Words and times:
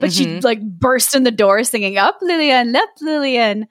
but 0.00 0.12
she 0.12 0.26
Mhm. 0.26 0.44
like 0.44 0.60
burst 0.62 1.14
in 1.14 1.22
the 1.22 1.30
door 1.30 1.62
singing 1.64 1.96
up 1.98 2.18
Lillian, 2.22 2.74
up 2.74 2.88
Lillian. 3.00 3.66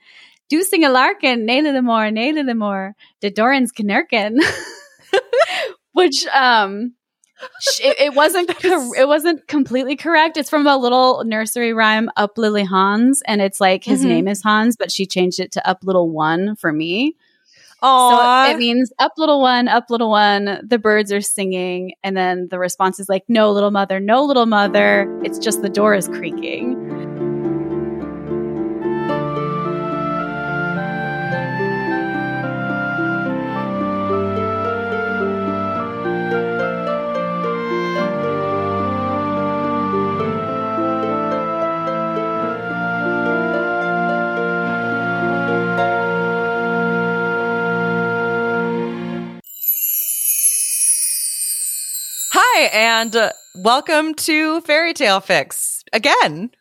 Do 0.50 0.64
sing 0.64 0.84
a 0.84 0.90
larkin, 0.90 1.46
nail 1.46 1.72
the 1.74 1.82
more, 1.82 2.10
nail 2.10 2.44
the 2.44 2.56
more, 2.56 2.96
the 3.22 3.30
Doran's 3.30 3.72
knurkin. 3.74 4.38
Which 5.94 6.26
um 6.28 6.94
it, 7.82 8.00
it 8.00 8.14
wasn't 8.16 8.48
cor- 8.62 8.96
it 8.98 9.08
wasn't 9.08 9.48
completely 9.48 9.96
correct. 9.96 10.38
It's 10.38 10.50
from 10.50 10.68
a 10.68 10.78
little 10.78 11.24
nursery 11.26 11.74
rhyme, 11.74 12.10
Up 12.18 12.38
Lily 12.38 12.64
Hans, 12.64 13.22
and 13.28 13.42
it's 13.42 13.60
like 13.62 13.84
his 13.84 14.02
Mhm. 14.04 14.08
name 14.08 14.28
is 14.28 14.42
Hans, 14.44 14.76
but 14.78 14.92
she 14.92 15.06
changed 15.06 15.40
it 15.40 15.52
to 15.54 15.68
Up 15.68 15.80
Little 15.84 16.10
One 16.10 16.56
for 16.56 16.72
me. 16.72 17.16
Aw. 17.82 18.46
So 18.46 18.52
it 18.52 18.58
means 18.58 18.92
up 19.00 19.14
little 19.18 19.42
one, 19.42 19.68
up 19.68 19.86
little 19.90 20.10
one, 20.10 20.60
the 20.68 20.80
birds 20.80 21.12
are 21.12 21.22
singing. 21.22 21.94
And 22.04 22.16
then 22.18 22.48
the 22.50 22.60
response 22.60 23.00
is 23.00 23.10
like, 23.10 23.24
no, 23.28 23.52
little 23.52 23.72
mother, 23.72 24.00
no, 24.00 24.24
little 24.24 24.46
mother. 24.46 25.08
It's 25.24 25.40
just 25.40 25.62
the 25.62 25.70
door 25.70 25.94
is 25.94 26.08
creaking. 26.08 26.89
Hi, 52.60 52.66
and 52.74 53.16
uh, 53.16 53.32
welcome 53.56 54.14
to 54.16 54.60
Fairy 54.60 54.94
Tale 54.94 55.22
Fix 55.22 55.82
again. 55.94 56.52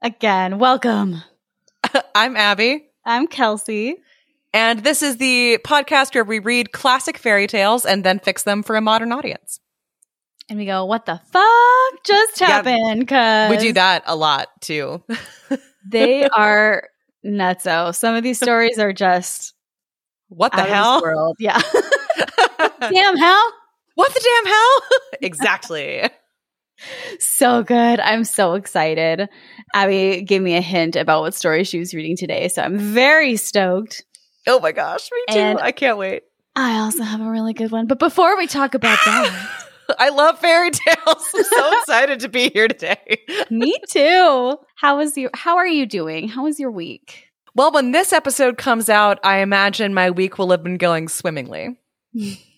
Again, 0.00 0.60
welcome. 0.60 1.20
I'm 2.14 2.36
Abbie, 2.36 2.86
I'm 3.04 3.26
Kelsey. 3.26 3.96
and 4.54 4.84
this 4.84 5.02
is 5.02 5.16
the 5.16 5.58
podcast 5.64 6.14
where 6.14 6.22
we 6.22 6.38
read 6.38 6.70
classic 6.70 7.18
fairy 7.18 7.48
tales 7.48 7.84
and 7.84 8.04
then 8.04 8.20
fix 8.20 8.44
them 8.44 8.62
for 8.62 8.76
a 8.76 8.80
modern 8.80 9.10
audience. 9.10 9.58
And 10.48 10.60
we 10.60 10.64
go, 10.64 10.84
what 10.84 11.06
the 11.06 11.20
fuck 11.32 12.04
just 12.04 12.40
Yeah, 12.40 12.46
happened? 12.46 13.08
Cause 13.08 13.50
We 13.50 13.56
do 13.56 13.72
that 13.72 14.04
a 14.06 14.14
lot 14.14 14.46
too. 14.60 15.02
they 15.88 16.28
are 16.28 16.88
nutso. 17.24 17.92
Some 17.92 18.14
of 18.14 18.22
these 18.22 18.38
stories 18.38 18.78
are 18.78 18.92
just 18.92 19.54
What 20.28 20.52
the 20.52 20.58
out 20.60 20.62
of 20.62 20.68
this 20.68 20.76
hell? 20.76 21.02
world. 21.02 21.36
Yeah. 21.40 21.60
Damn 22.80 23.16
hell. 23.16 23.52
What 23.96 24.14
the 24.14 24.20
damn 24.20 24.46
hell? 24.52 24.98
exactly. 25.22 26.08
So 27.18 27.62
good. 27.62 27.98
I'm 28.00 28.24
so 28.24 28.52
excited. 28.54 29.28
Abbie 29.74 30.22
gave 30.22 30.42
me 30.42 30.54
a 30.56 30.60
hint 30.60 30.94
about 30.96 31.22
what 31.22 31.34
story 31.34 31.64
she 31.64 31.78
was 31.78 31.94
reading 31.94 32.16
today. 32.16 32.48
So 32.48 32.62
I'm 32.62 32.78
very 32.78 33.36
stoked. 33.36 34.04
Oh 34.46 34.60
my 34.60 34.72
gosh, 34.72 35.08
me 35.10 35.34
too. 35.34 35.38
And- 35.38 35.58
I 35.60 35.72
can't 35.72 35.98
wait. 35.98 36.22
I 36.54 36.78
also 36.78 37.02
have 37.02 37.20
a 37.20 37.28
really 37.30 37.52
good 37.52 37.70
one. 37.70 37.86
But 37.86 37.98
before 37.98 38.36
we 38.38 38.46
talk 38.46 38.74
about 38.74 38.98
that, 39.04 39.50
I 39.98 40.08
love 40.08 40.38
fairy 40.38 40.70
tales. 40.70 41.26
I'm 41.34 41.44
so 41.44 41.78
excited 41.80 42.20
to 42.20 42.28
be 42.30 42.48
here 42.50 42.66
today. 42.68 43.18
me 43.50 43.74
too. 43.90 44.56
How 44.76 44.96
was 44.96 45.18
your 45.18 45.30
how 45.34 45.56
are 45.56 45.66
you 45.66 45.84
doing? 45.84 46.28
How 46.28 46.44
was 46.44 46.58
your 46.58 46.70
week? 46.70 47.24
Well, 47.54 47.72
when 47.72 47.92
this 47.92 48.12
episode 48.12 48.56
comes 48.58 48.88
out, 48.88 49.18
I 49.24 49.38
imagine 49.38 49.92
my 49.94 50.10
week 50.10 50.38
will 50.38 50.50
have 50.50 50.62
been 50.62 50.76
going 50.78 51.08
swimmingly. 51.08 51.78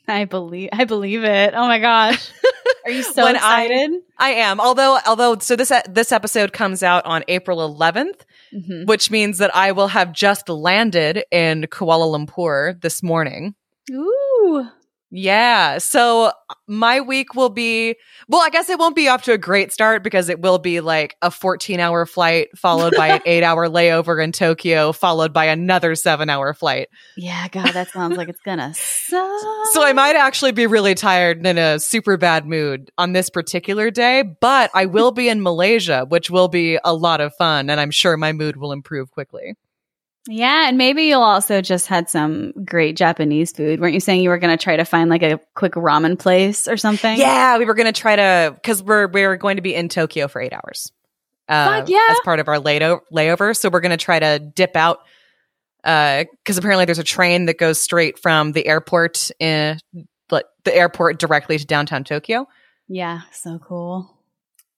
I 0.09 0.25
believe 0.25 0.71
I 0.73 0.85
believe 0.85 1.23
it. 1.25 1.55
Oh 1.55 1.67
my 1.67 1.79
gosh. 1.79 2.31
Are 2.85 2.91
you 2.91 3.03
so 3.03 3.25
When 3.25 3.37
I- 3.37 3.65
excited? 3.65 3.91
I 4.19 4.31
am. 4.31 4.61
Although 4.61 4.99
although 5.07 5.37
so 5.39 5.55
this 5.57 5.71
this 5.89 6.11
episode 6.13 6.53
comes 6.53 6.83
out 6.83 7.05
on 7.05 7.23
April 7.29 7.59
11th, 7.59 8.23
Mhm. 8.55 8.87
which 8.87 9.11
means 9.11 9.39
that 9.39 9.55
I 9.55 9.73
will 9.73 9.89
have 9.89 10.13
just 10.13 10.49
landed 10.49 11.23
in 11.31 11.65
Kuala 11.71 12.07
Lumpur 12.27 12.81
this 12.81 13.03
morning. 13.03 13.55
Ooh. 13.93 14.67
Yeah. 15.11 15.79
So 15.79 16.33
my 16.67 17.01
week 17.01 17.35
will 17.35 17.49
be, 17.49 17.97
well, 18.29 18.43
I 18.43 18.51
guess 18.51 18.69
it 18.69 18.79
won't 18.79 18.95
be 18.95 19.09
off 19.09 19.23
to 19.23 19.33
a 19.33 19.39
great 19.39 19.73
start 19.73 20.03
because 20.03 20.29
it 20.29 20.41
will 20.41 20.59
be 20.59 20.81
like 20.81 21.17
a 21.23 21.31
14 21.31 21.81
hour 21.81 22.05
flight 22.05 22.49
followed 22.57 22.95
by 22.95 23.09
an 23.09 23.23
eight 23.27 23.43
hour 23.43 23.69
layover 23.69 24.23
in 24.23 24.33
Tokyo, 24.33 24.93
followed 24.93 25.33
by 25.33 25.47
another 25.47 25.95
seven 25.95 26.29
hour 26.29 26.53
flight. 26.53 26.89
Yeah, 27.17 27.49
God, 27.49 27.73
that 27.73 27.89
sounds 27.89 28.19
like 28.19 28.29
it's 28.29 28.41
gonna 28.41 28.75
suck. 28.75 29.29
So 29.73 29.85
I 29.85 29.93
might 29.93 30.17
actually 30.17 30.53
be 30.53 30.67
really 30.67 30.95
tired 30.95 31.39
and 31.39 31.47
in 31.47 31.59
a 31.59 31.79
super 31.79 32.17
bad 32.17 32.47
mood 32.47 32.91
on 32.97 33.13
this 33.13 33.29
particular 33.29 33.91
day, 33.91 34.23
but 34.23 34.71
I 34.75 34.87
will 34.87 35.11
be 35.11 35.29
in 35.29 35.43
Malaysia, 35.43 36.07
which 36.09 36.31
will 36.31 36.49
be 36.49 36.79
a 36.85 36.95
lot 36.95 37.21
of 37.21 37.35
fun. 37.35 37.69
And 37.69 37.79
I'm 37.79 37.91
sure 37.91 38.17
my 38.17 38.33
mood 38.33 38.57
will 38.57 38.73
improve 38.73 39.11
quickly. 39.11 39.55
Yeah, 40.27 40.69
and 40.69 40.77
maybe 40.77 41.05
you'll 41.05 41.23
also 41.23 41.63
just 41.63 41.87
had 41.87 42.11
some 42.11 42.53
great 42.65 42.97
Japanese 42.97 43.53
food. 43.53 43.81
Weren't 43.81 43.95
you 43.95 44.01
saying 44.01 44.23
you 44.23 44.29
were 44.29 44.39
going 44.39 44.57
to 44.57 44.63
try 44.63 44.77
to 44.77 44.85
find 44.85 45.09
like 45.09 45.23
a 45.23 45.41
quick 45.55 45.73
ramen 45.73 46.19
place 46.19 46.69
or 46.69 46.77
something? 46.77 47.19
Yeah, 47.19 47.57
we 47.59 47.65
were 47.65 47.75
going 47.75 47.87
to 47.87 47.99
try 47.99 48.17
to 48.17 48.53
because 48.55 48.83
we're 48.83 49.09
we're 49.09 49.37
going 49.37 49.57
to 49.57 49.63
be 49.63 49.75
in 49.75 49.89
Tokyo 49.89 50.29
for 50.29 50.41
eight 50.43 50.53
hours. 50.53 50.93
Uh, 51.49 51.81
Fuck 51.81 51.89
yeah. 51.89 52.07
As 52.11 52.19
part 52.25 52.41
of 52.41 52.49
our 52.49 52.59
layo- 52.59 53.01
layover, 53.13 53.57
so 53.57 53.71
we're 53.71 53.81
going 53.81 53.91
to 53.91 53.97
try 53.97 54.19
to 54.19 54.39
dip 54.39 54.77
out 54.77 55.01
because 55.83 56.59
apparently 56.59 56.85
there's 56.85 56.99
a 56.99 57.05
train 57.05 57.47
that 57.47 57.57
goes 57.57 57.81
straight 57.81 58.19
from 58.19 58.53
the 58.53 58.67
airport 58.67 59.31
in 59.41 59.79
but 60.29 60.51
the 60.65 60.75
airport 60.75 61.19
directly 61.19 61.57
to 61.57 61.65
downtown 61.65 62.05
Tokyo. 62.05 62.47
Yeah, 62.87 63.21
so 63.33 63.59
cool. 63.59 64.15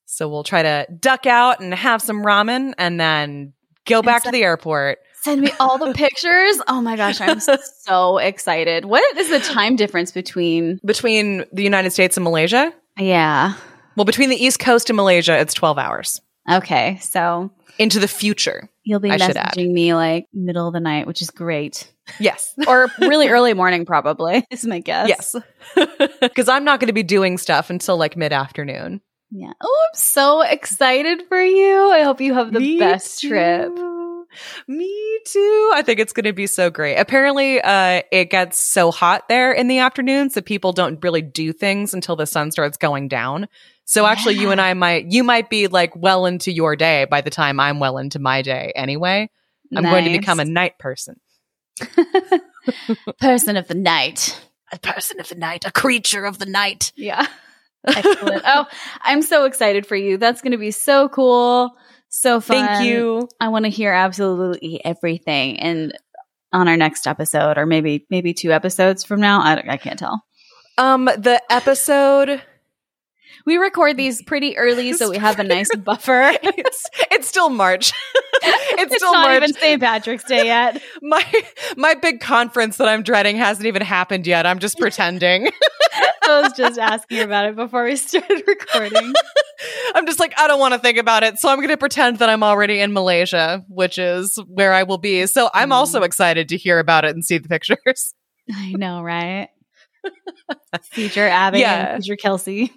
So 0.06 0.28
we'll 0.28 0.44
try 0.44 0.62
to 0.62 0.86
duck 1.00 1.26
out 1.26 1.60
and 1.60 1.74
have 1.74 2.02
some 2.02 2.22
ramen, 2.22 2.74
and 2.78 3.00
then 3.00 3.52
go 3.86 4.02
back 4.02 4.22
to 4.24 4.30
the 4.30 4.44
airport. 4.44 4.98
Send 5.22 5.40
me 5.42 5.50
all 5.60 5.78
the 5.78 5.92
pictures. 5.92 6.60
Oh 6.68 6.80
my 6.80 6.96
gosh, 6.96 7.20
I'm 7.20 7.40
so 7.84 8.18
excited. 8.18 8.84
What 8.86 9.16
is 9.18 9.28
the 9.30 9.40
time 9.40 9.76
difference 9.76 10.12
between 10.12 10.80
Between 10.84 11.44
the 11.52 11.62
United 11.62 11.90
States 11.90 12.16
and 12.16 12.24
Malaysia, 12.24 12.72
Yeah. 12.98 13.54
well, 13.96 14.04
between 14.04 14.30
the 14.30 14.36
East 14.42 14.58
Coast 14.58 14.88
and 14.90 14.96
Malaysia, 14.96 15.38
it's 15.38 15.54
twelve 15.54 15.78
hours 15.78 16.20
Okay, 16.50 16.98
so 17.02 17.50
into 17.78 17.98
the 18.00 18.08
future. 18.08 18.68
you'll 18.82 18.98
be 19.00 19.10
I 19.10 19.18
messaging 19.18 19.72
me 19.72 19.94
like 19.94 20.26
middle 20.32 20.66
of 20.66 20.72
the 20.74 20.80
night, 20.80 21.06
which 21.06 21.22
is 21.22 21.30
great. 21.30 21.90
Yes. 22.18 22.54
Or 22.66 22.88
really 22.98 23.28
early 23.36 23.54
morning 23.54 23.84
probably 23.86 24.44
is 24.50 24.66
my 24.66 24.80
guess. 24.80 25.08
Yes. 25.08 25.36
Because 26.20 26.48
I'm 26.48 26.64
not 26.64 26.80
going 26.80 26.88
to 26.88 26.92
be 26.94 27.02
doing 27.04 27.38
stuff 27.38 27.70
until 27.70 27.96
like 27.98 28.16
mid 28.16 28.32
afternoon. 28.32 29.00
Yeah. 29.30 29.52
Oh, 29.60 29.86
I'm 29.92 29.94
so 29.96 30.40
excited 30.40 31.22
for 31.28 31.40
you. 31.40 31.90
I 31.92 32.02
hope 32.02 32.20
you 32.20 32.34
have 32.34 32.52
the 32.52 32.78
best 32.78 33.20
trip. 33.20 33.70
Me 34.68 35.20
too. 35.26 35.72
I 35.74 35.82
think 35.82 36.00
it's 36.00 36.12
going 36.12 36.24
to 36.24 36.32
be 36.32 36.46
so 36.46 36.70
great. 36.70 36.96
Apparently, 36.96 37.60
uh, 37.60 38.02
it 38.12 38.30
gets 38.30 38.58
so 38.58 38.90
hot 38.90 39.28
there 39.28 39.52
in 39.52 39.68
the 39.68 39.78
afternoons 39.78 40.34
that 40.34 40.44
people 40.44 40.72
don't 40.72 41.02
really 41.02 41.22
do 41.22 41.52
things 41.52 41.94
until 41.94 42.16
the 42.16 42.26
sun 42.26 42.50
starts 42.50 42.76
going 42.76 43.08
down. 43.08 43.48
So 43.84 44.06
actually, 44.06 44.36
you 44.36 44.50
and 44.50 44.60
I 44.60 44.74
might, 44.74 45.06
you 45.10 45.24
might 45.24 45.50
be 45.50 45.66
like 45.66 45.96
well 45.96 46.26
into 46.26 46.52
your 46.52 46.76
day 46.76 47.06
by 47.06 47.22
the 47.22 47.30
time 47.30 47.58
I'm 47.58 47.80
well 47.80 47.98
into 47.98 48.20
my 48.20 48.42
day 48.42 48.72
anyway. 48.76 49.28
I'm 49.74 49.82
going 49.82 50.04
to 50.04 50.18
become 50.18 50.40
a 50.40 50.44
night 50.44 50.78
person. 50.78 51.20
person 53.20 53.56
of 53.56 53.68
the 53.68 53.74
night. 53.74 54.40
A 54.72 54.78
person 54.78 55.18
of 55.18 55.28
the 55.28 55.34
night, 55.34 55.64
a 55.66 55.72
creature 55.72 56.24
of 56.24 56.38
the 56.38 56.46
night. 56.46 56.92
Yeah. 56.94 57.26
Excellent. 57.86 58.42
oh, 58.46 58.66
I'm 59.00 59.22
so 59.22 59.44
excited 59.44 59.86
for 59.86 59.96
you. 59.96 60.18
That's 60.18 60.42
going 60.42 60.52
to 60.52 60.58
be 60.58 60.70
so 60.70 61.08
cool. 61.08 61.76
So 62.10 62.40
fun. 62.40 62.66
Thank 62.66 62.86
you. 62.86 63.28
I 63.40 63.48
want 63.48 63.64
to 63.64 63.70
hear 63.70 63.92
absolutely 63.92 64.84
everything. 64.84 65.58
And 65.60 65.96
on 66.52 66.68
our 66.68 66.76
next 66.76 67.06
episode, 67.06 67.56
or 67.56 67.64
maybe 67.64 68.06
maybe 68.10 68.34
two 68.34 68.52
episodes 68.52 69.04
from 69.04 69.20
now, 69.20 69.40
I, 69.40 69.72
I 69.72 69.76
can't 69.76 69.98
tell. 69.98 70.24
Um, 70.76 71.04
the 71.04 71.40
episode. 71.50 72.42
We 73.46 73.56
record 73.56 73.96
these 73.96 74.22
pretty 74.26 74.56
early, 74.56 74.92
so 74.92 75.10
we 75.10 75.18
have 75.18 75.38
a 75.38 75.44
nice 75.44 75.68
buffer. 75.76 76.32
it's 76.42 76.86
it's 77.10 77.28
still 77.28 77.48
March. 77.50 77.92
it's, 78.42 78.92
It's 78.92 78.96
still 78.96 79.12
not 79.12 79.28
March. 79.28 79.36
even 79.42 79.52
St. 79.54 79.80
Patrick's 79.80 80.24
Day 80.24 80.44
yet. 80.46 80.82
my 81.02 81.24
my 81.76 81.94
big 81.94 82.20
conference 82.20 82.76
that 82.78 82.88
I'm 82.88 83.02
dreading 83.02 83.36
hasn't 83.36 83.66
even 83.66 83.82
happened 83.82 84.26
yet. 84.26 84.46
I'm 84.46 84.58
just 84.58 84.78
pretending. 84.78 85.50
I 86.22 86.42
was 86.42 86.52
just 86.52 86.78
asking 86.78 87.20
about 87.20 87.46
it 87.46 87.56
before 87.56 87.84
we 87.84 87.96
started 87.96 88.42
recording. 88.46 89.12
I'm 89.94 90.06
just 90.06 90.20
like 90.20 90.32
I 90.38 90.46
don't 90.46 90.60
want 90.60 90.74
to 90.74 90.80
think 90.80 90.96
about 90.98 91.22
it, 91.24 91.38
so 91.38 91.48
I'm 91.48 91.56
going 91.58 91.68
to 91.70 91.76
pretend 91.76 92.18
that 92.18 92.28
I'm 92.28 92.42
already 92.42 92.80
in 92.80 92.92
Malaysia, 92.92 93.64
which 93.68 93.98
is 93.98 94.38
where 94.46 94.72
I 94.72 94.84
will 94.84 94.98
be. 94.98 95.26
So 95.26 95.50
I'm 95.52 95.70
Mm. 95.70 95.74
also 95.74 96.02
excited 96.02 96.48
to 96.50 96.56
hear 96.56 96.78
about 96.78 97.04
it 97.04 97.10
and 97.10 97.24
see 97.24 97.38
the 97.38 97.48
pictures. 97.48 98.14
I 98.54 98.72
know, 98.72 99.02
right? 99.02 99.48
Future 100.92 101.26
Abbie 101.28 101.60
Yeah. 101.60 101.94
and 101.94 102.04
future 102.04 102.16
Kelsey. 102.16 102.72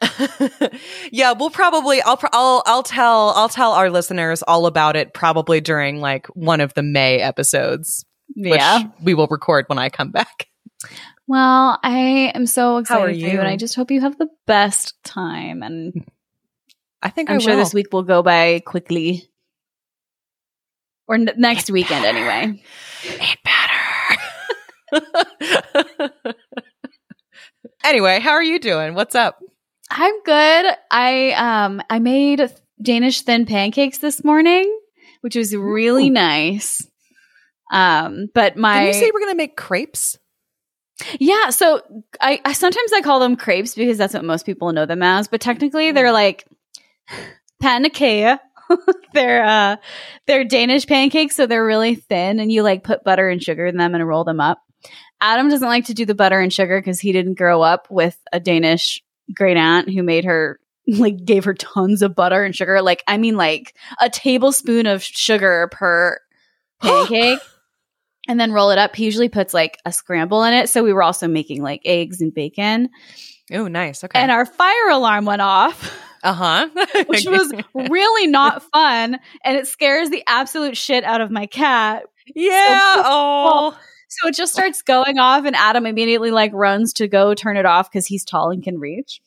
yeah, 1.12 1.32
we'll 1.32 1.50
probably 1.50 2.00
I'll 2.02 2.18
I'll 2.32 2.62
I'll 2.66 2.82
tell 2.82 3.30
I'll 3.30 3.48
tell 3.48 3.72
our 3.72 3.90
listeners 3.90 4.42
all 4.42 4.66
about 4.66 4.96
it 4.96 5.12
probably 5.12 5.60
during 5.60 6.00
like 6.00 6.26
one 6.28 6.60
of 6.60 6.72
the 6.74 6.82
May 6.82 7.18
episodes, 7.18 8.04
which 8.34 8.58
yeah. 8.58 8.84
we 9.02 9.14
will 9.14 9.26
record 9.26 9.66
when 9.68 9.78
I 9.78 9.90
come 9.90 10.10
back. 10.10 10.46
Well, 11.26 11.78
I 11.82 12.32
am 12.34 12.46
so 12.46 12.78
excited 12.78 12.98
How 12.98 13.04
are 13.04 13.08
for 13.08 13.14
you, 13.14 13.28
you? 13.28 13.38
and 13.38 13.46
I 13.46 13.56
just 13.56 13.76
hope 13.76 13.92
you 13.92 14.00
have 14.00 14.18
the 14.18 14.28
best 14.46 14.94
time. 15.04 15.62
And 15.62 16.04
I 17.02 17.10
think 17.10 17.30
I'm 17.30 17.36
I 17.36 17.38
sure 17.38 17.54
this 17.54 17.72
week 17.72 17.92
will 17.92 18.02
go 18.02 18.22
by 18.22 18.60
quickly. 18.66 19.30
Or 21.06 21.14
n- 21.14 21.30
next 21.36 21.70
weekend, 21.70 22.04
anyway. 22.04 22.60
It 23.04 23.38
better. 24.92 26.34
anyway, 27.84 28.18
how 28.18 28.32
are 28.32 28.42
you 28.42 28.58
doing? 28.58 28.94
What's 28.94 29.14
up? 29.14 29.38
I'm 29.90 30.22
good. 30.22 30.74
I 30.90 31.32
um 31.32 31.82
I 31.90 31.98
made 31.98 32.48
Danish 32.80 33.22
thin 33.22 33.44
pancakes 33.46 33.98
this 33.98 34.22
morning, 34.24 34.72
which 35.20 35.36
was 35.36 35.54
really 35.54 36.08
Ooh. 36.08 36.12
nice. 36.12 36.86
Um, 37.72 38.28
but 38.34 38.56
my 38.56 38.80
Did 38.80 38.86
you 38.88 39.00
say 39.00 39.10
we're 39.12 39.20
gonna 39.20 39.34
make 39.34 39.56
crepes? 39.56 40.18
yeah, 41.18 41.50
so 41.50 41.80
I, 42.20 42.40
I 42.44 42.52
sometimes 42.52 42.92
I 42.92 43.00
call 43.00 43.20
them 43.20 43.36
crepes 43.36 43.74
because 43.74 43.96
that's 43.98 44.14
what 44.14 44.24
most 44.24 44.44
people 44.46 44.72
know 44.72 44.86
them 44.86 45.02
as, 45.02 45.28
but 45.28 45.40
technically 45.40 45.90
Mm. 45.90 45.94
they're 45.94 46.12
like 46.12 46.46
panakea. 47.62 48.38
they're 49.14 49.44
uh 49.44 49.76
they're 50.26 50.44
Danish 50.44 50.86
pancakes, 50.86 51.34
so 51.36 51.46
they're 51.46 51.64
really 51.66 51.96
thin, 51.96 52.38
and 52.38 52.52
you 52.52 52.62
like 52.62 52.84
put 52.84 53.02
butter 53.04 53.28
and 53.28 53.42
sugar 53.42 53.66
in 53.66 53.76
them 53.76 53.94
and 53.94 54.06
roll 54.06 54.24
them 54.24 54.40
up. 54.40 54.60
Adam 55.20 55.48
doesn't 55.48 55.66
like 55.68 55.86
to 55.86 55.94
do 55.94 56.06
the 56.06 56.14
butter 56.14 56.38
and 56.40 56.52
sugar 56.52 56.80
because 56.80 57.00
he 57.00 57.12
didn't 57.12 57.34
grow 57.36 57.60
up 57.60 57.86
with 57.90 58.16
a 58.32 58.38
Danish 58.40 59.02
great 59.34 59.56
aunt 59.56 59.88
who 59.90 60.02
made 60.02 60.24
her 60.24 60.58
like 60.88 61.24
gave 61.24 61.44
her 61.44 61.54
tons 61.54 62.02
of 62.02 62.14
butter 62.14 62.42
and 62.42 62.54
sugar. 62.54 62.82
Like 62.82 63.02
I 63.06 63.18
mean, 63.18 63.36
like 63.36 63.74
a 64.00 64.08
tablespoon 64.10 64.86
of 64.86 65.02
sugar 65.02 65.68
per 65.72 66.18
pancake. 66.82 67.40
And 68.28 68.38
then 68.38 68.52
roll 68.52 68.70
it 68.70 68.78
up. 68.78 68.94
He 68.94 69.06
usually 69.06 69.30
puts 69.30 69.52
like 69.54 69.78
a 69.84 69.90
scramble 69.90 70.44
in 70.44 70.52
it. 70.52 70.68
So 70.68 70.84
we 70.84 70.92
were 70.92 71.02
also 71.02 71.26
making 71.26 71.62
like 71.62 71.80
eggs 71.84 72.20
and 72.20 72.32
bacon. 72.32 72.90
Oh, 73.50 73.66
nice. 73.66 74.04
Okay. 74.04 74.20
And 74.20 74.30
our 74.30 74.46
fire 74.46 74.90
alarm 74.90 75.24
went 75.24 75.42
off. 75.42 75.92
uh 76.22 76.34
huh. 76.34 76.68
which 77.06 77.26
was 77.26 77.52
really 77.74 78.26
not 78.28 78.62
fun. 78.72 79.18
And 79.42 79.56
it 79.56 79.66
scares 79.66 80.10
the 80.10 80.22
absolute 80.26 80.76
shit 80.76 81.02
out 81.02 81.20
of 81.22 81.30
my 81.30 81.46
cat. 81.46 82.04
yeah. 82.34 82.94
so- 82.96 83.02
oh. 83.04 83.78
So 84.10 84.28
it 84.28 84.34
just 84.34 84.52
starts 84.52 84.82
going 84.82 85.18
off, 85.18 85.44
and 85.44 85.54
Adam 85.54 85.86
immediately 85.86 86.32
like 86.32 86.50
runs 86.52 86.92
to 86.94 87.06
go 87.06 87.32
turn 87.32 87.56
it 87.56 87.64
off 87.64 87.90
because 87.90 88.06
he's 88.06 88.24
tall 88.24 88.50
and 88.50 88.62
can 88.62 88.78
reach. 88.78 89.20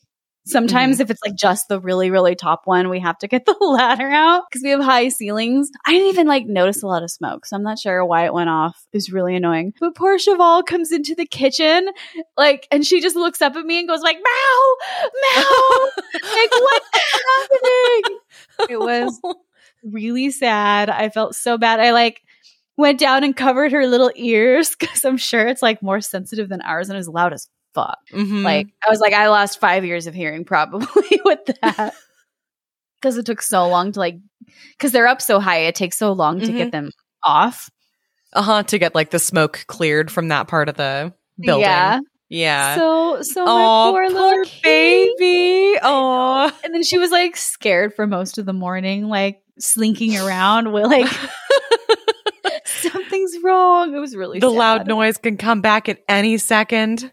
Sometimes, 0.45 0.95
mm-hmm. 0.95 1.03
if 1.03 1.12
it's 1.12 1.21
like 1.25 1.35
just 1.35 1.69
the 1.69 1.80
really, 1.80 2.12
really 2.12 2.35
top 2.35 2.63
one, 2.65 2.89
we 2.89 3.00
have 3.00 3.18
to 3.19 3.30
get 3.30 3.45
the 3.45 3.56
ladder 3.62 4.09
out 4.09 4.44
because 4.50 4.62
we 4.62 4.71
have 4.71 4.81
high 4.81 5.07
ceilings. 5.07 5.71
I 5.85 5.91
didn't 5.91 6.09
even 6.09 6.27
like 6.27 6.45
notice 6.45 6.83
a 6.83 6.88
lot 6.88 7.01
of 7.01 7.09
smoke, 7.09 7.45
so 7.45 7.56
I'm 7.56 7.63
not 7.63 7.80
sure 7.80 8.06
why 8.06 8.25
it 8.25 8.33
went 8.33 8.50
off. 8.50 8.85
It 8.91 8.97
was 8.97 9.09
really 9.09 9.38
annoying. 9.38 9.74
But 9.80 9.95
poor 9.95 10.19
Cheval 10.19 10.63
comes 10.63 10.91
into 10.91 11.15
the 11.15 11.25
kitchen, 11.25 11.88
like, 12.35 12.68
and 12.71 12.85
she 12.85 13.00
just 13.00 13.15
looks 13.15 13.41
up 13.41 13.56
at 13.56 13.65
me 13.65 13.80
and 13.80 13.88
goes 13.88 14.01
like, 14.01 14.18
"Meow, 14.18 14.75
meow!" 15.35 15.89
like, 16.13 16.51
what's 16.51 16.89
happening? 17.39 18.19
It 18.69 18.80
was 18.81 19.21
really 19.83 20.30
sad. 20.30 20.89
I 20.89 21.07
felt 21.07 21.35
so 21.35 21.57
bad. 21.57 21.80
I 21.80 21.91
like 21.91 22.21
went 22.78 23.00
down 23.00 23.24
and 23.24 23.36
covered 23.36 23.72
her 23.72 23.86
little 23.88 24.12
ears 24.16 24.75
because 24.80 25.04
I'm 25.06 25.18
sure 25.18 25.48
it's 25.48 25.62
like 25.62 25.81
more 25.84 26.02
sensitive 26.02 26.50
than 26.50 26.62
ours 26.62 26.90
and 26.90 26.96
it 26.96 27.00
was 27.00 27.08
loud 27.10 27.34
as 27.34 27.48
fuck. 27.74 27.98
Mhm. 28.12 28.44
Like 28.44 28.68
I 28.86 28.90
was 28.90 29.00
like, 29.00 29.14
I 29.14 29.28
lost 29.30 29.60
five 29.60 29.84
years 29.86 30.08
of 30.08 30.14
hearing 30.14 30.46
probably 30.46 30.88
with 31.25 31.46
that. 31.62 31.94
Because 33.02 33.18
it 33.18 33.25
took 33.25 33.42
so 33.42 33.68
long 33.68 33.92
to 33.92 34.00
like 34.00 34.16
because 34.78 34.94
they're 34.94 35.08
up 35.08 35.22
so 35.22 35.42
high, 35.42 35.58
it 35.66 35.75
takes 35.75 35.98
so 35.98 36.14
long 36.14 36.40
to 36.40 36.46
Mhm. 36.48 36.58
get 36.58 36.72
them 36.72 36.90
off. 37.22 37.70
uh 38.31 38.42
huh. 38.42 38.64
To 38.64 38.80
get 38.80 38.96
like 38.96 39.10
the 39.10 39.19
smoke 39.19 39.66
cleared 39.68 40.10
from 40.10 40.30
that 40.30 40.48
part 40.48 40.69
of 40.69 40.76
the 40.78 41.14
building. 41.38 41.64
Yeah. 41.64 42.00
Yeah. 42.30 42.76
So 42.78 43.22
so 43.22 43.44
my 43.44 43.52
oh, 43.52 43.92
poor, 43.92 44.08
little 44.10 44.46
kid. 44.46 44.62
baby. 45.19 45.78
Oh. 45.84 46.50
And 46.64 46.74
then 46.74 46.81
she 46.84 46.98
was 46.98 47.12
like 47.12 47.36
scared 47.36 47.94
for 47.94 48.08
most 48.08 48.38
of 48.38 48.46
the 48.46 48.54
morning, 48.54 49.10
like 49.10 49.42
slinking 49.60 50.16
around 50.18 50.72
with 50.72 50.86
like 50.86 51.12
something's 52.91 53.35
wrong. 53.44 53.95
It 53.95 54.00
was 54.00 54.15
really 54.15 54.39
the 54.39 54.50
sad. 54.50 54.57
loud 54.57 54.88
noise 54.88 55.18
can 55.18 55.38
come 55.38 55.62
back 55.62 55.89
at 55.89 56.03
any 56.07 56.38
second. 56.38 57.12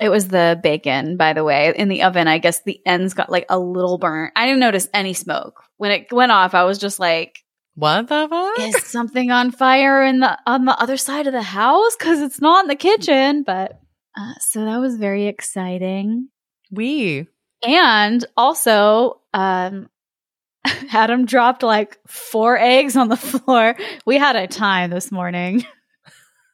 It 0.00 0.08
was 0.08 0.26
the 0.28 0.58
bacon, 0.62 1.16
by 1.16 1.34
the 1.34 1.44
way, 1.44 1.72
in 1.76 1.88
the 1.88 2.02
oven. 2.02 2.26
I 2.26 2.38
guess 2.38 2.62
the 2.64 2.80
ends 2.84 3.14
got 3.14 3.30
like 3.30 3.46
a 3.48 3.58
little 3.58 3.96
burnt. 3.98 4.32
I 4.34 4.46
didn't 4.46 4.60
notice 4.60 4.88
any 4.92 5.12
smoke 5.12 5.62
when 5.76 5.92
it 5.92 6.12
went 6.12 6.32
off. 6.32 6.54
I 6.54 6.64
was 6.64 6.78
just 6.78 6.98
like, 6.98 7.44
What 7.76 8.08
the 8.08 8.26
fuck? 8.28 8.58
"Is 8.58 8.84
something 8.86 9.30
on 9.30 9.52
fire 9.52 10.02
in 10.02 10.20
the 10.20 10.36
on 10.46 10.64
the 10.64 10.76
other 10.80 10.96
side 10.96 11.26
of 11.28 11.32
the 11.32 11.42
house? 11.42 11.94
Because 11.96 12.20
it's 12.20 12.40
not 12.40 12.64
in 12.64 12.68
the 12.68 12.76
kitchen." 12.76 13.44
But 13.44 13.80
uh, 14.16 14.34
so 14.40 14.64
that 14.64 14.78
was 14.78 14.96
very 14.96 15.26
exciting, 15.26 16.28
we. 16.72 17.28
and 17.66 18.24
also, 18.36 19.20
um, 19.32 19.88
Adam 20.92 21.26
dropped 21.26 21.62
like 21.62 21.98
four 22.06 22.58
eggs 22.58 22.96
on 22.96 23.08
the 23.08 23.16
floor. 23.16 23.76
We 24.06 24.18
had 24.18 24.36
a 24.36 24.46
time 24.46 24.90
this 24.90 25.10
morning. 25.12 25.64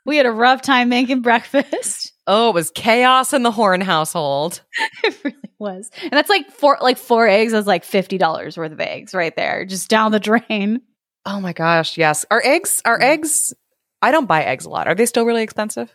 We 0.06 0.16
had 0.16 0.26
a 0.26 0.32
rough 0.32 0.62
time 0.62 0.88
making 0.88 1.20
breakfast. 1.22 2.12
Oh, 2.26 2.50
it 2.50 2.54
was 2.54 2.70
chaos 2.70 3.32
in 3.32 3.42
the 3.42 3.50
Horn 3.50 3.80
household. 3.80 4.60
It 5.02 5.18
really 5.24 5.50
was. 5.58 5.90
And 6.02 6.12
that's 6.12 6.30
like 6.30 6.48
four 6.52 6.78
like 6.80 6.96
four 6.96 7.26
eggs 7.26 7.52
is 7.52 7.66
like 7.66 7.82
fifty 7.82 8.18
dollars 8.18 8.56
worth 8.56 8.70
of 8.70 8.78
eggs 8.78 9.14
right 9.14 9.34
there. 9.34 9.64
Just 9.64 9.88
down 9.88 10.12
the 10.12 10.20
drain. 10.20 10.80
Oh 11.26 11.40
my 11.40 11.52
gosh, 11.52 11.98
yes. 11.98 12.24
Are 12.30 12.40
eggs 12.44 12.82
are 12.84 12.98
mm-hmm. 12.98 13.10
eggs 13.10 13.52
I 14.00 14.12
don't 14.12 14.26
buy 14.26 14.44
eggs 14.44 14.64
a 14.64 14.70
lot. 14.70 14.86
Are 14.86 14.94
they 14.94 15.06
still 15.06 15.24
really 15.24 15.42
expensive? 15.42 15.92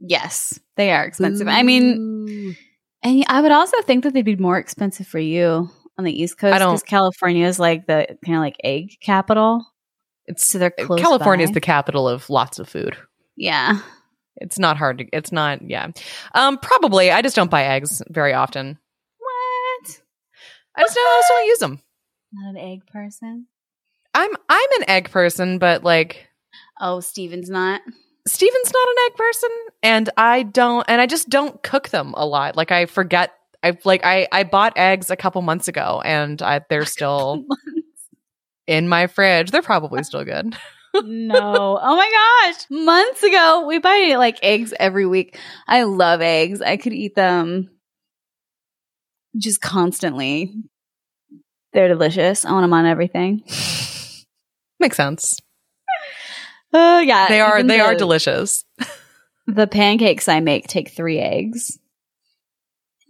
Yes. 0.00 0.58
They 0.76 0.92
are 0.92 1.04
expensive. 1.04 1.46
I 1.46 1.62
mean 1.62 2.56
and 3.02 3.24
I 3.28 3.42
would 3.42 3.52
also 3.52 3.76
think 3.82 4.04
that 4.04 4.14
they'd 4.14 4.22
be 4.22 4.36
more 4.36 4.56
expensive 4.56 5.06
for 5.06 5.18
you 5.18 5.70
on 5.98 6.04
the 6.04 6.12
East 6.22 6.38
Coast 6.38 6.54
I 6.54 6.58
don't- 6.58 6.74
because 6.74 6.82
California 6.82 7.46
is 7.46 7.58
like 7.58 7.86
the 7.86 8.06
kind 8.24 8.36
of 8.36 8.42
like 8.42 8.56
egg 8.62 8.96
capital. 9.00 9.66
it's 10.26 10.46
So 10.46 10.58
they're 10.58 10.70
close 10.70 11.00
California 11.00 11.44
is 11.44 11.52
the 11.52 11.60
capital 11.60 12.08
of 12.08 12.28
lots 12.30 12.58
of 12.58 12.68
food. 12.68 12.96
Yeah. 13.36 13.80
It's 14.36 14.58
not 14.58 14.76
hard 14.76 14.98
to 14.98 15.06
it's 15.12 15.32
not 15.32 15.62
yeah. 15.62 15.88
Um 16.34 16.58
probably 16.58 17.10
I 17.10 17.22
just 17.22 17.36
don't 17.36 17.50
buy 17.50 17.64
eggs 17.64 18.02
very 18.08 18.34
often. 18.34 18.78
What? 19.18 20.00
I 20.76 20.82
just 20.82 20.94
don't, 20.94 21.06
I 21.06 21.18
just 21.20 21.28
don't 21.30 21.46
use 21.46 21.58
them. 21.58 21.82
Not 22.32 22.50
an 22.50 22.56
egg 22.58 22.86
person? 22.86 23.46
I'm 24.14 24.30
I'm 24.48 24.68
an 24.78 24.90
egg 24.90 25.10
person, 25.10 25.58
but 25.58 25.84
like 25.84 26.28
Oh, 26.80 27.00
Steven's 27.00 27.48
not. 27.48 27.80
Steven's 28.26 28.72
not 28.72 28.88
an 28.88 28.94
egg 29.06 29.16
person 29.16 29.50
and 29.82 30.10
I 30.18 30.42
don't 30.42 30.84
and 30.88 31.00
I 31.00 31.06
just 31.06 31.30
don't 31.30 31.62
cook 31.62 31.88
them 31.88 32.12
a 32.16 32.26
lot. 32.26 32.56
Like 32.56 32.72
I 32.72 32.84
forget 32.86 33.32
I 33.66 33.76
like 33.84 34.02
I 34.04 34.28
I 34.30 34.44
bought 34.44 34.74
eggs 34.76 35.10
a 35.10 35.16
couple 35.16 35.42
months 35.42 35.66
ago 35.66 36.00
and 36.04 36.40
I 36.40 36.60
they're 36.70 36.84
still 36.84 37.44
in 38.68 38.88
my 38.88 39.08
fridge. 39.08 39.50
They're 39.50 39.62
probably 39.62 40.04
still 40.04 40.24
good. 40.24 40.56
no. 40.94 41.78
Oh 41.82 41.96
my 41.96 42.52
gosh. 42.52 42.66
Months 42.70 43.22
ago, 43.24 43.66
we 43.66 43.78
buy 43.80 44.14
like 44.18 44.38
eggs 44.42 44.72
every 44.78 45.04
week. 45.04 45.36
I 45.66 45.82
love 45.82 46.20
eggs. 46.20 46.62
I 46.62 46.76
could 46.76 46.92
eat 46.92 47.16
them 47.16 47.70
just 49.36 49.60
constantly. 49.60 50.54
They're 51.72 51.88
delicious. 51.88 52.44
I 52.44 52.52
want 52.52 52.62
them 52.62 52.72
on 52.72 52.86
everything. 52.86 53.42
Makes 54.80 54.96
sense. 54.96 55.40
Oh 56.72 57.00
yeah. 57.00 57.26
They 57.28 57.40
are 57.40 57.62
they 57.64 57.80
are 57.80 57.96
delicious. 57.96 58.64
The 59.48 59.68
pancakes 59.68 60.26
I 60.26 60.40
make 60.40 60.66
take 60.66 60.90
three 60.90 61.20
eggs. 61.20 61.78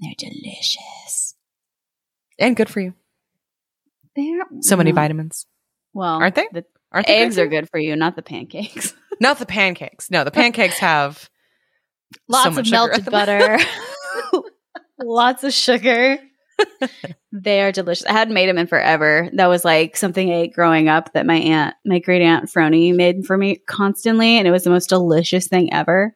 They're 0.01 0.13
delicious. 0.19 1.35
And 2.39 2.57
good 2.57 2.69
for 2.69 2.81
you. 2.81 2.95
They're 4.15 4.45
So 4.61 4.77
many 4.77 4.93
vitamins. 4.93 5.47
Well, 5.93 6.21
Aren't 6.21 6.35
they? 6.35 6.49
The 6.53 6.65
Aren't 6.93 7.07
they 7.07 7.19
eggs 7.23 7.37
good 7.37 7.43
are 7.43 7.49
good 7.49 7.71
for 7.71 7.79
you, 7.79 7.97
not 7.97 8.17
the 8.17 8.23
pancakes. 8.23 8.95
Not 9.19 9.39
the 9.39 9.47
pancakes. 9.47 10.11
No, 10.11 10.25
the 10.25 10.31
pancakes 10.31 10.79
have 10.81 11.31
Lots 12.29 12.55
much 12.55 12.67
of 12.67 12.71
melted 12.71 13.07
butter. 13.07 13.59
Lots 15.01 15.43
of 15.43 15.55
sugar. 15.55 16.19
they 17.33 17.63
are 17.63 17.73
delicious. 17.73 18.05
I 18.05 18.13
hadn't 18.13 18.35
made 18.35 18.47
them 18.47 18.59
in 18.59 18.67
forever. 18.67 19.31
That 19.33 19.47
was 19.47 19.65
like 19.65 19.97
something 19.97 20.31
I 20.31 20.35
ate 20.43 20.53
growing 20.53 20.89
up 20.89 21.15
that 21.15 21.25
my 21.25 21.37
aunt, 21.37 21.75
my 21.87 21.99
great 21.99 22.21
aunt 22.21 22.51
Frony 22.51 22.95
made 22.95 23.25
for 23.25 23.39
me 23.39 23.57
constantly, 23.57 24.37
and 24.37 24.47
it 24.47 24.51
was 24.51 24.65
the 24.65 24.71
most 24.71 24.91
delicious 24.91 25.49
thing 25.49 25.73
ever. 25.73 26.13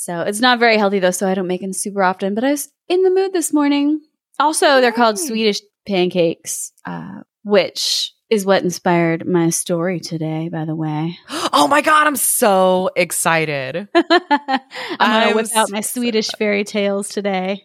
So 0.00 0.22
it's 0.22 0.40
not 0.40 0.58
very 0.58 0.78
healthy 0.78 0.98
though, 0.98 1.10
so 1.10 1.28
I 1.28 1.34
don't 1.34 1.46
make 1.46 1.60
them 1.60 1.74
super 1.74 2.02
often. 2.02 2.34
But 2.34 2.42
I 2.42 2.52
was 2.52 2.70
in 2.88 3.02
the 3.02 3.10
mood 3.10 3.34
this 3.34 3.52
morning. 3.52 4.00
Also, 4.38 4.80
they're 4.80 4.92
called 4.92 5.18
Swedish 5.18 5.60
pancakes, 5.86 6.72
uh, 6.86 7.20
which 7.44 8.10
is 8.30 8.46
what 8.46 8.62
inspired 8.62 9.28
my 9.28 9.50
story 9.50 10.00
today. 10.00 10.48
By 10.48 10.64
the 10.64 10.74
way, 10.74 11.18
Oh 11.52 11.68
my 11.68 11.82
god, 11.82 12.06
I'm 12.06 12.16
so 12.16 12.88
excited. 12.96 13.88
I'm 13.94 14.04
gonna 14.08 14.60
I'm 14.98 15.36
whip 15.36 15.48
out 15.54 15.70
my 15.70 15.82
Swedish 15.82 16.30
fairy 16.38 16.64
tales 16.64 17.10
today. 17.10 17.64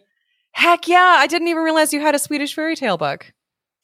Heck 0.52 0.88
yeah, 0.88 1.16
I 1.18 1.26
didn't 1.28 1.48
even 1.48 1.62
realize 1.62 1.94
you 1.94 2.02
had 2.02 2.14
a 2.14 2.18
Swedish 2.18 2.54
fairy 2.54 2.76
tale 2.76 2.98
book. 2.98 3.32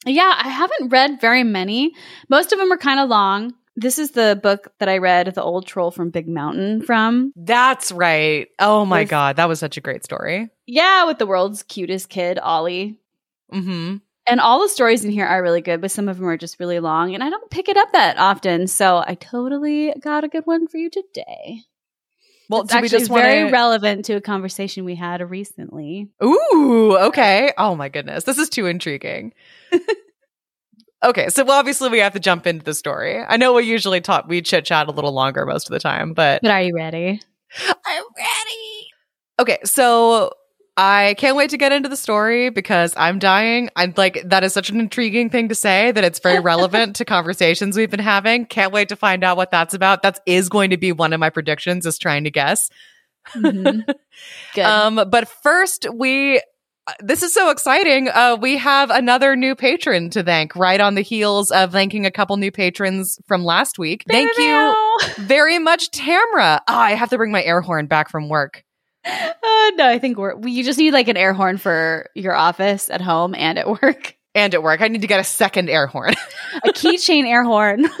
Yeah, 0.05 0.31
I 0.37 0.49
haven't 0.49 0.89
read 0.89 1.19
very 1.19 1.43
many. 1.43 1.93
Most 2.29 2.53
of 2.53 2.59
them 2.59 2.71
are 2.71 2.77
kind 2.77 2.99
of 2.99 3.09
long. 3.09 3.55
This 3.75 3.97
is 3.97 4.11
the 4.11 4.39
book 4.41 4.71
that 4.79 4.87
I 4.89 4.99
read 4.99 5.33
The 5.33 5.41
Old 5.41 5.65
Troll 5.65 5.89
from 5.91 6.11
Big 6.11 6.27
Mountain 6.27 6.83
from. 6.83 7.33
That's 7.35 7.91
right. 7.91 8.47
Oh 8.59 8.85
my 8.85 9.01
With- 9.01 9.09
god, 9.09 9.35
that 9.37 9.47
was 9.49 9.59
such 9.59 9.77
a 9.77 9.81
great 9.81 10.03
story. 10.03 10.49
Yeah, 10.67 11.05
with 11.05 11.17
the 11.17 11.25
world's 11.25 11.63
cutest 11.63 12.09
kid, 12.09 12.37
Ollie. 12.39 12.99
Mhm. 13.51 14.01
And 14.25 14.39
all 14.39 14.61
the 14.61 14.69
stories 14.69 15.03
in 15.03 15.11
here 15.11 15.25
are 15.25 15.41
really 15.43 15.59
good, 15.61 15.81
but 15.81 15.91
some 15.91 16.07
of 16.07 16.17
them 16.17 16.27
are 16.29 16.37
just 16.37 16.59
really 16.59 16.79
long, 16.79 17.13
and 17.13 17.23
I 17.23 17.29
don't 17.29 17.49
pick 17.49 17.67
it 17.67 17.75
up 17.75 17.91
that 17.93 18.17
often. 18.17 18.67
So 18.67 19.03
I 19.05 19.15
totally 19.15 19.91
got 19.99 20.23
a 20.23 20.29
good 20.29 20.45
one 20.45 20.67
for 20.67 20.77
you 20.77 20.89
today. 20.89 21.61
Well, 22.49 22.61
it's 22.61 22.73
we 22.73 22.77
actually 22.77 22.99
just 22.99 23.11
very 23.11 23.43
wanna- 23.45 23.51
relevant 23.53 24.05
to 24.05 24.13
a 24.13 24.21
conversation 24.21 24.85
we 24.85 24.95
had 24.95 25.27
recently. 25.29 26.09
Ooh, 26.23 26.95
okay. 27.07 27.51
Oh 27.57 27.75
my 27.75 27.89
goodness. 27.89 28.23
This 28.25 28.37
is 28.37 28.49
too 28.49 28.65
intriguing. 28.67 29.33
okay, 31.03 31.29
so 31.29 31.49
obviously 31.49 31.89
we 31.89 31.99
have 31.99 32.13
to 32.13 32.19
jump 32.19 32.47
into 32.47 32.63
the 32.63 32.73
story. 32.73 33.21
I 33.21 33.37
know 33.37 33.53
we 33.53 33.63
usually 33.63 34.01
talk 34.01 34.27
we 34.27 34.41
chit 34.41 34.65
chat 34.65 34.87
a 34.87 34.91
little 34.91 35.13
longer 35.13 35.45
most 35.45 35.67
of 35.67 35.73
the 35.73 35.79
time, 35.79 36.13
but 36.13 36.41
But 36.41 36.51
are 36.51 36.61
you 36.61 36.75
ready? 36.75 37.21
I'm 37.85 38.03
ready. 38.17 38.87
Okay, 39.39 39.57
so 39.63 40.31
I 40.75 41.15
can't 41.19 41.35
wait 41.35 41.51
to 41.51 41.57
get 41.57 41.71
into 41.71 41.87
the 41.87 41.95
story 41.97 42.49
because 42.49 42.93
I'm 42.97 43.19
dying. 43.19 43.69
I'm 43.75 43.93
like 43.95 44.21
that 44.25 44.43
is 44.43 44.53
such 44.53 44.69
an 44.69 44.79
intriguing 44.79 45.29
thing 45.29 45.49
to 45.49 45.55
say 45.55 45.91
that 45.91 46.03
it's 46.03 46.19
very 46.19 46.39
relevant 46.39 46.95
to 46.97 47.05
conversations 47.05 47.77
we've 47.77 47.91
been 47.91 47.99
having. 47.99 48.45
Can't 48.45 48.73
wait 48.73 48.89
to 48.89 48.95
find 48.95 49.23
out 49.23 49.37
what 49.37 49.51
that's 49.51 49.73
about. 49.73 50.01
That 50.01 50.19
is 50.25 50.49
going 50.49 50.71
to 50.71 50.77
be 50.77 50.91
one 50.91 51.13
of 51.13 51.19
my 51.19 51.29
predictions 51.29 51.85
is 51.85 51.99
trying 51.99 52.23
to 52.23 52.31
guess. 52.31 52.69
Mhm. 53.35 53.85
Good. 54.55 54.65
Um, 54.65 54.95
but 55.09 55.27
first, 55.27 55.87
we. 55.93 56.41
This 56.99 57.23
is 57.23 57.33
so 57.33 57.49
exciting. 57.49 58.09
Uh, 58.09 58.37
we 58.39 58.57
have 58.57 58.89
another 58.89 59.35
new 59.37 59.55
patron 59.55 60.09
to 60.11 60.23
thank 60.23 60.53
right 60.55 60.81
on 60.81 60.95
the 60.95 61.01
heels 61.01 61.49
of 61.49 61.71
thanking 61.71 62.05
a 62.05 62.11
couple 62.11 62.35
new 62.35 62.51
patrons 62.51 63.19
from 63.25 63.45
last 63.45 63.79
week. 63.79 64.03
Thank 64.07 64.37
you 64.37 64.97
very 65.17 65.59
much, 65.59 65.91
Tamra. 65.91 66.59
Ah, 66.67 66.81
I 66.81 66.91
have 66.91 67.09
to 67.11 67.17
bring 67.17 67.31
my 67.31 67.41
air 67.43 67.61
horn 67.61 67.87
back 67.87 68.09
from 68.09 68.27
work. 68.27 68.65
Uh, 69.05 69.31
no, 69.75 69.87
I 69.87 69.97
think 69.99 70.17
we're, 70.17 70.35
we, 70.35 70.51
you 70.51 70.63
just 70.63 70.77
need 70.79 70.91
like 70.91 71.07
an 71.07 71.17
air 71.17 71.33
horn 71.33 71.57
for 71.57 72.09
your 72.15 72.35
office 72.35 72.89
at 72.89 73.01
home 73.01 73.33
and 73.35 73.57
at 73.57 73.67
work. 73.67 74.17
And 74.35 74.53
at 74.53 74.63
work, 74.63 74.81
I 74.81 74.87
need 74.87 75.01
to 75.01 75.07
get 75.07 75.19
a 75.19 75.23
second 75.23 75.69
air 75.69 75.87
horn. 75.87 76.13
A 76.63 76.69
keychain 76.69 77.25
air 77.25 77.43
horn. 77.43 77.87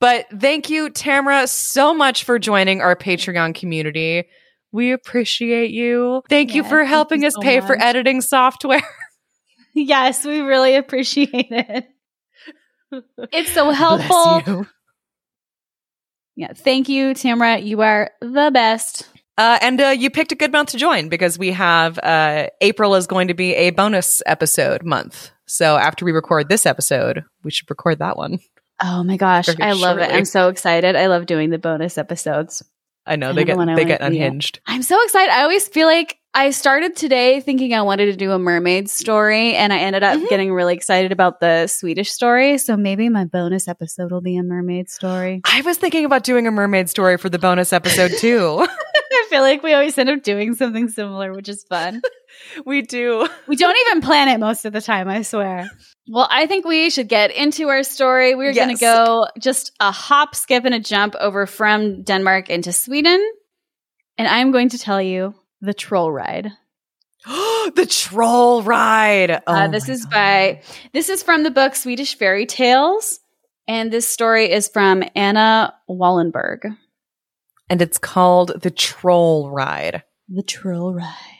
But 0.00 0.26
thank 0.36 0.68
you, 0.68 0.90
Tamra, 0.90 1.48
so 1.48 1.94
much 1.94 2.24
for 2.24 2.38
joining 2.38 2.80
our 2.80 2.96
Patreon 2.96 3.54
community. 3.54 4.28
We 4.72 4.92
appreciate 4.92 5.70
you. 5.70 6.22
Thank 6.28 6.54
you 6.54 6.64
for 6.64 6.84
helping 6.84 7.22
you 7.22 7.28
us 7.28 7.34
so 7.34 7.40
pay 7.40 7.60
for 7.60 7.80
editing 7.80 8.22
software. 8.22 8.82
yes, 9.74 10.24
we 10.24 10.40
really 10.40 10.76
appreciate 10.76 11.28
it. 11.50 11.88
It's 13.32 13.52
so 13.52 13.70
helpful. 13.70 14.40
Bless 14.40 14.46
you. 14.46 14.66
Yeah, 16.34 16.52
thank 16.54 16.88
you, 16.88 17.10
Tamra. 17.10 17.64
You 17.64 17.82
are 17.82 18.10
the 18.20 18.50
best. 18.52 19.08
Uh, 19.36 19.58
and 19.60 19.80
uh, 19.80 19.88
you 19.88 20.10
picked 20.10 20.32
a 20.32 20.34
good 20.34 20.52
month 20.52 20.70
to 20.70 20.76
join 20.78 21.08
because 21.08 21.38
we 21.38 21.52
have 21.52 21.98
uh, 21.98 22.46
April 22.60 22.94
is 22.94 23.06
going 23.06 23.28
to 23.28 23.34
be 23.34 23.54
a 23.54 23.70
bonus 23.70 24.22
episode 24.26 24.84
month. 24.84 25.30
So 25.46 25.76
after 25.76 26.04
we 26.04 26.12
record 26.12 26.48
this 26.48 26.64
episode, 26.64 27.24
we 27.44 27.50
should 27.50 27.68
record 27.68 27.98
that 27.98 28.16
one. 28.16 28.38
Oh 28.82 29.04
my 29.04 29.16
gosh, 29.16 29.48
I 29.60 29.72
love 29.72 29.98
it. 29.98 30.10
I'm 30.10 30.24
so 30.24 30.48
excited. 30.48 30.96
I 30.96 31.06
love 31.06 31.26
doing 31.26 31.50
the 31.50 31.58
bonus 31.58 31.98
episodes. 31.98 32.64
I 33.06 33.16
know 33.16 33.32
they 33.32 33.44
get 33.44 33.58
they 33.76 33.84
get 33.84 34.00
unhinged. 34.00 34.60
I'm 34.66 34.82
so 34.82 35.02
excited. 35.04 35.32
I 35.32 35.42
always 35.42 35.66
feel 35.68 35.86
like 35.88 36.18
I 36.34 36.50
started 36.50 36.96
today 36.96 37.40
thinking 37.40 37.74
I 37.74 37.82
wanted 37.82 38.06
to 38.06 38.16
do 38.16 38.30
a 38.32 38.38
mermaid 38.38 38.88
story, 38.88 39.54
and 39.54 39.72
I 39.72 39.78
ended 39.80 40.02
up 40.02 40.18
Mhm. 40.18 40.28
getting 40.30 40.52
really 40.52 40.74
excited 40.74 41.12
about 41.12 41.40
the 41.40 41.66
Swedish 41.66 42.10
story. 42.10 42.56
So 42.58 42.76
maybe 42.76 43.08
my 43.10 43.24
bonus 43.24 43.68
episode 43.68 44.10
will 44.12 44.22
be 44.22 44.36
a 44.38 44.42
mermaid 44.42 44.88
story. 44.88 45.42
I 45.44 45.60
was 45.62 45.76
thinking 45.78 46.04
about 46.06 46.22
doing 46.24 46.46
a 46.46 46.50
mermaid 46.50 46.88
story 46.88 47.18
for 47.18 47.28
the 47.28 47.38
bonus 47.38 47.72
episode 47.72 48.12
too. 48.18 48.66
I 49.12 49.26
feel 49.28 49.42
like 49.42 49.62
we 49.62 49.72
always 49.74 49.98
end 49.98 50.08
up 50.08 50.22
doing 50.22 50.54
something 50.54 50.88
similar, 50.88 51.32
which 51.34 51.48
is 51.48 51.64
fun. 51.64 52.00
we 52.64 52.80
do. 52.82 53.28
we 53.46 53.56
don't 53.56 53.76
even 53.88 54.00
plan 54.00 54.28
it 54.28 54.38
most 54.40 54.64
of 54.64 54.72
the 54.72 54.80
time, 54.80 55.08
I 55.08 55.22
swear. 55.22 55.70
Well, 56.08 56.26
I 56.30 56.46
think 56.46 56.64
we 56.64 56.90
should 56.90 57.08
get 57.08 57.30
into 57.30 57.68
our 57.68 57.82
story. 57.82 58.34
We're 58.34 58.54
going 58.54 58.76
to 58.76 58.80
go 58.80 59.26
just 59.38 59.72
a 59.78 59.92
hop, 59.92 60.34
skip, 60.34 60.64
and 60.64 60.74
a 60.74 60.80
jump 60.80 61.14
over 61.18 61.46
from 61.46 62.02
Denmark 62.02 62.50
into 62.50 62.72
Sweden. 62.72 63.22
And 64.18 64.26
I'm 64.26 64.50
going 64.50 64.70
to 64.70 64.78
tell 64.78 65.00
you 65.00 65.34
the 65.60 65.72
troll 65.72 66.10
ride. 66.10 66.50
the 67.24 67.86
troll 67.88 68.62
ride. 68.62 69.42
Oh 69.46 69.52
uh, 69.52 69.68
this 69.68 69.88
is 69.88 70.04
God. 70.04 70.10
by 70.12 70.62
this 70.92 71.08
is 71.08 71.22
from 71.22 71.44
the 71.44 71.52
book 71.52 71.76
Swedish 71.76 72.16
Fairy 72.16 72.46
Tales, 72.46 73.20
and 73.68 73.92
this 73.92 74.08
story 74.08 74.50
is 74.50 74.66
from 74.66 75.04
Anna 75.14 75.72
Wahlenberg. 75.88 76.76
and 77.70 77.80
it's 77.80 77.98
called 77.98 78.60
the 78.60 78.72
troll 78.72 79.50
ride. 79.50 80.02
The 80.28 80.42
troll 80.42 80.94
ride, 80.94 81.31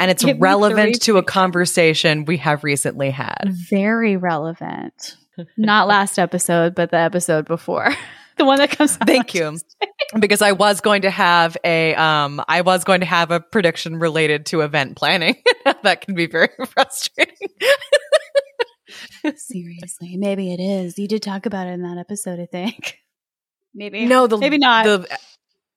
And 0.00 0.10
it's 0.10 0.24
relevant 0.38 1.02
to 1.02 1.18
a 1.18 1.22
conversation 1.22 2.24
we 2.24 2.36
have 2.38 2.64
recently 2.64 3.10
had. 3.10 3.52
very 3.70 4.16
relevant. 4.16 5.16
Not 5.56 5.88
last 5.88 6.18
episode, 6.18 6.74
but 6.74 6.90
the 6.90 6.98
episode 6.98 7.46
before, 7.46 7.88
the 8.36 8.44
one 8.44 8.58
that 8.58 8.70
comes. 8.70 8.96
Thank 8.96 9.34
you. 9.34 9.58
Because 10.18 10.42
I 10.42 10.52
was 10.52 10.80
going 10.82 11.02
to 11.02 11.10
have 11.10 11.56
a 11.64 11.94
um 11.94 12.42
I 12.48 12.60
was 12.60 12.84
going 12.84 13.00
to 13.00 13.06
have 13.06 13.30
a 13.30 13.40
prediction 13.40 13.98
related 13.98 14.46
to 14.46 14.60
event 14.60 14.96
planning. 14.96 15.36
that 15.82 16.02
can 16.02 16.14
be 16.14 16.26
very 16.26 16.50
frustrating. 16.68 17.48
Seriously, 19.36 20.16
maybe 20.16 20.52
it 20.52 20.60
is. 20.60 20.98
You 20.98 21.08
did 21.08 21.22
talk 21.22 21.46
about 21.46 21.66
it 21.66 21.70
in 21.70 21.82
that 21.82 21.96
episode, 21.98 22.40
I 22.40 22.46
think. 22.46 22.98
Maybe 23.74 24.04
No, 24.04 24.26
the 24.26 24.36
maybe 24.36 24.58
not. 24.58 24.84
the 24.84 25.18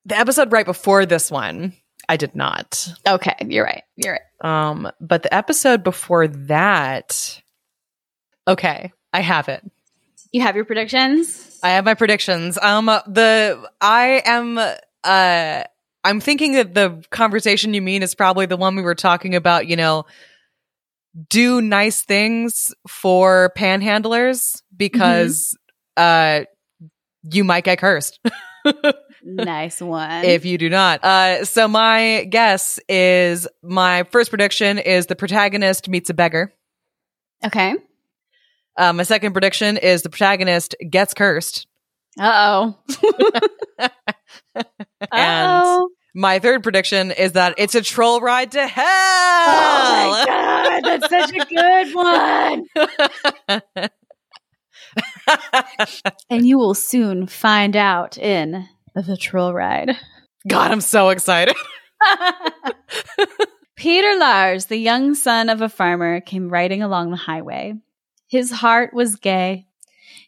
the 0.04 0.18
episode 0.18 0.52
right 0.52 0.66
before 0.66 1.06
this 1.06 1.30
one, 1.30 1.72
I 2.08 2.16
did 2.16 2.34
not. 2.34 2.88
okay, 3.06 3.34
you're 3.40 3.64
right. 3.64 3.82
You're 3.96 4.12
right. 4.12 4.68
Um, 4.68 4.90
but 5.00 5.22
the 5.22 5.34
episode 5.34 5.82
before 5.82 6.28
that, 6.28 7.40
okay, 8.46 8.92
I 9.12 9.20
have 9.20 9.48
it. 9.48 9.68
You 10.32 10.42
have 10.42 10.56
your 10.56 10.64
predictions. 10.64 11.58
I 11.62 11.70
have 11.70 11.84
my 11.84 11.94
predictions. 11.94 12.58
Um, 12.60 12.86
the 12.86 13.68
I 13.80 14.22
am 14.24 14.58
uh. 15.04 15.64
I'm 16.04 16.20
thinking 16.20 16.52
that 16.52 16.72
the 16.72 17.02
conversation 17.10 17.74
you 17.74 17.82
mean 17.82 18.04
is 18.04 18.14
probably 18.14 18.46
the 18.46 18.56
one 18.56 18.76
we 18.76 18.82
were 18.82 18.94
talking 18.94 19.34
about, 19.34 19.66
you 19.66 19.74
know, 19.74 20.04
do 21.28 21.60
nice 21.60 22.02
things 22.02 22.72
for 22.86 23.52
panhandlers 23.56 24.62
because 24.76 25.56
uh 25.96 26.42
you 27.22 27.42
might 27.42 27.64
get 27.64 27.78
cursed 27.78 28.20
nice 29.24 29.80
one. 29.80 30.24
if 30.24 30.44
you 30.44 30.58
do 30.58 30.68
not. 30.68 31.02
Uh 31.04 31.44
so 31.44 31.68
my 31.68 32.26
guess 32.30 32.78
is 32.88 33.46
my 33.62 34.02
first 34.04 34.30
prediction 34.30 34.78
is 34.78 35.06
the 35.06 35.16
protagonist 35.16 35.88
meets 35.88 36.10
a 36.10 36.14
beggar. 36.14 36.52
okay. 37.44 37.74
Uh, 38.78 38.92
my 38.92 39.04
second 39.04 39.32
prediction 39.32 39.78
is 39.78 40.02
the 40.02 40.10
protagonist 40.10 40.74
gets 40.90 41.14
cursed. 41.14 41.66
Uh 42.20 42.74
oh. 43.78 43.88
And 45.12 45.90
my 46.14 46.38
third 46.38 46.62
prediction 46.62 47.10
is 47.10 47.32
that 47.32 47.54
it's 47.58 47.74
a 47.74 47.82
troll 47.82 48.20
ride 48.20 48.52
to 48.52 48.66
hell. 48.66 48.84
Oh 48.86 50.08
my 50.10 50.24
god, 50.26 50.84
that's 50.84 51.08
such 51.10 51.32
a 51.34 51.44
good 51.46 51.94
one. 51.94 53.90
And 56.30 56.46
you 56.46 56.58
will 56.58 56.74
soon 56.74 57.26
find 57.26 57.76
out 57.76 58.18
in 58.18 58.66
the 58.94 59.16
troll 59.16 59.52
ride. 59.52 59.96
God, 60.48 60.70
I'm 60.70 60.80
so 60.80 61.10
excited. 61.10 61.56
Peter 63.76 64.18
Lars, 64.18 64.66
the 64.66 64.76
young 64.76 65.14
son 65.14 65.48
of 65.48 65.60
a 65.60 65.68
farmer, 65.68 66.20
came 66.20 66.48
riding 66.48 66.82
along 66.82 67.10
the 67.10 67.16
highway. 67.16 67.74
His 68.28 68.50
heart 68.50 68.94
was 68.94 69.16
gay. 69.16 69.66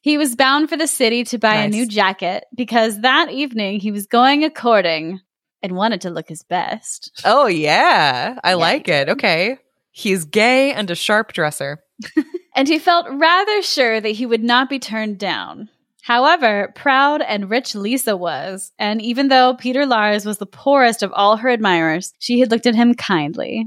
He 0.02 0.18
was 0.18 0.36
bound 0.36 0.68
for 0.68 0.76
the 0.76 0.86
city 0.86 1.24
to 1.24 1.38
buy 1.38 1.56
a 1.56 1.68
new 1.68 1.86
jacket 1.86 2.44
because 2.54 3.00
that 3.00 3.30
evening 3.30 3.80
he 3.80 3.90
was 3.90 4.06
going 4.06 4.44
a 4.44 4.50
courting 4.50 5.20
and 5.62 5.72
wanted 5.72 6.02
to 6.02 6.10
look 6.10 6.28
his 6.28 6.42
best. 6.44 7.10
Oh 7.24 7.46
yeah, 7.46 8.38
I 8.44 8.50
Yeah, 8.50 8.54
like 8.54 8.88
it. 8.88 9.08
Okay, 9.08 9.58
he's 9.90 10.24
gay 10.24 10.72
and 10.72 10.90
a 10.90 10.94
sharp 10.94 11.32
dresser. 11.32 11.82
And 12.58 12.66
he 12.66 12.80
felt 12.80 13.06
rather 13.08 13.62
sure 13.62 14.00
that 14.00 14.08
he 14.08 14.26
would 14.26 14.42
not 14.42 14.68
be 14.68 14.80
turned 14.80 15.16
down. 15.16 15.68
However, 16.02 16.72
proud 16.74 17.22
and 17.22 17.48
rich 17.48 17.76
Lisa 17.76 18.16
was, 18.16 18.72
and 18.80 19.00
even 19.00 19.28
though 19.28 19.54
Peter 19.54 19.86
Lars 19.86 20.26
was 20.26 20.38
the 20.38 20.44
poorest 20.46 21.04
of 21.04 21.12
all 21.12 21.36
her 21.36 21.50
admirers, 21.50 22.12
she 22.18 22.40
had 22.40 22.50
looked 22.50 22.66
at 22.66 22.74
him 22.74 22.94
kindly. 22.94 23.64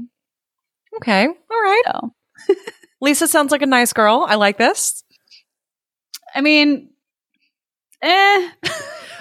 Okay, 0.96 1.24
all 1.26 1.32
right. 1.62 1.82
So, 1.86 2.54
Lisa 3.00 3.26
sounds 3.26 3.50
like 3.50 3.62
a 3.62 3.66
nice 3.66 3.94
girl. 3.94 4.26
I 4.28 4.34
like 4.34 4.58
this. 4.58 5.02
I 6.34 6.42
mean, 6.42 6.90
eh. 8.02 8.50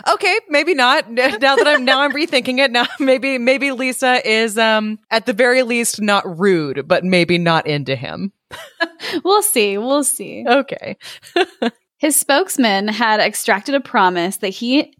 Okay, 0.09 0.39
maybe 0.49 0.73
not. 0.73 1.09
Now 1.09 1.29
that 1.37 1.67
I'm 1.67 1.85
now 1.85 2.01
I'm 2.01 2.11
rethinking 2.11 2.57
it. 2.57 2.71
Now 2.71 2.87
maybe 2.99 3.37
maybe 3.37 3.71
Lisa 3.71 4.27
is 4.27 4.57
um 4.57 4.99
at 5.09 5.27
the 5.27 5.33
very 5.33 5.63
least 5.63 6.01
not 6.01 6.39
rude, 6.39 6.89
but 6.89 7.05
maybe 7.05 7.37
not 7.37 7.67
into 7.67 7.95
him. 7.95 8.33
we'll 9.23 9.41
see. 9.43 9.77
We'll 9.77 10.03
see. 10.03 10.45
Okay. 10.47 10.97
His 11.97 12.15
spokesman 12.19 12.87
had 12.87 13.19
extracted 13.19 13.75
a 13.75 13.79
promise 13.79 14.37
that 14.37 14.49
he. 14.49 14.93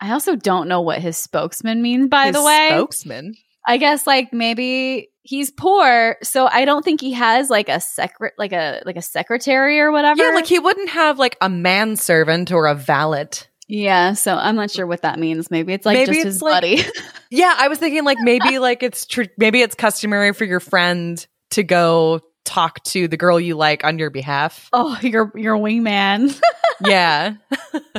I 0.00 0.12
also 0.12 0.36
don't 0.36 0.68
know 0.68 0.80
what 0.80 0.98
his 0.98 1.16
spokesman 1.18 1.82
means, 1.82 2.08
by 2.08 2.26
His 2.26 2.36
the 2.36 2.42
way. 2.42 2.68
spokesman. 2.70 3.34
I 3.66 3.76
guess, 3.76 4.06
like, 4.06 4.32
maybe 4.32 5.08
he's 5.22 5.50
poor, 5.50 6.16
so 6.22 6.46
I 6.46 6.64
don't 6.64 6.82
think 6.82 7.00
he 7.02 7.12
has 7.12 7.50
like 7.50 7.68
a 7.68 7.80
secret, 7.80 8.32
like 8.38 8.52
a 8.52 8.82
like 8.86 8.96
a 8.96 9.02
secretary 9.02 9.78
or 9.80 9.92
whatever. 9.92 10.22
Yeah, 10.22 10.34
like 10.34 10.46
he 10.46 10.58
wouldn't 10.58 10.90
have 10.90 11.18
like 11.18 11.36
a 11.42 11.48
manservant 11.50 12.50
or 12.52 12.66
a 12.66 12.74
valet. 12.74 13.28
Yeah, 13.68 14.14
so 14.14 14.34
I'm 14.34 14.56
not 14.56 14.70
sure 14.70 14.86
what 14.86 15.02
that 15.02 15.18
means. 15.18 15.50
Maybe 15.50 15.72
it's 15.74 15.86
like 15.86 15.94
Maybe 15.98 16.06
just 16.12 16.18
it's 16.18 16.34
his 16.36 16.42
like- 16.42 16.52
buddy. 16.62 16.82
Yeah, 17.32 17.54
I 17.56 17.68
was 17.68 17.78
thinking 17.78 18.02
like 18.04 18.18
maybe 18.20 18.58
like 18.58 18.82
it's 18.82 19.06
tr- 19.06 19.22
maybe 19.38 19.62
it's 19.62 19.76
customary 19.76 20.32
for 20.32 20.44
your 20.44 20.58
friend 20.58 21.24
to 21.50 21.62
go 21.62 22.20
talk 22.50 22.82
to 22.84 23.06
the 23.08 23.16
girl 23.16 23.38
you 23.40 23.54
like 23.56 23.84
on 23.84 23.98
your 23.98 24.10
behalf. 24.10 24.68
oh, 24.72 24.98
your 25.02 25.32
your 25.34 25.56
wingman. 25.56 26.38
Yeah. 26.82 27.34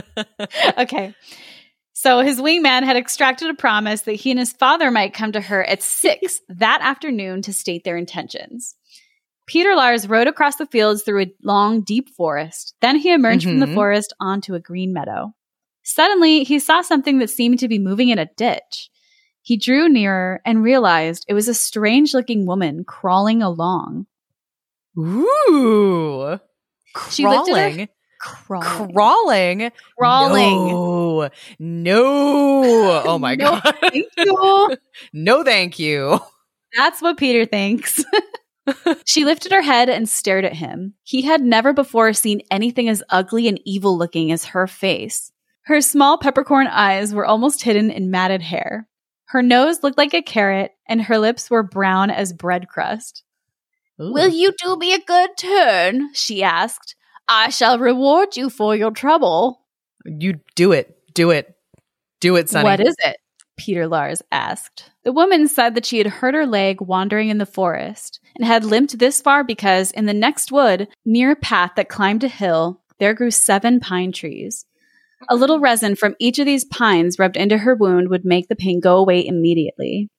okay. 0.77 1.13
So 1.93 2.22
his 2.22 2.41
wingman 2.41 2.81
had 2.84 2.96
extracted 2.98 3.50
a 3.51 3.53
promise 3.53 4.01
that 4.03 4.13
he 4.13 4.31
and 4.31 4.39
his 4.39 4.53
father 4.53 4.89
might 4.89 5.13
come 5.13 5.34
to 5.34 5.39
her 5.41 5.63
at 5.63 5.84
six 5.84 6.41
that 6.50 6.79
afternoon 6.81 7.43
to 7.43 7.53
state 7.53 7.84
their 7.84 7.96
intentions. 7.96 8.75
Peter 9.46 9.75
Lars 9.75 10.08
rode 10.10 10.27
across 10.27 10.55
the 10.55 10.65
fields 10.65 11.03
through 11.03 11.22
a 11.22 11.31
long, 11.43 11.81
deep 11.81 12.10
forest. 12.10 12.74
Then 12.81 12.96
he 12.96 13.13
emerged 13.13 13.43
from 13.43 13.60
the 13.60 13.67
Mhm. 13.67 13.75
forest 13.75 14.13
onto 14.20 14.55
a 14.55 14.60
green 14.60 14.93
meadow. 14.93 15.31
Suddenly, 15.84 16.43
he 16.43 16.58
saw 16.58 16.81
something 16.81 17.20
that 17.20 17.29
seemed 17.29 17.60
to 17.60 17.67
be 17.67 17.77
moving 17.77 18.10
in 18.10 18.17
a 18.17 18.29
ditch. 18.36 18.89
He 19.43 19.58
drew 19.58 19.89
nearer 19.89 20.41
and 20.43 20.63
realized 20.63 21.25
it 21.27 21.36
was 21.36 21.48
a 21.48 21.53
strange 21.53 22.15
looking 22.15 22.48
woman 22.48 22.84
crawling 22.84 23.43
along. 23.43 24.08
Ooh. 24.98 26.39
She 27.10 27.25
lifted 27.27 27.55
her- 27.55 27.88
Crawling. 28.19 28.91
Crawling. 28.93 29.71
Crawling. 29.98 30.67
Crawling. 30.67 30.67
No. 30.69 31.29
No. 31.60 33.03
Oh 33.05 33.17
my 33.17 33.36
No, 33.36 33.60
god. 33.60 33.75
Thank 33.81 34.05
you. 34.17 34.77
no, 35.13 35.43
thank 35.43 35.79
you. 35.79 36.19
That's 36.77 37.01
what 37.01 37.17
Peter 37.17 37.45
thinks. 37.45 38.03
she 39.05 39.25
lifted 39.25 39.51
her 39.51 39.62
head 39.63 39.89
and 39.89 40.07
stared 40.07 40.45
at 40.45 40.53
him. 40.55 40.93
He 41.03 41.24
had 41.24 41.41
never 41.41 41.74
before 41.74 42.13
seen 42.13 42.41
anything 42.51 42.88
as 42.89 43.03
ugly 43.10 43.48
and 43.48 43.60
evil 43.65 43.98
looking 43.98 44.31
as 44.31 44.45
her 44.45 44.67
face. 44.67 45.31
Her 45.63 45.81
small 45.81 46.17
peppercorn 46.19 46.67
eyes 46.67 47.13
were 47.13 47.25
almost 47.25 47.63
hidden 47.63 47.89
in 47.89 48.12
matted 48.12 48.41
hair. 48.41 48.88
Her 49.25 49.41
nose 49.41 49.81
looked 49.81 49.98
like 49.98 50.13
a 50.13 50.21
carrot, 50.21 50.71
and 50.88 51.01
her 51.03 51.17
lips 51.17 51.50
were 51.50 51.63
brown 51.63 52.12
as 52.12 52.33
bread 52.33 52.67
crust. 52.67 53.24
Will 54.01 54.29
you 54.29 54.53
do 54.58 54.77
me 54.77 54.93
a 54.93 55.00
good 55.00 55.29
turn? 55.38 56.13
she 56.13 56.41
asked. 56.41 56.96
I 57.27 57.50
shall 57.50 57.77
reward 57.77 58.36
you 58.36 58.50
for 58.50 58.75
your 58.75 58.91
trouble. 58.91 59.62
you 60.05 60.39
do 60.55 60.72
it. 60.72 60.98
Do 61.13 61.29
it. 61.29 61.55
Do 62.20 62.36
it, 62.36 62.50
Sonny. 62.50 62.63
What 62.63 62.79
is 62.79 62.96
it? 63.00 63.17
Peter 63.58 63.88
Lars 63.88 64.24
asked. 64.31 64.91
The 65.03 65.12
woman 65.12 65.48
said 65.48 65.75
that 65.75 65.86
she 65.86 66.00
had 66.00 66.08
hurt 66.08 66.34
her 66.34 66.48
leg 66.48 66.81
wandering 66.81 67.29
in 67.29 67.38
the 67.38 67.46
forest 67.46 68.20
and 68.36 68.46
had 68.46 68.63
limped 68.63 68.98
this 68.98 69.22
far 69.22 69.43
because 69.43 69.91
in 69.91 70.08
the 70.08 70.13
next 70.13 70.51
wood, 70.51 70.88
near 71.05 71.31
a 71.31 71.36
path 71.36 71.74
that 71.75 71.89
climbed 71.89 72.24
a 72.24 72.27
hill, 72.27 72.81
there 73.00 73.13
grew 73.13 73.29
seven 73.29 73.79
pine 73.79 74.12
trees. 74.12 74.65
A 75.29 75.36
little 75.36 75.60
resin 75.60 75.96
from 75.96 76.15
each 76.20 76.39
of 76.39 76.48
these 76.48 76.65
pines 76.65 77.20
rubbed 77.20 77.38
into 77.38 77.60
her 77.60 77.75
wound 77.75 78.10
would 78.10 78.25
make 78.25 78.48
the 78.48 78.55
pain 78.55 78.79
go 78.79 78.98
away 78.98 79.25
immediately. 79.25 80.10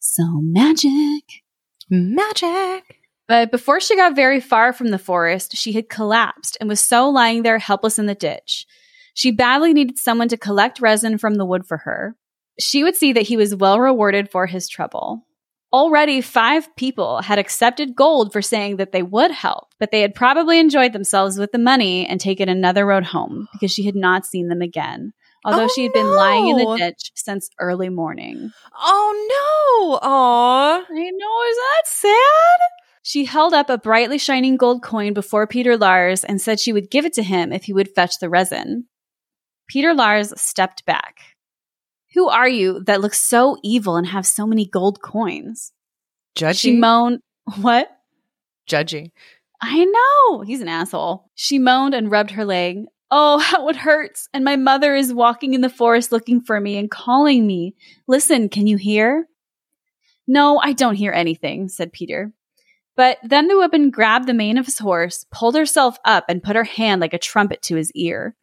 So 0.00 0.24
magic. 0.42 1.44
Magic. 1.90 2.98
But 3.26 3.50
before 3.50 3.80
she 3.80 3.96
got 3.96 4.16
very 4.16 4.40
far 4.40 4.72
from 4.72 4.88
the 4.88 4.98
forest, 4.98 5.56
she 5.56 5.72
had 5.72 5.88
collapsed 5.88 6.56
and 6.60 6.68
was 6.68 6.80
so 6.80 7.08
lying 7.10 7.42
there 7.42 7.58
helpless 7.58 7.98
in 7.98 8.06
the 8.06 8.14
ditch. 8.14 8.66
She 9.14 9.30
badly 9.30 9.74
needed 9.74 9.98
someone 9.98 10.28
to 10.28 10.36
collect 10.36 10.80
resin 10.80 11.18
from 11.18 11.34
the 11.34 11.44
wood 11.44 11.66
for 11.66 11.78
her. 11.78 12.16
She 12.58 12.82
would 12.82 12.96
see 12.96 13.12
that 13.12 13.26
he 13.26 13.36
was 13.36 13.54
well 13.54 13.78
rewarded 13.78 14.30
for 14.30 14.46
his 14.46 14.68
trouble. 14.68 15.26
Already, 15.70 16.22
five 16.22 16.74
people 16.76 17.20
had 17.20 17.38
accepted 17.38 17.94
gold 17.94 18.32
for 18.32 18.40
saying 18.40 18.76
that 18.76 18.92
they 18.92 19.02
would 19.02 19.30
help, 19.30 19.74
but 19.78 19.90
they 19.90 20.00
had 20.00 20.14
probably 20.14 20.58
enjoyed 20.58 20.94
themselves 20.94 21.38
with 21.38 21.52
the 21.52 21.58
money 21.58 22.06
and 22.06 22.18
taken 22.18 22.48
another 22.48 22.86
road 22.86 23.04
home 23.04 23.48
because 23.52 23.70
she 23.70 23.84
had 23.84 23.94
not 23.94 24.24
seen 24.24 24.48
them 24.48 24.62
again, 24.62 25.12
although 25.52 25.64
Oh, 25.64 25.72
she 25.74 25.82
had 25.84 25.92
been 25.92 26.06
lying 26.14 26.48
in 26.48 26.56
the 26.58 26.76
ditch 26.76 27.10
since 27.14 27.48
early 27.58 27.88
morning. 27.88 28.50
Oh 28.78 29.90
no. 29.92 29.98
Aw. 30.02 30.76
I 30.88 31.10
know, 31.10 31.42
is 31.50 31.56
that 31.56 31.82
sad? 31.86 32.60
She 33.02 33.24
held 33.24 33.54
up 33.54 33.70
a 33.70 33.78
brightly 33.78 34.18
shining 34.18 34.56
gold 34.56 34.82
coin 34.82 35.14
before 35.14 35.46
Peter 35.46 35.76
Lars 35.76 36.24
and 36.24 36.40
said 36.40 36.60
she 36.60 36.72
would 36.72 36.90
give 36.90 37.06
it 37.06 37.14
to 37.14 37.22
him 37.22 37.52
if 37.52 37.64
he 37.64 37.72
would 37.72 37.94
fetch 37.94 38.18
the 38.18 38.28
resin. 38.28 38.86
Peter 39.68 39.94
Lars 39.94 40.32
stepped 40.40 40.84
back. 40.84 41.20
Who 42.14 42.28
are 42.28 42.48
you 42.48 42.82
that 42.84 43.00
looks 43.00 43.20
so 43.20 43.56
evil 43.62 43.96
and 43.96 44.06
have 44.08 44.26
so 44.26 44.46
many 44.46 44.66
gold 44.66 45.00
coins? 45.02 45.72
Judgy. 46.36 46.58
She 46.58 46.76
moaned, 46.76 47.20
What? 47.60 47.88
Judgy. 48.68 49.10
I 49.60 49.84
know. 49.84 50.42
He's 50.42 50.60
an 50.60 50.68
asshole. 50.68 51.30
She 51.34 51.58
moaned 51.58 51.94
and 51.94 52.10
rubbed 52.10 52.32
her 52.32 52.44
leg. 52.44 52.84
Oh, 53.10 53.38
how 53.38 53.68
it 53.68 53.76
hurts. 53.76 54.28
And 54.32 54.44
my 54.44 54.56
mother 54.56 54.94
is 54.94 55.12
walking 55.12 55.54
in 55.54 55.60
the 55.60 55.70
forest 55.70 56.12
looking 56.12 56.40
for 56.40 56.60
me 56.60 56.76
and 56.76 56.90
calling 56.90 57.46
me. 57.46 57.74
Listen, 58.06 58.48
can 58.48 58.66
you 58.66 58.76
hear? 58.76 59.26
No, 60.26 60.58
I 60.58 60.72
don't 60.72 60.94
hear 60.94 61.12
anything, 61.12 61.68
said 61.68 61.92
Peter. 61.92 62.32
But 62.96 63.18
then 63.22 63.48
the 63.48 63.56
woman 63.56 63.90
grabbed 63.90 64.26
the 64.26 64.34
mane 64.34 64.58
of 64.58 64.66
his 64.66 64.78
horse, 64.78 65.24
pulled 65.32 65.54
herself 65.54 65.96
up, 66.04 66.24
and 66.28 66.42
put 66.42 66.56
her 66.56 66.64
hand 66.64 67.00
like 67.00 67.14
a 67.14 67.18
trumpet 67.18 67.62
to 67.62 67.76
his 67.76 67.92
ear. 67.92 68.34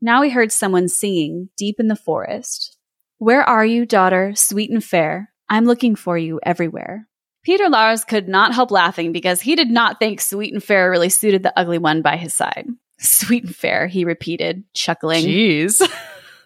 Now 0.00 0.22
he 0.22 0.30
heard 0.30 0.52
someone 0.52 0.88
singing 0.88 1.48
deep 1.56 1.76
in 1.80 1.88
the 1.88 1.96
forest. 1.96 2.76
Where 3.18 3.42
are 3.42 3.64
you, 3.64 3.86
daughter, 3.86 4.34
sweet 4.34 4.70
and 4.70 4.84
fair? 4.84 5.32
I'm 5.48 5.64
looking 5.64 5.96
for 5.96 6.18
you 6.18 6.38
everywhere. 6.44 7.08
Peter 7.44 7.68
Lars 7.68 8.04
could 8.04 8.28
not 8.28 8.54
help 8.54 8.70
laughing 8.70 9.12
because 9.12 9.40
he 9.40 9.54
did 9.54 9.70
not 9.70 9.98
think 9.98 10.20
Sweet 10.20 10.52
and 10.52 10.62
Fair 10.62 10.90
really 10.90 11.10
suited 11.10 11.42
the 11.42 11.58
ugly 11.58 11.78
one 11.78 12.00
by 12.00 12.16
his 12.16 12.32
side. 12.32 12.66
Sweet 12.98 13.44
and 13.44 13.54
Fair, 13.54 13.86
he 13.86 14.04
repeated, 14.04 14.64
chuckling. 14.74 15.24
Jeez. 15.24 15.82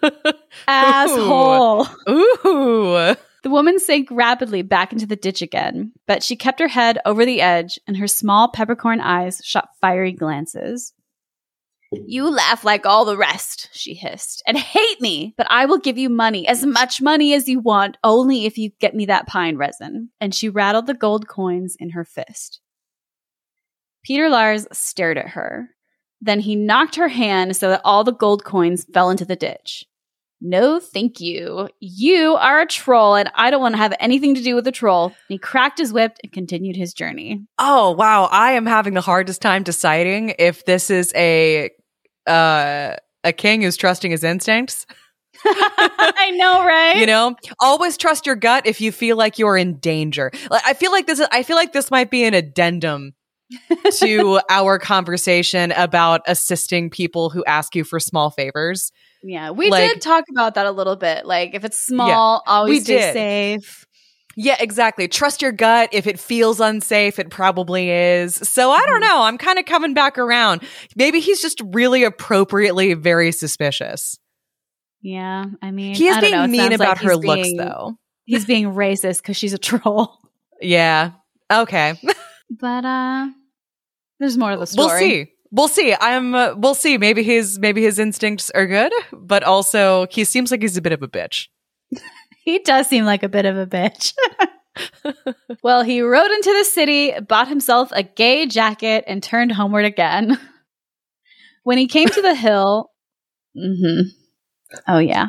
Asshole. 0.69 1.87
Ooh. 2.09 3.15
The 3.43 3.51
woman 3.51 3.79
sank 3.79 4.09
rapidly 4.11 4.63
back 4.63 4.93
into 4.93 5.07
the 5.07 5.17
ditch 5.17 5.43
again, 5.43 5.93
but 6.07 6.23
she 6.23 6.37
kept 6.37 6.61
her 6.61 6.69
head 6.69 6.99
over 7.05 7.25
the 7.25 7.41
edge 7.41 7.79
and 7.87 7.97
her 7.97 8.09
small 8.09 8.49
peppercorn 8.49 9.01
eyes 9.01 9.41
shot 9.45 9.69
fiery 9.81 10.13
glances. 10.13 10.93
You 11.91 12.31
laugh 12.31 12.65
like 12.65 12.85
all 12.85 13.05
the 13.05 13.17
rest, 13.17 13.71
she 13.73 13.95
hissed, 13.95 14.43
and 14.47 14.59
hate 14.59 15.01
me, 15.01 15.35
but 15.39 15.47
I 15.49 15.65
will 15.65 15.79
give 15.79 15.97
you 15.97 16.11
money, 16.11 16.47
as 16.47 16.67
much 16.67 17.01
money 17.01 17.33
as 17.33 17.49
you 17.49 17.61
want, 17.61 17.97
only 18.05 18.45
if 18.45 18.59
you 18.59 18.71
get 18.79 18.95
me 18.95 19.07
that 19.07 19.27
pine 19.27 19.57
resin. 19.57 20.11
And 20.21 20.35
she 20.35 20.51
rattled 20.51 20.87
the 20.87 20.93
gold 20.93 21.29
coins 21.29 21.77
in 21.79 21.91
her 21.91 22.05
fist. 22.05 22.61
Peter 24.05 24.29
Lars 24.29 24.67
stared 24.73 25.17
at 25.17 25.29
her. 25.29 25.71
Then 26.21 26.41
he 26.41 26.57
knocked 26.57 26.97
her 26.97 27.09
hand 27.09 27.57
so 27.57 27.71
that 27.71 27.81
all 27.85 28.05
the 28.05 28.13
gold 28.13 28.45
coins 28.45 28.87
fell 28.93 29.11
into 29.11 29.25
the 29.25 29.37
ditch. 29.37 29.85
No, 30.41 30.79
thank 30.79 31.21
you. 31.21 31.69
You 31.81 32.37
are 32.37 32.61
a 32.61 32.67
troll, 32.67 33.17
and 33.17 33.31
I 33.35 33.51
don't 33.51 33.61
want 33.61 33.75
to 33.75 33.81
have 33.81 33.95
anything 33.99 34.37
to 34.37 34.43
do 34.43 34.55
with 34.55 34.67
a 34.69 34.73
troll. 34.73 35.07
And 35.07 35.15
he 35.29 35.39
cracked 35.39 35.79
his 35.79 35.93
whip 35.93 36.17
and 36.23 36.33
continued 36.33 36.77
his 36.77 36.95
journey. 36.95 37.45
Oh 37.59 37.91
wow, 37.93 38.29
I 38.31 38.53
am 38.53 38.67
having 38.67 38.95
the 38.95 39.01
hardest 39.01 39.43
time 39.43 39.65
deciding 39.65 40.35
if 40.39 40.65
this 40.65 40.91
is 40.91 41.13
a 41.17 41.71
uh 42.27 42.95
a 43.25 43.33
king 43.33 43.63
who's 43.63 43.77
trusting 43.77 44.13
his 44.13 44.23
instincts. 44.23 44.87
I 45.45 46.33
know, 46.37 46.65
right? 46.65 46.97
You 46.97 47.07
know, 47.07 47.37
always 47.61 47.97
trust 47.97 48.27
your 48.27 48.37
gut 48.37 48.67
if 48.67 48.81
you 48.81 48.91
feel 48.91 49.17
like 49.17 49.39
you're 49.39 49.57
in 49.57 49.79
danger. 49.79 50.33
Like, 50.51 50.63
I 50.67 50.75
feel 50.75 50.91
like 50.91 51.07
this 51.07 51.21
is 51.21 51.29
I 51.31 51.43
feel 51.43 51.57
like 51.57 51.73
this 51.73 51.91
might 51.91 52.11
be 52.11 52.25
an 52.25 52.35
addendum 52.35 53.15
to 53.99 54.41
our 54.51 54.79
conversation 54.79 55.73
about 55.73 56.23
assisting 56.27 56.91
people 56.91 57.31
who 57.31 57.45
ask 57.45 57.75
you 57.75 57.85
for 57.85 57.99
small 58.01 58.31
favors. 58.31 58.93
Yeah, 59.23 59.51
we 59.51 59.71
Like- 59.71 59.93
did 59.95 60.01
talk 60.03 60.25
about 60.31 60.55
that 60.55 60.67
a 60.67 60.71
little 60.71 60.97
bit. 60.97 61.27
Like, 61.27 61.55
if 61.55 61.65
it's 61.65 61.79
small, 61.79 62.43
always 62.47 62.81
we 62.81 62.85
stay 62.85 62.99
did. 62.99 63.13
safe. 63.13 63.85
Yeah, 64.41 64.57
exactly. 64.61 65.09
Trust 65.09 65.43
your 65.43 65.51
gut. 65.51 65.89
If 65.91 66.07
it 66.07 66.21
feels 66.21 66.61
unsafe, 66.61 67.19
it 67.19 67.29
probably 67.29 67.91
is. 67.91 68.37
So 68.37 68.71
I 68.71 68.79
Mm-hmm. 68.79 68.91
don't 68.91 69.01
know. 69.01 69.23
I'm 69.23 69.37
kind 69.39 69.59
of 69.59 69.65
coming 69.65 69.95
back 69.95 70.17
around. 70.19 70.63
Maybe 70.95 71.19
he's 71.19 71.43
just 71.43 71.61
really 71.73 72.05
appropriately 72.05 72.95
very 72.95 73.33
suspicious. 73.33 74.17
Yeah, 75.03 75.47
I 75.63 75.71
mean, 75.73 75.95
He 75.97 76.07
is 76.07 76.17
I 76.17 76.21
don't 76.21 76.31
know. 76.31 76.37
being 76.39 76.45
It 76.45 76.51
mean 76.51 76.61
sounds 76.61 76.71
like 76.79 76.89
about 76.89 76.99
her 76.99 77.17
looks, 77.17 77.43
being- 77.43 77.57
though. 77.57 77.95
He's 78.27 78.45
being 78.45 78.67
racist 78.75 79.23
because 79.23 79.37
she's 79.37 79.55
a 79.55 79.59
troll. 79.59 80.19
Yeah. 80.61 81.13
Okay. 81.51 81.95
But 82.51 82.85
uh 82.85 83.27
there's 84.21 84.37
more 84.37 84.51
to 84.53 84.57
the 84.57 84.67
story. 84.67 84.87
we'll 84.89 84.99
see. 84.99 85.33
We'll 85.51 85.69
see. 85.69 85.95
I'm. 85.99 86.35
Uh, 86.35 86.55
we'll 86.57 86.75
see. 86.75 86.99
Maybe 86.99 87.23
his 87.23 87.59
maybe 87.59 87.83
his 87.83 87.99
instincts 87.99 88.51
are 88.51 88.67
good, 88.67 88.93
but 89.13 89.43
also 89.45 90.07
he 90.11 90.25
seems 90.25 90.51
like 90.51 90.61
he's 90.63 90.77
a 90.77 90.83
bit 90.83 90.93
of 90.93 91.03
a 91.03 91.09
bitch. 91.09 91.49
He 92.45 92.61
does 92.61 92.87
seem 92.89 93.05
like 93.05 93.23
a 93.23 93.29
bit 93.29 93.45
of 93.45 93.59
a 93.59 93.67
bitch. 93.67 94.15
well, 95.63 95.83
he 95.83 96.01
rode 96.01 96.31
into 96.31 96.51
the 96.57 96.65
city, 96.65 97.13
bought 97.21 97.47
himself 97.49 97.91
a 97.93 98.03
gay 98.03 98.47
jacket, 98.47 99.05
and 99.07 99.23
turned 99.23 99.53
homeward 99.53 99.85
again. 99.85 100.39
when 101.65 101.77
he 101.77 101.87
came 101.89 102.09
to 102.09 102.23
the 102.23 102.35
hill, 102.35 102.91
hmm 103.55 104.01
oh 104.87 104.97
yeah, 104.99 105.27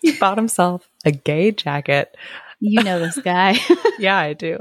He 0.00 0.12
bought 0.18 0.38
himself 0.38 0.88
a 1.04 1.10
gay 1.10 1.50
jacket. 1.50 2.16
You 2.60 2.82
know 2.82 2.98
this 2.98 3.18
guy. 3.18 3.58
yeah, 3.98 4.16
I 4.16 4.32
do. 4.32 4.58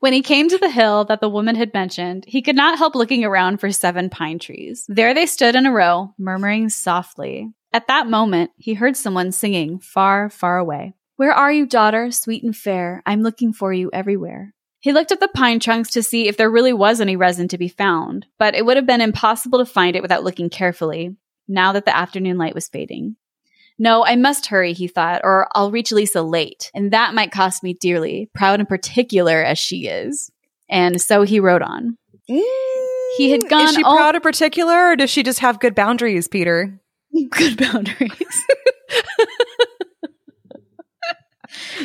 When 0.00 0.12
he 0.12 0.22
came 0.22 0.48
to 0.48 0.58
the 0.58 0.70
hill 0.70 1.04
that 1.04 1.20
the 1.20 1.28
woman 1.28 1.54
had 1.56 1.72
mentioned, 1.72 2.24
he 2.26 2.42
could 2.42 2.56
not 2.56 2.78
help 2.78 2.94
looking 2.94 3.24
around 3.24 3.58
for 3.58 3.70
seven 3.70 4.10
pine 4.10 4.38
trees. 4.38 4.84
There 4.88 5.14
they 5.14 5.26
stood 5.26 5.54
in 5.54 5.66
a 5.66 5.72
row, 5.72 6.14
murmuring 6.18 6.68
softly. 6.68 7.52
At 7.72 7.88
that 7.88 8.08
moment, 8.08 8.50
he 8.56 8.74
heard 8.74 8.96
someone 8.96 9.32
singing 9.32 9.78
far, 9.78 10.28
far 10.30 10.58
away. 10.58 10.94
Where 11.16 11.32
are 11.32 11.52
you, 11.52 11.66
daughter, 11.66 12.10
sweet 12.10 12.42
and 12.42 12.56
fair? 12.56 13.02
I'm 13.06 13.22
looking 13.22 13.52
for 13.52 13.72
you 13.72 13.90
everywhere. 13.92 14.54
He 14.80 14.92
looked 14.92 15.12
at 15.12 15.20
the 15.20 15.28
pine 15.28 15.60
trunks 15.60 15.90
to 15.92 16.02
see 16.02 16.28
if 16.28 16.36
there 16.36 16.50
really 16.50 16.72
was 16.72 17.00
any 17.00 17.16
resin 17.16 17.48
to 17.48 17.58
be 17.58 17.68
found, 17.68 18.26
but 18.38 18.54
it 18.54 18.66
would 18.66 18.76
have 18.76 18.86
been 18.86 19.00
impossible 19.00 19.58
to 19.60 19.64
find 19.64 19.96
it 19.96 20.02
without 20.02 20.24
looking 20.24 20.50
carefully, 20.50 21.16
now 21.48 21.72
that 21.72 21.84
the 21.84 21.96
afternoon 21.96 22.36
light 22.36 22.54
was 22.54 22.68
fading. 22.68 23.16
No, 23.78 24.04
I 24.04 24.16
must 24.16 24.46
hurry, 24.46 24.72
he 24.72 24.86
thought, 24.86 25.22
or 25.24 25.48
I'll 25.54 25.70
reach 25.70 25.90
Lisa 25.90 26.22
late, 26.22 26.70
and 26.74 26.92
that 26.92 27.14
might 27.14 27.32
cost 27.32 27.62
me 27.62 27.74
dearly, 27.74 28.30
proud 28.34 28.60
in 28.60 28.66
particular 28.66 29.42
as 29.42 29.58
she 29.58 29.88
is. 29.88 30.30
And 30.68 31.00
so 31.00 31.22
he 31.22 31.40
rode 31.40 31.62
on. 31.62 31.96
He 32.26 33.30
had 33.30 33.42
mm, 33.42 33.50
gone. 33.50 33.64
Is 33.64 33.74
she 33.74 33.82
all- 33.82 33.96
proud 33.96 34.14
in 34.14 34.20
particular, 34.20 34.90
or 34.90 34.96
does 34.96 35.10
she 35.10 35.22
just 35.22 35.40
have 35.40 35.60
good 35.60 35.74
boundaries, 35.74 36.28
Peter? 36.28 36.80
Good 37.30 37.58
boundaries. 37.58 38.10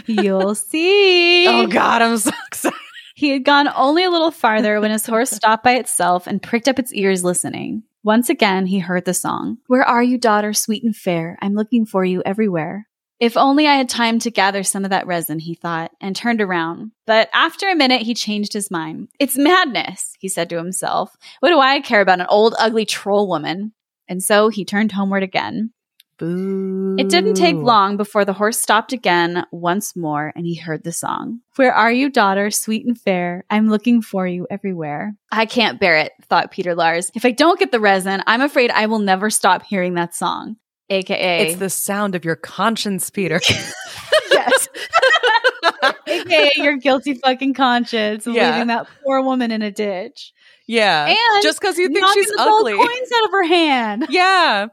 You'll 0.07 0.55
see. 0.55 1.47
Oh 1.47 1.67
God, 1.67 2.01
I'm 2.01 2.17
so 2.17 2.31
excited. 2.47 2.77
He 3.15 3.29
had 3.29 3.43
gone 3.43 3.69
only 3.75 4.03
a 4.03 4.09
little 4.09 4.31
farther 4.31 4.79
when 4.79 4.91
his 4.91 5.05
horse 5.05 5.29
stopped 5.29 5.63
by 5.63 5.75
itself 5.75 6.25
and 6.25 6.41
pricked 6.41 6.67
up 6.67 6.79
its 6.79 6.93
ears 6.93 7.23
listening. 7.23 7.83
Once 8.03 8.29
again, 8.29 8.65
he 8.65 8.79
heard 8.79 9.05
the 9.05 9.13
song. 9.13 9.57
Where 9.67 9.83
are 9.83 10.01
you, 10.01 10.17
daughter, 10.17 10.53
sweet 10.53 10.83
and 10.83 10.95
fair? 10.95 11.37
I'm 11.41 11.53
looking 11.53 11.85
for 11.85 12.05
you 12.05 12.23
everywhere. 12.25 12.87
If 13.19 13.35
only 13.35 13.67
I 13.67 13.75
had 13.75 13.89
time 13.89 14.19
to 14.19 14.31
gather 14.31 14.63
some 14.63 14.85
of 14.85 14.91
that 14.91 15.05
resin, 15.05 15.39
he 15.39 15.53
thought, 15.53 15.91
and 15.99 16.15
turned 16.15 16.39
around. 16.39 16.91
But 17.05 17.29
after 17.33 17.67
a 17.67 17.75
minute, 17.75 18.03
he 18.03 18.13
changed 18.13 18.53
his 18.53 18.71
mind. 18.71 19.09
It's 19.19 19.37
madness, 19.37 20.13
he 20.19 20.29
said 20.29 20.49
to 20.49 20.57
himself. 20.57 21.17
What 21.41 21.49
do 21.49 21.59
I 21.59 21.81
care 21.81 21.99
about 21.99 22.21
an 22.21 22.27
old, 22.29 22.55
ugly 22.57 22.85
troll 22.85 23.27
woman? 23.27 23.73
And 24.07 24.23
so 24.23 24.47
he 24.47 24.63
turned 24.63 24.93
homeward 24.93 25.23
again. 25.23 25.73
Boo. 26.19 26.97
It 26.99 27.09
didn't 27.09 27.35
take 27.35 27.55
long 27.55 27.97
before 27.97 28.25
the 28.25 28.33
horse 28.33 28.59
stopped 28.59 28.93
again 28.93 29.45
once 29.51 29.95
more 29.95 30.31
and 30.35 30.45
he 30.45 30.55
heard 30.55 30.83
the 30.83 30.91
song. 30.91 31.39
Where 31.55 31.73
are 31.73 31.91
you, 31.91 32.09
daughter, 32.09 32.51
sweet 32.51 32.85
and 32.85 32.99
fair? 32.99 33.45
I'm 33.49 33.69
looking 33.69 34.01
for 34.01 34.27
you 34.27 34.45
everywhere. 34.51 35.15
I 35.31 35.45
can't 35.45 35.79
bear 35.79 35.95
it, 35.95 36.11
thought 36.29 36.51
Peter 36.51 36.75
Lars. 36.75 37.09
If 37.15 37.25
I 37.25 37.31
don't 37.31 37.57
get 37.59 37.71
the 37.71 37.79
resin, 37.79 38.21
I'm 38.27 38.41
afraid 38.41 38.69
I 38.71 38.85
will 38.87 38.99
never 38.99 39.29
stop 39.29 39.63
hearing 39.63 39.93
that 39.95 40.13
song. 40.13 40.57
AKA. 40.89 41.47
It's 41.51 41.59
the 41.59 41.69
sound 41.69 42.15
of 42.15 42.25
your 42.25 42.35
conscience, 42.35 43.09
Peter. 43.09 43.39
yes. 44.31 44.67
AKA 46.07 46.51
your 46.57 46.77
guilty 46.77 47.13
fucking 47.15 47.53
conscience 47.53 48.25
Yeah. 48.27 48.51
leaving 48.51 48.67
that 48.67 48.87
poor 49.03 49.21
woman 49.21 49.51
in 49.51 49.61
a 49.61 49.71
ditch. 49.71 50.33
yeah. 50.67 51.05
And 51.07 51.43
just 51.43 51.59
because 51.61 51.77
you 51.77 51.87
think 51.89 52.05
she's 52.13 52.31
ugly. 52.37 52.73
coins 52.73 53.09
out 53.15 53.25
of 53.25 53.31
her 53.31 53.43
hand. 53.45 54.07
Yeah. 54.09 54.67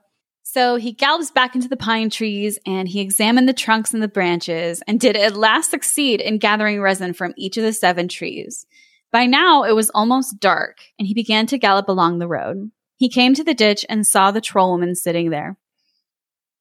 So 0.56 0.76
he 0.76 0.92
gallops 0.92 1.30
back 1.30 1.54
into 1.54 1.68
the 1.68 1.76
pine 1.76 2.08
trees 2.08 2.58
and 2.64 2.88
he 2.88 3.02
examined 3.02 3.46
the 3.46 3.52
trunks 3.52 3.92
and 3.92 4.02
the 4.02 4.08
branches 4.08 4.82
and 4.86 4.98
did 4.98 5.14
at 5.14 5.36
last 5.36 5.70
succeed 5.70 6.18
in 6.18 6.38
gathering 6.38 6.80
resin 6.80 7.12
from 7.12 7.34
each 7.36 7.58
of 7.58 7.62
the 7.62 7.74
seven 7.74 8.08
trees. 8.08 8.64
By 9.12 9.26
now 9.26 9.64
it 9.64 9.74
was 9.74 9.90
almost 9.90 10.40
dark 10.40 10.78
and 10.98 11.06
he 11.06 11.12
began 11.12 11.44
to 11.48 11.58
gallop 11.58 11.90
along 11.90 12.20
the 12.20 12.26
road. 12.26 12.70
He 12.96 13.10
came 13.10 13.34
to 13.34 13.44
the 13.44 13.52
ditch 13.52 13.84
and 13.90 14.06
saw 14.06 14.30
the 14.30 14.40
troll 14.40 14.70
woman 14.70 14.94
sitting 14.94 15.28
there. 15.28 15.58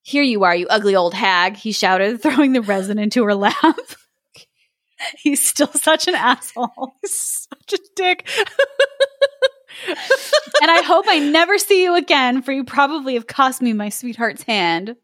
Here 0.01 0.23
you 0.23 0.43
are, 0.43 0.53
you 0.53 0.67
ugly 0.67 0.93
old 0.93 1.13
hag, 1.13 1.55
he 1.55 1.71
shouted, 1.71 2.21
throwing 2.21 2.51
the 2.51 2.62
resin 2.62 2.99
into 2.99 3.23
her 3.23 3.34
lap. 3.34 3.79
He's 5.23 5.41
still 5.41 5.71
such 5.71 6.10
an 6.10 6.15
asshole. 6.15 6.97
Such 7.05 7.73
a 7.73 7.79
dick. 7.95 8.27
And 9.88 10.71
I 10.71 10.81
hope 10.81 11.05
I 11.07 11.19
never 11.19 11.57
see 11.57 11.83
you 11.83 11.95
again, 11.95 12.41
for 12.41 12.51
you 12.51 12.63
probably 12.63 13.15
have 13.15 13.27
cost 13.27 13.61
me 13.61 13.73
my 13.73 13.89
sweetheart's 13.89 14.43
hand. 14.43 14.95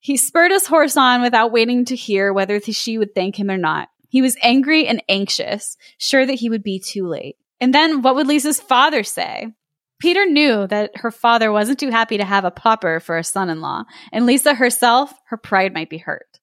He 0.00 0.16
spurred 0.16 0.50
his 0.50 0.66
horse 0.66 0.96
on 0.96 1.22
without 1.22 1.52
waiting 1.52 1.84
to 1.86 1.96
hear 1.96 2.32
whether 2.32 2.60
she 2.60 2.98
would 2.98 3.14
thank 3.14 3.36
him 3.36 3.50
or 3.50 3.56
not. 3.56 3.88
He 4.08 4.22
was 4.22 4.36
angry 4.42 4.86
and 4.86 5.02
anxious, 5.08 5.76
sure 5.98 6.24
that 6.24 6.34
he 6.34 6.50
would 6.50 6.62
be 6.62 6.78
too 6.78 7.06
late. 7.08 7.36
And 7.60 7.74
then 7.74 8.02
what 8.02 8.14
would 8.14 8.26
Lisa's 8.26 8.60
father 8.60 9.02
say? 9.02 9.52
Peter 10.00 10.26
knew 10.26 10.66
that 10.66 10.90
her 10.96 11.10
father 11.10 11.50
wasn't 11.50 11.78
too 11.78 11.90
happy 11.90 12.18
to 12.18 12.24
have 12.24 12.44
a 12.44 12.50
pauper 12.50 13.00
for 13.00 13.16
a 13.16 13.24
son 13.24 13.48
in 13.48 13.60
law, 13.60 13.84
and 14.12 14.26
Lisa 14.26 14.54
herself, 14.54 15.12
her 15.28 15.36
pride 15.36 15.72
might 15.72 15.88
be 15.88 15.98
hurt. 15.98 16.40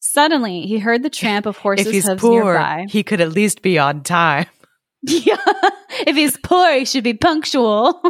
Suddenly, 0.00 0.62
he 0.62 0.78
heard 0.78 1.02
the 1.02 1.10
tramp 1.10 1.46
of 1.46 1.56
horses' 1.56 1.86
if 1.86 1.92
he's 1.92 2.06
hooves 2.06 2.20
poor, 2.20 2.44
nearby. 2.44 2.86
he 2.88 3.02
could 3.02 3.20
at 3.20 3.32
least 3.32 3.62
be 3.62 3.78
on 3.78 4.02
time. 4.02 4.46
Yeah. 5.02 5.36
if 6.06 6.16
he's 6.16 6.36
poor, 6.36 6.72
he 6.78 6.84
should 6.84 7.04
be 7.04 7.14
punctual. 7.14 8.02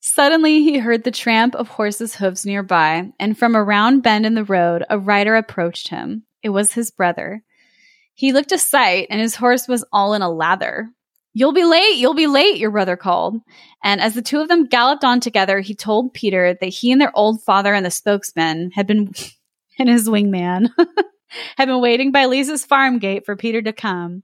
Suddenly, 0.00 0.62
he 0.62 0.78
heard 0.78 1.04
the 1.04 1.10
tramp 1.10 1.54
of 1.54 1.68
horses' 1.68 2.16
hooves 2.16 2.46
nearby, 2.46 3.10
and 3.20 3.38
from 3.38 3.54
a 3.54 3.62
round 3.62 4.02
bend 4.02 4.24
in 4.24 4.34
the 4.34 4.44
road, 4.44 4.82
a 4.88 4.98
rider 4.98 5.36
approached 5.36 5.88
him. 5.88 6.24
It 6.42 6.48
was 6.48 6.72
his 6.72 6.90
brother. 6.90 7.42
He 8.14 8.32
looked 8.32 8.52
a 8.52 8.56
sight, 8.58 9.08
and 9.10 9.20
his 9.20 9.36
horse 9.36 9.68
was 9.68 9.84
all 9.92 10.14
in 10.14 10.22
a 10.22 10.30
lather. 10.30 10.88
You'll 11.34 11.52
be 11.52 11.66
late, 11.66 11.96
you'll 11.98 12.14
be 12.14 12.28
late, 12.28 12.56
your 12.56 12.70
brother 12.70 12.96
called. 12.96 13.36
And 13.84 14.00
as 14.00 14.14
the 14.14 14.22
two 14.22 14.40
of 14.40 14.48
them 14.48 14.64
galloped 14.68 15.04
on 15.04 15.20
together, 15.20 15.60
he 15.60 15.74
told 15.74 16.14
Peter 16.14 16.56
that 16.58 16.66
he 16.66 16.90
and 16.90 16.98
their 16.98 17.14
old 17.14 17.42
father 17.42 17.74
and 17.74 17.84
the 17.84 17.90
spokesman 17.90 18.70
had 18.70 18.86
been, 18.86 19.12
and 19.78 19.90
his 19.90 20.08
wingman, 20.08 20.70
had 21.56 21.66
been 21.66 21.80
waiting 21.80 22.12
by 22.12 22.26
Lisa's 22.26 22.64
farm 22.64 22.98
gate 22.98 23.24
for 23.26 23.36
Peter 23.36 23.62
to 23.62 23.72
come. 23.72 24.22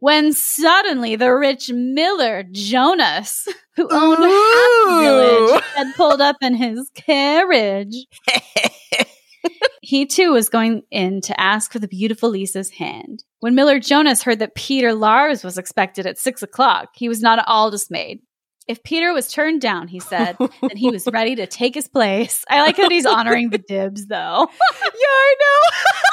When 0.00 0.32
suddenly 0.32 1.14
the 1.14 1.32
rich 1.32 1.70
miller, 1.72 2.44
Jonas, 2.50 3.46
who 3.76 3.88
owned 3.90 4.22
half 4.22 4.88
the 4.88 5.00
village, 5.00 5.62
had 5.76 5.94
pulled 5.94 6.20
up 6.20 6.36
in 6.42 6.54
his 6.54 6.90
carriage. 6.94 7.94
He 9.84 10.06
too 10.06 10.32
was 10.32 10.48
going 10.48 10.84
in 10.92 11.20
to 11.22 11.38
ask 11.40 11.72
for 11.72 11.80
the 11.80 11.88
beautiful 11.88 12.30
Lisa's 12.30 12.70
hand. 12.70 13.24
When 13.40 13.56
Miller 13.56 13.80
Jonas 13.80 14.22
heard 14.22 14.38
that 14.38 14.54
Peter 14.54 14.94
Lars 14.94 15.42
was 15.42 15.58
expected 15.58 16.06
at 16.06 16.18
six 16.18 16.40
o'clock, 16.42 16.90
he 16.94 17.08
was 17.08 17.20
not 17.20 17.40
at 17.40 17.48
all 17.48 17.68
dismayed. 17.70 18.20
If 18.68 18.84
Peter 18.84 19.12
was 19.12 19.30
turned 19.30 19.60
down, 19.60 19.88
he 19.88 19.98
said, 19.98 20.36
then 20.38 20.76
he 20.76 20.90
was 20.90 21.08
ready 21.12 21.34
to 21.34 21.48
take 21.48 21.74
his 21.74 21.88
place. 21.88 22.44
I 22.48 22.62
like 22.62 22.76
that 22.76 22.92
he's 22.92 23.04
honoring 23.04 23.50
the 23.50 23.58
dibs, 23.68 24.06
though. 24.06 24.48
yeah, 24.48 24.86
I 24.94 25.34
know. 25.40 26.10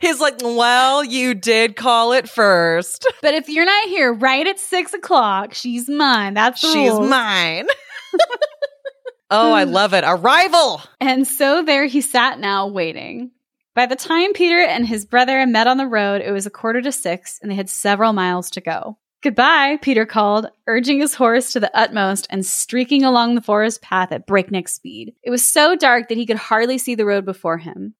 He's 0.00 0.20
like, 0.20 0.36
well, 0.42 1.04
you 1.04 1.34
did 1.34 1.76
call 1.76 2.12
it 2.12 2.28
first. 2.28 3.06
But 3.22 3.34
if 3.34 3.48
you're 3.48 3.64
not 3.64 3.88
here 3.88 4.12
right 4.12 4.46
at 4.46 4.60
six 4.60 4.94
o'clock, 4.94 5.52
she's 5.54 5.88
mine. 5.88 6.34
That's 6.34 6.60
the 6.62 6.68
She's 6.68 6.90
rules. 6.92 7.08
mine. 7.10 7.66
oh, 9.30 9.52
I 9.52 9.64
love 9.64 9.92
it. 9.94 10.04
Arrival. 10.06 10.80
And 11.00 11.26
so 11.26 11.62
there 11.62 11.86
he 11.86 12.00
sat 12.00 12.38
now, 12.38 12.68
waiting. 12.68 13.32
By 13.74 13.86
the 13.86 13.96
time 13.96 14.32
Peter 14.32 14.58
and 14.60 14.86
his 14.86 15.04
brother 15.04 15.44
met 15.46 15.66
on 15.66 15.76
the 15.76 15.86
road, 15.86 16.20
it 16.20 16.32
was 16.32 16.46
a 16.46 16.50
quarter 16.50 16.80
to 16.82 16.92
six, 16.92 17.38
and 17.42 17.50
they 17.50 17.54
had 17.56 17.68
several 17.70 18.12
miles 18.12 18.50
to 18.52 18.60
go. 18.60 18.98
Goodbye, 19.22 19.78
Peter 19.82 20.06
called, 20.06 20.46
urging 20.68 21.00
his 21.00 21.14
horse 21.14 21.52
to 21.52 21.60
the 21.60 21.76
utmost 21.76 22.26
and 22.30 22.46
streaking 22.46 23.02
along 23.04 23.34
the 23.34 23.40
forest 23.42 23.82
path 23.82 24.12
at 24.12 24.26
breakneck 24.28 24.68
speed. 24.68 25.14
It 25.24 25.30
was 25.30 25.44
so 25.44 25.74
dark 25.74 26.08
that 26.08 26.16
he 26.16 26.24
could 26.26 26.36
hardly 26.36 26.78
see 26.78 26.94
the 26.94 27.04
road 27.06 27.24
before 27.24 27.58
him. 27.58 27.94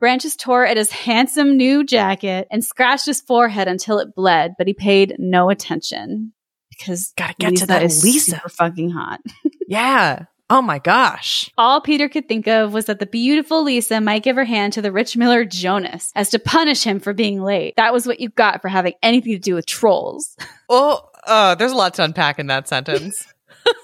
Branches 0.00 0.34
tore 0.34 0.64
at 0.66 0.76
his 0.76 0.90
handsome 0.90 1.56
new 1.56 1.84
jacket 1.84 2.48
and 2.50 2.64
scratched 2.64 3.06
his 3.06 3.20
forehead 3.20 3.68
until 3.68 3.98
it 3.98 4.14
bled, 4.14 4.54
but 4.58 4.66
he 4.66 4.72
paid 4.74 5.14
no 5.18 5.50
attention 5.50 6.32
because 6.70 7.12
Gotta 7.16 7.34
get 7.38 7.50
Lisa 7.52 7.60
to 7.60 7.66
that 7.68 7.82
is 7.82 8.02
Lisa. 8.02 8.30
super 8.32 8.48
fucking 8.48 8.90
hot. 8.90 9.20
Yeah. 9.68 10.24
Oh 10.48 10.60
my 10.62 10.80
gosh. 10.80 11.48
All 11.56 11.80
Peter 11.80 12.08
could 12.08 12.26
think 12.26 12.48
of 12.48 12.72
was 12.72 12.86
that 12.86 12.98
the 12.98 13.06
beautiful 13.06 13.62
Lisa 13.62 14.00
might 14.00 14.24
give 14.24 14.34
her 14.34 14.44
hand 14.44 14.72
to 14.72 14.82
the 14.82 14.90
rich 14.90 15.16
miller 15.16 15.44
Jonas 15.44 16.10
as 16.16 16.30
to 16.30 16.40
punish 16.40 16.82
him 16.82 16.98
for 16.98 17.12
being 17.12 17.40
late. 17.40 17.74
That 17.76 17.92
was 17.92 18.04
what 18.04 18.18
you 18.18 18.30
got 18.30 18.60
for 18.60 18.66
having 18.66 18.94
anything 19.00 19.30
to 19.34 19.38
do 19.38 19.54
with 19.54 19.66
trolls. 19.66 20.36
Oh, 20.72 21.00
uh, 21.26 21.54
there's 21.56 21.70
a 21.72 21.76
lot 21.76 21.94
to 21.94 22.04
unpack 22.04 22.38
in 22.40 22.46
that 22.48 22.68
sentence. 22.68 23.26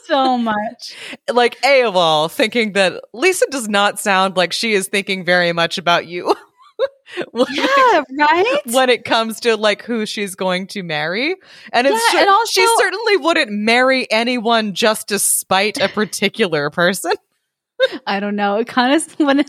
so 0.07 0.39
much. 0.39 0.95
like, 1.33 1.59
A 1.65 1.83
of 1.85 1.97
all, 1.97 2.29
thinking 2.29 2.73
that 2.73 3.03
Lisa 3.13 3.47
does 3.51 3.69
not 3.69 3.99
sound 3.99 4.37
like 4.37 4.53
she 4.53 4.73
is 4.73 4.89
thinking 4.89 5.25
very 5.25 5.53
much 5.53 5.79
about 5.79 6.07
you. 6.07 6.35
when, 7.31 7.47
it, 7.49 8.07
Yeah, 8.11 8.25
right? 8.27 8.61
when 8.67 8.91
it 8.91 9.05
comes 9.05 9.41
to 9.41 9.57
like 9.57 9.83
who 9.83 10.07
she's 10.07 10.35
going 10.35 10.67
to 10.69 10.83
marry. 10.83 11.37
And 11.73 11.87
it's 11.87 12.13
Yeah, 12.15 12.21
and 12.21 12.29
also- 12.31 12.51
she 12.61 12.67
certainly 12.79 13.17
wouldn't 13.19 13.51
marry 13.51 14.11
anyone 14.11 14.75
just 14.75 15.09
to 15.09 15.19
spite 15.19 15.79
a 15.81 15.89
particular 15.89 16.71
person. 16.71 17.13
I 18.07 18.21
don't 18.21 18.37
know. 18.37 18.57
It 18.57 18.69
kind 18.69 18.95
of 18.95 19.19
when 19.21 19.45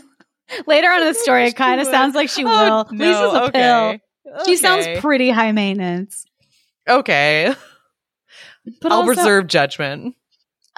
later 0.66 0.88
on 0.88 1.00
in 1.02 1.08
the 1.08 1.14
story, 1.18 1.46
it 1.46 1.56
kind 1.56 1.80
of 1.80 1.86
sounds 1.86 2.14
like 2.14 2.28
she 2.28 2.44
Oh, 2.44 2.48
will. 2.48 2.86
no, 2.92 3.04
Lisa's 3.06 3.34
a 3.34 3.42
okay. 3.44 4.00
pill. 4.26 4.44
She 4.46 4.56
sounds 4.56 4.86
pretty 5.00 5.30
high 5.30 5.52
maintenance. 5.52 6.26
okay. 6.88 7.54
But 8.82 8.92
I'll 8.92 8.98
also, 8.98 9.08
reserve 9.10 9.46
judgment. 9.46 10.14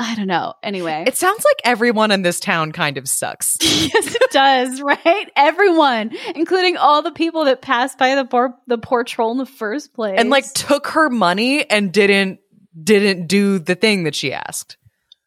I 0.02 0.14
don't 0.14 0.26
know. 0.28 0.54
Anyway, 0.62 1.04
It 1.06 1.18
sounds 1.18 1.44
like 1.44 1.60
everyone 1.62 2.10
in 2.10 2.22
this 2.22 2.40
town 2.40 2.72
kind 2.72 2.96
of 2.96 3.06
sucks. 3.06 3.58
yes, 3.60 4.14
it 4.14 4.30
does, 4.30 4.80
right? 4.82 5.30
Everyone, 5.36 6.16
including 6.34 6.78
all 6.78 7.02
the 7.02 7.10
people 7.10 7.44
that 7.44 7.60
passed 7.60 7.98
by 7.98 8.14
the 8.14 8.24
poor 8.24 8.54
the 8.66 8.78
poor 8.78 9.04
troll 9.04 9.32
in 9.32 9.36
the 9.36 9.44
first 9.44 9.92
place, 9.92 10.14
and 10.18 10.30
like 10.30 10.50
took 10.54 10.86
her 10.88 11.10
money 11.10 11.68
and 11.68 11.92
didn't 11.92 12.40
didn't 12.82 13.26
do 13.26 13.58
the 13.58 13.74
thing 13.74 14.04
that 14.04 14.14
she 14.14 14.32
asked. 14.32 14.78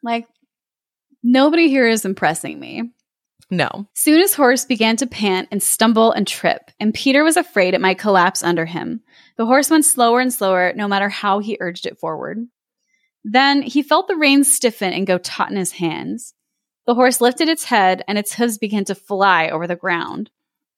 like 0.02 0.26
nobody 1.22 1.68
here 1.68 1.86
is 1.86 2.04
impressing 2.04 2.58
me. 2.58 2.90
No. 3.50 3.86
Soon 3.94 4.18
his 4.20 4.34
horse 4.34 4.64
began 4.64 4.96
to 4.96 5.06
pant 5.06 5.48
and 5.52 5.62
stumble 5.62 6.10
and 6.10 6.26
trip, 6.26 6.70
and 6.80 6.92
Peter 6.92 7.22
was 7.22 7.36
afraid 7.36 7.74
it 7.74 7.80
might 7.80 7.98
collapse 8.00 8.42
under 8.42 8.64
him. 8.64 9.02
The 9.36 9.46
horse 9.46 9.70
went 9.70 9.84
slower 9.84 10.18
and 10.18 10.32
slower, 10.32 10.72
no 10.74 10.88
matter 10.88 11.08
how 11.08 11.38
he 11.38 11.58
urged 11.60 11.86
it 11.86 12.00
forward. 12.00 12.38
Then 13.24 13.62
he 13.62 13.82
felt 13.82 14.06
the 14.06 14.16
reins 14.16 14.54
stiffen 14.54 14.92
and 14.92 15.06
go 15.06 15.18
taut 15.18 15.50
in 15.50 15.56
his 15.56 15.72
hands. 15.72 16.34
The 16.86 16.94
horse 16.94 17.20
lifted 17.20 17.48
its 17.48 17.64
head, 17.64 18.04
and 18.06 18.18
its 18.18 18.34
hooves 18.34 18.58
began 18.58 18.84
to 18.84 18.94
fly 18.94 19.48
over 19.48 19.66
the 19.66 19.76
ground. 19.76 20.30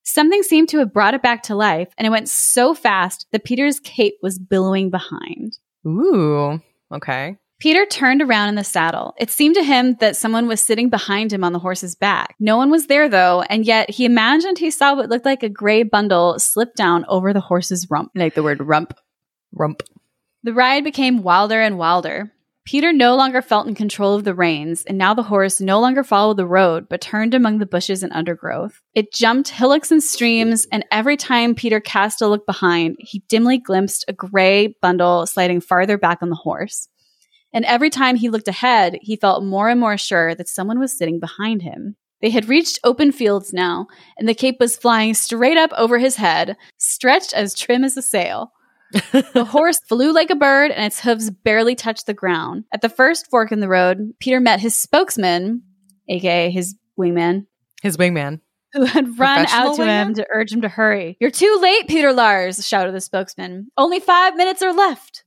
Something 0.04 0.44
seemed 0.44 0.68
to 0.68 0.78
have 0.78 0.92
brought 0.92 1.14
it 1.14 1.22
back 1.22 1.42
to 1.44 1.56
life, 1.56 1.88
and 1.98 2.06
it 2.06 2.10
went 2.10 2.28
so 2.28 2.74
fast 2.74 3.26
that 3.32 3.44
Peter's 3.44 3.80
cape 3.80 4.14
was 4.22 4.38
billowing 4.38 4.88
behind. 4.88 5.58
Ooh. 5.84 6.60
Okay. 6.94 7.36
Peter 7.58 7.86
turned 7.86 8.22
around 8.22 8.50
in 8.50 8.54
the 8.54 8.62
saddle. 8.62 9.14
It 9.18 9.30
seemed 9.30 9.56
to 9.56 9.64
him 9.64 9.96
that 10.00 10.14
someone 10.14 10.46
was 10.46 10.60
sitting 10.60 10.90
behind 10.90 11.32
him 11.32 11.42
on 11.42 11.52
the 11.52 11.58
horse's 11.58 11.96
back. 11.96 12.36
No 12.38 12.56
one 12.56 12.70
was 12.70 12.86
there, 12.86 13.08
though, 13.08 13.42
and 13.42 13.64
yet 13.64 13.90
he 13.90 14.04
imagined 14.04 14.58
he 14.58 14.70
saw 14.70 14.94
what 14.94 15.08
looked 15.08 15.24
like 15.24 15.42
a 15.42 15.48
gray 15.48 15.82
bundle 15.82 16.38
slip 16.38 16.74
down 16.74 17.04
over 17.08 17.32
the 17.32 17.40
horse's 17.40 17.90
rump. 17.90 18.12
I 18.14 18.20
like 18.20 18.34
the 18.34 18.42
word 18.42 18.60
rump. 18.60 18.96
Rump. 19.52 19.82
The 20.42 20.52
ride 20.52 20.84
became 20.84 21.22
wilder 21.22 21.60
and 21.60 21.78
wilder. 21.78 22.30
Peter 22.66 22.92
no 22.92 23.14
longer 23.14 23.40
felt 23.40 23.68
in 23.68 23.76
control 23.76 24.14
of 24.14 24.24
the 24.24 24.34
reins, 24.34 24.82
and 24.86 24.98
now 24.98 25.14
the 25.14 25.22
horse 25.22 25.60
no 25.60 25.78
longer 25.78 26.02
followed 26.02 26.36
the 26.36 26.46
road, 26.46 26.88
but 26.88 27.00
turned 27.00 27.32
among 27.32 27.58
the 27.58 27.64
bushes 27.64 28.02
and 28.02 28.12
undergrowth. 28.12 28.82
It 28.92 29.12
jumped 29.12 29.50
hillocks 29.50 29.92
and 29.92 30.02
streams, 30.02 30.66
and 30.72 30.84
every 30.90 31.16
time 31.16 31.54
Peter 31.54 31.78
cast 31.78 32.20
a 32.20 32.26
look 32.26 32.44
behind, 32.44 32.96
he 32.98 33.22
dimly 33.28 33.58
glimpsed 33.58 34.04
a 34.08 34.12
gray 34.12 34.74
bundle 34.82 35.26
sliding 35.26 35.60
farther 35.60 35.96
back 35.96 36.18
on 36.22 36.28
the 36.28 36.34
horse. 36.34 36.88
And 37.52 37.64
every 37.64 37.88
time 37.88 38.16
he 38.16 38.30
looked 38.30 38.48
ahead, 38.48 38.98
he 39.00 39.14
felt 39.14 39.44
more 39.44 39.68
and 39.68 39.78
more 39.78 39.96
sure 39.96 40.34
that 40.34 40.48
someone 40.48 40.80
was 40.80 40.98
sitting 40.98 41.20
behind 41.20 41.62
him. 41.62 41.94
They 42.20 42.30
had 42.30 42.48
reached 42.48 42.80
open 42.82 43.12
fields 43.12 43.52
now, 43.52 43.86
and 44.18 44.28
the 44.28 44.34
cape 44.34 44.56
was 44.58 44.76
flying 44.76 45.14
straight 45.14 45.56
up 45.56 45.70
over 45.76 45.98
his 45.98 46.16
head, 46.16 46.56
stretched 46.78 47.32
as 47.32 47.54
trim 47.54 47.84
as 47.84 47.96
a 47.96 48.02
sail. 48.02 48.50
The 48.92 49.44
horse 49.44 49.80
flew 49.88 50.12
like 50.12 50.30
a 50.30 50.36
bird, 50.36 50.70
and 50.70 50.84
its 50.84 51.00
hooves 51.00 51.30
barely 51.30 51.74
touched 51.74 52.06
the 52.06 52.14
ground. 52.14 52.64
At 52.72 52.82
the 52.82 52.88
first 52.88 53.28
fork 53.30 53.52
in 53.52 53.60
the 53.60 53.68
road, 53.68 54.12
Peter 54.20 54.40
met 54.40 54.60
his 54.60 54.76
spokesman, 54.76 55.62
aka 56.08 56.50
his 56.50 56.76
wingman, 56.98 57.46
His 57.82 57.96
wingman. 57.96 58.40
who 58.72 58.84
had 58.84 59.18
run 59.18 59.46
out 59.48 59.76
to 59.76 59.84
him 59.84 60.14
to 60.14 60.26
urge 60.32 60.52
him 60.52 60.60
to 60.62 60.68
hurry. 60.68 61.16
You're 61.20 61.30
too 61.30 61.58
late, 61.60 61.88
Peter 61.88 62.12
Lars, 62.12 62.66
shouted 62.66 62.94
the 62.94 63.00
spokesman. 63.00 63.68
Only 63.76 64.00
five 64.00 64.36
minutes 64.36 64.62
are 64.62 64.72
left. 64.72 65.24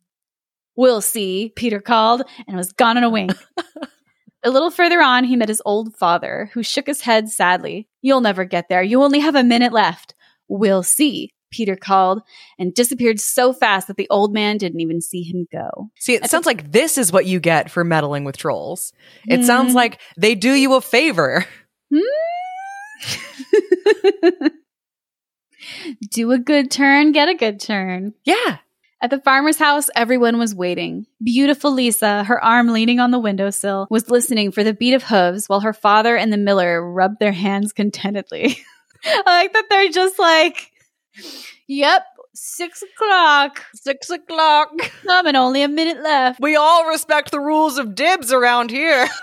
We'll 0.75 1.01
see, 1.01 1.51
Peter 1.55 1.81
called, 1.81 2.23
and 2.47 2.55
was 2.55 2.71
gone 2.71 2.97
in 2.97 3.03
a 3.03 3.09
wink. 3.09 3.33
a 4.43 4.49
little 4.49 4.71
further 4.71 5.01
on, 5.01 5.25
he 5.25 5.35
met 5.35 5.49
his 5.49 5.61
old 5.65 5.95
father, 5.97 6.49
who 6.53 6.63
shook 6.63 6.87
his 6.87 7.01
head 7.01 7.27
sadly. 7.29 7.89
You'll 8.01 8.21
never 8.21 8.45
get 8.45 8.69
there. 8.69 8.81
You 8.81 9.03
only 9.03 9.19
have 9.19 9.35
a 9.35 9.43
minute 9.43 9.73
left. 9.73 10.15
We'll 10.47 10.83
see, 10.83 11.33
Peter 11.51 11.75
called, 11.75 12.21
and 12.57 12.73
disappeared 12.73 13.19
so 13.19 13.53
fast 13.53 13.87
that 13.87 13.97
the 13.97 14.07
old 14.09 14.33
man 14.33 14.57
didn't 14.57 14.79
even 14.81 15.01
see 15.01 15.23
him 15.23 15.47
go. 15.51 15.89
See, 15.99 16.15
it 16.15 16.21
That's 16.21 16.31
sounds 16.31 16.45
like 16.45 16.71
this 16.71 16.97
is 16.97 17.11
what 17.11 17.25
you 17.25 17.39
get 17.39 17.69
for 17.71 17.83
meddling 17.83 18.23
with 18.23 18.37
trolls. 18.37 18.93
It 19.27 19.39
Hmm. 19.41 19.45
sounds 19.45 19.73
like 19.73 19.99
they 20.17 20.35
do 20.35 20.53
you 20.53 20.73
a 20.75 20.81
favor. 20.81 21.45
Do 26.11 26.31
a 26.31 26.39
good 26.39 26.71
turn, 26.71 27.11
get 27.11 27.29
a 27.29 27.35
good 27.35 27.59
turn. 27.59 28.13
Yeah. 28.23 28.57
At 29.01 29.09
the 29.11 29.19
farmer's 29.19 29.57
house, 29.57 29.89
everyone 29.95 30.37
was 30.39 30.53
waiting. 30.55 31.05
Beautiful 31.23 31.71
Lisa, 31.71 32.23
her 32.25 32.43
arm 32.43 32.69
leaning 32.69 32.99
on 32.99 33.11
the 33.11 33.19
windowsill, 33.19 33.87
was 33.89 34.09
listening 34.09 34.51
for 34.51 34.63
the 34.63 34.73
beat 34.73 34.93
of 34.93 35.03
hooves 35.03 35.47
while 35.47 35.61
her 35.61 35.73
father 35.73 36.17
and 36.17 36.33
the 36.33 36.37
miller 36.37 36.81
rubbed 36.91 37.19
their 37.19 37.31
hands 37.31 37.71
contentedly. 37.71 38.57
I 39.05 39.21
like 39.25 39.53
that 39.53 39.65
they're 39.69 39.89
just 39.89 40.19
like, 40.19 40.71
yep, 41.67 42.03
six 42.33 42.81
o'clock. 42.81 43.63
Six 43.75 44.09
o'clock. 44.09 44.69
Coming, 45.03 45.35
only 45.35 45.61
a 45.61 45.67
minute 45.67 46.01
left. 46.01 46.39
We 46.39 46.55
all 46.55 46.87
respect 46.87 47.31
the 47.31 47.39
rules 47.39 47.77
of 47.77 47.95
dibs 47.95 48.31
around 48.31 48.71
here. 48.71 49.07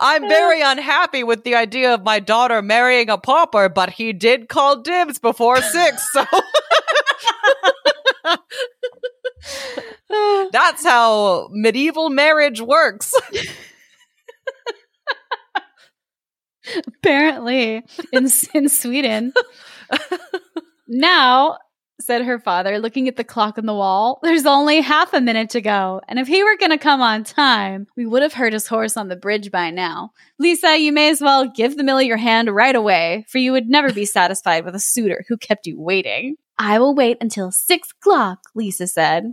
I'm 0.00 0.28
very 0.28 0.60
unhappy 0.62 1.24
with 1.24 1.44
the 1.44 1.54
idea 1.54 1.94
of 1.94 2.02
my 2.02 2.20
daughter 2.20 2.60
marrying 2.62 3.08
a 3.10 3.18
pauper, 3.18 3.68
but 3.68 3.90
he 3.90 4.12
did 4.12 4.48
call 4.48 4.82
dibs 4.82 5.18
before 5.18 5.60
six, 5.62 6.06
so 6.12 6.24
that's 10.52 10.84
how 10.84 11.48
medieval 11.52 12.10
marriage 12.10 12.60
works. 12.60 13.14
Apparently, 16.86 17.82
in, 18.12 18.28
in 18.54 18.68
Sweden. 18.68 19.32
now, 20.88 21.58
said 22.00 22.24
her 22.24 22.38
father, 22.38 22.78
looking 22.78 23.08
at 23.08 23.16
the 23.16 23.24
clock 23.24 23.58
on 23.58 23.66
the 23.66 23.74
wall, 23.74 24.18
there's 24.22 24.46
only 24.46 24.80
half 24.80 25.12
a 25.12 25.20
minute 25.20 25.50
to 25.50 25.60
go. 25.60 26.00
And 26.08 26.18
if 26.18 26.26
he 26.26 26.42
were 26.42 26.56
going 26.56 26.70
to 26.70 26.78
come 26.78 27.00
on 27.00 27.24
time, 27.24 27.86
we 27.96 28.06
would 28.06 28.22
have 28.22 28.34
heard 28.34 28.52
his 28.52 28.66
horse 28.66 28.96
on 28.96 29.08
the 29.08 29.16
bridge 29.16 29.50
by 29.50 29.70
now. 29.70 30.10
Lisa, 30.38 30.78
you 30.78 30.92
may 30.92 31.10
as 31.10 31.20
well 31.20 31.48
give 31.48 31.76
the 31.76 31.84
miller 31.84 32.02
your 32.02 32.16
hand 32.16 32.48
right 32.50 32.74
away, 32.74 33.24
for 33.28 33.38
you 33.38 33.52
would 33.52 33.68
never 33.68 33.92
be 33.92 34.04
satisfied 34.04 34.64
with 34.64 34.74
a 34.74 34.80
suitor 34.80 35.24
who 35.28 35.36
kept 35.36 35.66
you 35.66 35.80
waiting. 35.80 36.36
I 36.58 36.78
will 36.78 36.94
wait 36.94 37.18
until 37.20 37.50
six 37.50 37.90
o'clock, 37.92 38.40
Lisa 38.54 38.86
said. 38.86 39.24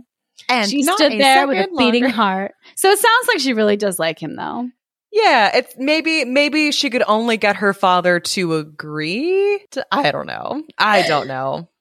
And 0.48 0.70
she 0.70 0.82
stood 0.82 1.12
there 1.12 1.46
with 1.46 1.58
a 1.58 1.76
beating 1.76 2.04
longer. 2.04 2.16
heart. 2.16 2.54
So 2.76 2.90
it 2.90 2.98
sounds 2.98 3.28
like 3.28 3.40
she 3.40 3.52
really 3.54 3.76
does 3.76 3.98
like 3.98 4.22
him, 4.22 4.36
though. 4.36 4.68
Yeah, 5.10 5.56
it's 5.56 5.74
maybe 5.78 6.24
maybe 6.24 6.70
she 6.70 6.90
could 6.90 7.04
only 7.06 7.36
get 7.36 7.56
her 7.56 7.72
father 7.72 8.20
to 8.20 8.56
agree. 8.56 9.64
To, 9.70 9.86
I 9.90 10.10
don't 10.10 10.26
know. 10.26 10.62
I 10.76 11.02
don't 11.02 11.28
know. 11.28 11.68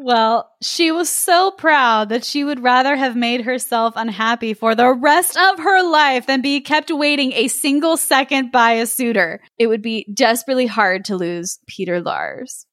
Well, 0.00 0.48
she 0.62 0.92
was 0.92 1.10
so 1.10 1.50
proud 1.50 2.10
that 2.10 2.24
she 2.24 2.44
would 2.44 2.62
rather 2.62 2.94
have 2.94 3.16
made 3.16 3.40
herself 3.40 3.94
unhappy 3.96 4.54
for 4.54 4.76
the 4.76 4.92
rest 4.92 5.36
of 5.36 5.58
her 5.58 5.82
life 5.82 6.26
than 6.26 6.40
be 6.40 6.60
kept 6.60 6.92
waiting 6.92 7.32
a 7.32 7.48
single 7.48 7.96
second 7.96 8.52
by 8.52 8.74
a 8.74 8.86
suitor. 8.86 9.40
It 9.58 9.66
would 9.66 9.82
be 9.82 10.06
desperately 10.14 10.66
hard 10.66 11.06
to 11.06 11.16
lose 11.16 11.58
Peter 11.66 12.00
Lars. 12.00 12.64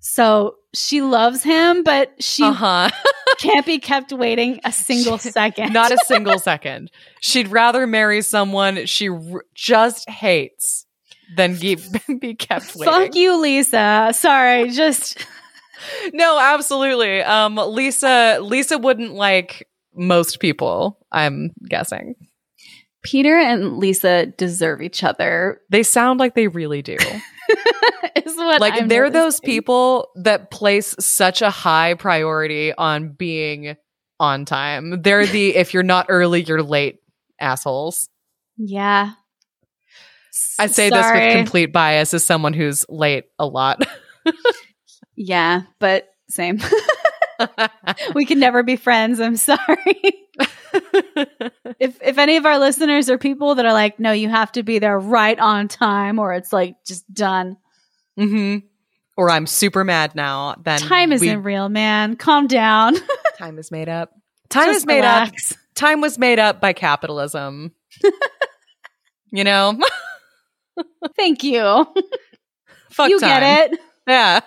So 0.00 0.56
she 0.78 1.02
loves 1.02 1.42
him, 1.42 1.82
but 1.82 2.12
she 2.22 2.42
Uh 2.44 2.52
huh. 2.52 2.90
can't 3.38 3.66
be 3.66 3.78
kept 3.78 4.12
waiting 4.12 4.60
a 4.64 4.72
single 4.72 5.18
second. 5.18 5.72
Not 5.72 5.92
a 5.92 5.98
single 6.06 6.38
second. 6.38 6.90
She'd 7.20 7.48
rather 7.48 7.86
marry 7.86 8.22
someone 8.22 8.86
she 8.86 9.08
r- 9.08 9.44
just 9.54 10.08
hates 10.08 10.86
than 11.36 11.56
be 11.58 11.76
kept 12.34 12.74
waiting. 12.76 12.92
Fuck 12.92 13.14
you, 13.14 13.40
Lisa. 13.40 14.10
Sorry, 14.14 14.70
just 14.70 15.24
No, 16.12 16.38
absolutely. 16.40 17.22
Um, 17.22 17.56
Lisa, 17.56 18.38
Lisa 18.40 18.78
wouldn't 18.78 19.14
like 19.14 19.68
most 19.94 20.40
people. 20.40 20.98
I'm 21.12 21.52
guessing 21.68 22.14
Peter 23.08 23.38
and 23.38 23.78
Lisa 23.78 24.26
deserve 24.26 24.82
each 24.82 25.02
other. 25.02 25.62
they 25.70 25.82
sound 25.82 26.20
like 26.20 26.34
they 26.34 26.48
really 26.48 26.82
do. 26.82 26.96
is 28.16 28.36
what 28.36 28.60
like 28.60 28.74
I'm 28.74 28.88
they're 28.88 29.08
those 29.08 29.40
people 29.40 30.10
that 30.16 30.50
place 30.50 30.94
such 31.00 31.40
a 31.40 31.48
high 31.48 31.94
priority 31.94 32.74
on 32.74 33.10
being 33.10 33.76
on 34.20 34.44
time. 34.44 35.00
They're 35.00 35.24
the 35.24 35.56
if 35.56 35.72
you're 35.72 35.82
not 35.82 36.06
early, 36.10 36.42
you're 36.42 36.62
late 36.62 36.98
assholes. 37.40 38.10
Yeah. 38.58 39.12
I 40.58 40.66
say 40.66 40.90
Sorry. 40.90 41.02
this 41.02 41.12
with 41.12 41.36
complete 41.36 41.72
bias 41.72 42.12
as 42.12 42.24
someone 42.24 42.52
who's 42.52 42.84
late 42.88 43.24
a 43.38 43.46
lot. 43.46 43.82
Yeah, 45.16 45.62
but 45.80 46.08
same. 46.28 46.60
we 48.14 48.24
can 48.24 48.38
never 48.38 48.62
be 48.62 48.76
friends. 48.76 49.18
I'm 49.18 49.36
sorry. 49.36 50.28
if 51.78 51.98
if 52.02 52.18
any 52.18 52.36
of 52.36 52.46
our 52.46 52.58
listeners 52.58 53.10
are 53.10 53.18
people 53.18 53.56
that 53.56 53.66
are 53.66 53.72
like, 53.72 53.98
no, 54.00 54.12
you 54.12 54.28
have 54.28 54.52
to 54.52 54.62
be 54.62 54.78
there 54.78 54.98
right 54.98 55.38
on 55.38 55.68
time, 55.68 56.18
or 56.18 56.32
it's 56.32 56.52
like 56.52 56.76
just 56.86 57.12
done. 57.12 57.56
hmm 58.16 58.58
Or 59.16 59.30
I'm 59.30 59.46
super 59.46 59.84
mad 59.84 60.14
now. 60.14 60.56
Then 60.62 60.78
Time 60.80 61.12
isn't 61.12 61.42
real, 61.42 61.68
man. 61.68 62.16
Calm 62.16 62.46
down. 62.46 62.94
time 63.38 63.58
is 63.58 63.70
made 63.70 63.88
up. 63.88 64.12
Time 64.48 64.66
Just 64.68 64.78
is 64.78 64.86
made 64.86 65.04
up. 65.04 65.30
Time 65.74 66.00
was 66.00 66.18
made 66.18 66.38
up 66.38 66.60
by 66.60 66.72
capitalism. 66.72 67.72
you 69.30 69.44
know, 69.44 69.78
Thank 71.16 71.42
you. 71.44 71.86
fuck 72.90 73.10
you 73.10 73.20
time. 73.20 73.28
get 73.28 73.72
it. 73.72 73.80
Yeah. 74.06 74.40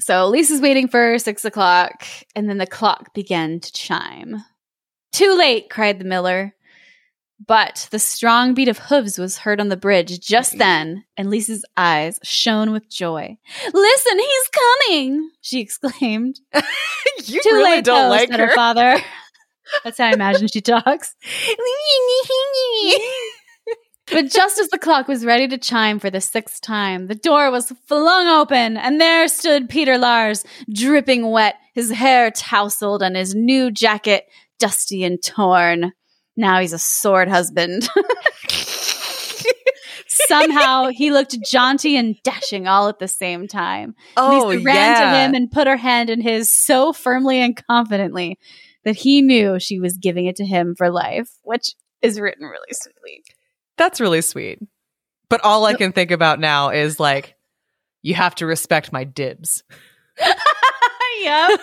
so 0.00 0.26
Lisa's 0.26 0.60
waiting 0.60 0.88
for 0.88 1.18
six 1.18 1.44
o'clock, 1.44 2.04
and 2.34 2.48
then 2.50 2.58
the 2.58 2.66
clock 2.66 3.14
began 3.14 3.60
to 3.60 3.72
chime. 3.72 4.42
Too 5.12 5.36
late, 5.36 5.70
cried 5.70 5.98
the 5.98 6.04
miller. 6.04 6.54
But 7.46 7.88
the 7.92 8.00
strong 8.00 8.54
beat 8.54 8.68
of 8.68 8.78
hooves 8.78 9.16
was 9.16 9.38
heard 9.38 9.60
on 9.60 9.68
the 9.68 9.76
bridge 9.76 10.18
just 10.20 10.54
mm. 10.54 10.58
then, 10.58 11.04
and 11.16 11.30
Lisa's 11.30 11.64
eyes 11.76 12.18
shone 12.24 12.72
with 12.72 12.90
joy. 12.90 13.38
Listen, 13.72 14.18
he's 14.18 14.48
coming! 14.48 15.30
she 15.40 15.60
exclaimed. 15.60 16.40
you 17.24 17.40
Too 17.40 17.50
really 17.52 17.76
late, 17.76 17.84
don't 17.84 18.04
though, 18.04 18.08
like 18.08 18.28
said 18.28 18.40
her. 18.40 18.46
her 18.46 18.54
father. 18.54 18.98
That's 19.84 19.98
how 19.98 20.06
I 20.06 20.12
imagine 20.12 20.48
she 20.48 20.60
talks. 20.60 21.14
But 24.10 24.30
just 24.30 24.58
as 24.58 24.68
the 24.68 24.78
clock 24.78 25.06
was 25.06 25.26
ready 25.26 25.48
to 25.48 25.58
chime 25.58 25.98
for 25.98 26.08
the 26.08 26.22
sixth 26.22 26.62
time, 26.62 27.08
the 27.08 27.14
door 27.14 27.50
was 27.50 27.72
flung 27.86 28.26
open, 28.26 28.78
and 28.78 28.98
there 28.98 29.28
stood 29.28 29.68
Peter 29.68 29.98
Lars, 29.98 30.44
dripping 30.72 31.30
wet, 31.30 31.56
his 31.74 31.90
hair 31.90 32.30
tousled, 32.30 33.02
and 33.02 33.16
his 33.16 33.34
new 33.34 33.70
jacket 33.70 34.24
dusty 34.58 35.04
and 35.04 35.22
torn. 35.22 35.92
Now 36.36 36.60
he's 36.60 36.72
a 36.72 36.78
sword 36.78 37.28
husband. 37.28 37.88
Somehow 40.26 40.88
he 40.88 41.10
looked 41.10 41.38
jaunty 41.42 41.96
and 41.96 42.16
dashing 42.22 42.66
all 42.66 42.88
at 42.88 42.98
the 42.98 43.08
same 43.08 43.48
time. 43.48 43.94
oh, 44.16 44.48
Lisa 44.48 44.64
ran 44.64 44.74
yeah. 44.74 45.00
to 45.00 45.18
him 45.18 45.34
and 45.34 45.50
put 45.50 45.66
her 45.66 45.76
hand 45.76 46.10
in 46.10 46.20
his 46.20 46.50
so 46.50 46.92
firmly 46.92 47.38
and 47.38 47.60
confidently 47.68 48.38
that 48.84 48.96
he 48.96 49.22
knew 49.22 49.58
she 49.58 49.80
was 49.80 49.98
giving 49.98 50.26
it 50.26 50.36
to 50.36 50.44
him 50.44 50.74
for 50.76 50.90
life, 50.90 51.30
which 51.42 51.74
is 52.02 52.20
written 52.20 52.46
really 52.46 52.72
sweetly. 52.72 53.22
That's 53.76 54.00
really 54.00 54.22
sweet. 54.22 54.60
But 55.28 55.44
all 55.44 55.66
I 55.66 55.74
can 55.74 55.92
think 55.92 56.10
about 56.10 56.40
now 56.40 56.70
is 56.70 56.98
like, 56.98 57.34
you 58.02 58.14
have 58.14 58.34
to 58.36 58.46
respect 58.46 58.92
my 58.92 59.04
dibs. 59.04 59.62
yep. 61.20 61.60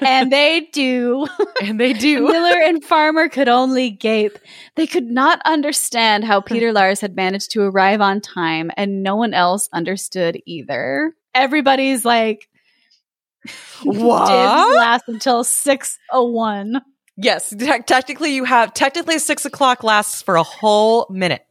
And 0.00 0.30
they 0.32 0.68
do. 0.72 1.26
And 1.62 1.78
they 1.78 1.92
do. 1.92 2.26
Miller 2.32 2.58
and 2.60 2.84
Farmer 2.84 3.28
could 3.28 3.48
only 3.48 3.90
gape. 3.90 4.36
They 4.74 4.86
could 4.86 5.04
not 5.06 5.40
understand 5.44 6.24
how 6.24 6.40
Peter 6.40 6.72
Lars 6.74 7.00
had 7.00 7.14
managed 7.14 7.52
to 7.52 7.62
arrive 7.62 8.00
on 8.00 8.20
time, 8.20 8.70
and 8.76 9.02
no 9.04 9.14
one 9.16 9.32
else 9.32 9.68
understood 9.72 10.40
either. 10.44 11.14
Everybody's 11.34 12.04
like, 12.04 12.48
What? 13.84 14.28
Last 14.76 15.04
until 15.08 15.44
601. 15.44 16.80
yes, 17.16 17.50
te- 17.50 17.82
technically 17.86 18.34
you 18.34 18.44
have, 18.44 18.74
technically 18.74 19.18
six 19.20 19.44
o'clock 19.44 19.84
lasts 19.84 20.20
for 20.22 20.34
a 20.36 20.42
whole 20.42 21.06
minute. 21.10 21.46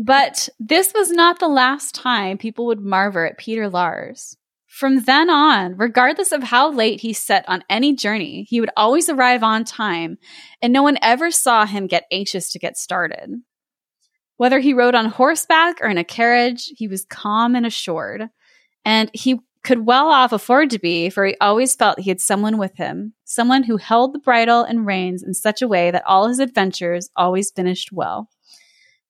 But 0.00 0.48
this 0.60 0.92
was 0.94 1.10
not 1.10 1.40
the 1.40 1.48
last 1.48 1.94
time 1.94 2.38
people 2.38 2.66
would 2.66 2.80
marvel 2.80 3.24
at 3.26 3.36
Peter 3.38 3.68
Lars. 3.68 4.36
From 4.78 5.00
then 5.00 5.28
on, 5.28 5.76
regardless 5.76 6.30
of 6.30 6.44
how 6.44 6.70
late 6.70 7.00
he 7.00 7.12
set 7.12 7.44
on 7.48 7.64
any 7.68 7.96
journey, 7.96 8.46
he 8.48 8.60
would 8.60 8.70
always 8.76 9.08
arrive 9.08 9.42
on 9.42 9.64
time, 9.64 10.18
and 10.62 10.72
no 10.72 10.84
one 10.84 10.98
ever 11.02 11.32
saw 11.32 11.66
him 11.66 11.88
get 11.88 12.04
anxious 12.12 12.52
to 12.52 12.60
get 12.60 12.76
started. 12.76 13.42
Whether 14.36 14.60
he 14.60 14.72
rode 14.72 14.94
on 14.94 15.06
horseback 15.06 15.80
or 15.80 15.88
in 15.88 15.98
a 15.98 16.04
carriage, 16.04 16.70
he 16.76 16.86
was 16.86 17.04
calm 17.04 17.56
and 17.56 17.66
assured. 17.66 18.28
And 18.84 19.10
he 19.12 19.40
could 19.64 19.84
well 19.84 20.10
off 20.10 20.32
afford 20.32 20.70
to 20.70 20.78
be, 20.78 21.10
for 21.10 21.26
he 21.26 21.34
always 21.40 21.74
felt 21.74 21.98
he 21.98 22.10
had 22.10 22.20
someone 22.20 22.56
with 22.56 22.76
him, 22.76 23.14
someone 23.24 23.64
who 23.64 23.78
held 23.78 24.14
the 24.14 24.20
bridle 24.20 24.62
and 24.62 24.86
reins 24.86 25.24
in 25.24 25.34
such 25.34 25.60
a 25.60 25.66
way 25.66 25.90
that 25.90 26.06
all 26.06 26.28
his 26.28 26.38
adventures 26.38 27.10
always 27.16 27.50
finished 27.50 27.90
well. 27.90 28.28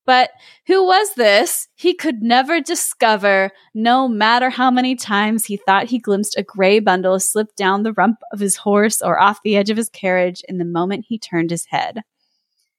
But 0.09 0.31
who 0.67 0.87
was 0.87 1.13
this? 1.17 1.69
He 1.75 1.93
could 1.93 2.23
never 2.23 2.63
discover, 2.63 3.51
no 3.75 4.09
matter 4.09 4.49
how 4.49 4.71
many 4.71 4.97
times 4.97 5.45
he 5.45 5.59
thought 5.59 5.91
he 5.91 5.99
glimpsed 5.99 6.39
a 6.39 6.43
gray 6.43 6.81
bundle 6.81 7.21
slip 7.21 7.55
down 7.57 7.83
the 7.83 7.93
rump 7.93 8.21
of 8.33 8.41
his 8.41 8.57
horse 8.57 9.03
or 9.03 9.21
off 9.21 9.43
the 9.45 9.55
edge 9.55 9.69
of 9.69 9.77
his 9.77 9.91
carriage 9.91 10.43
in 10.49 10.57
the 10.57 10.65
moment 10.65 11.05
he 11.07 11.19
turned 11.19 11.51
his 11.51 11.67
head. 11.67 12.05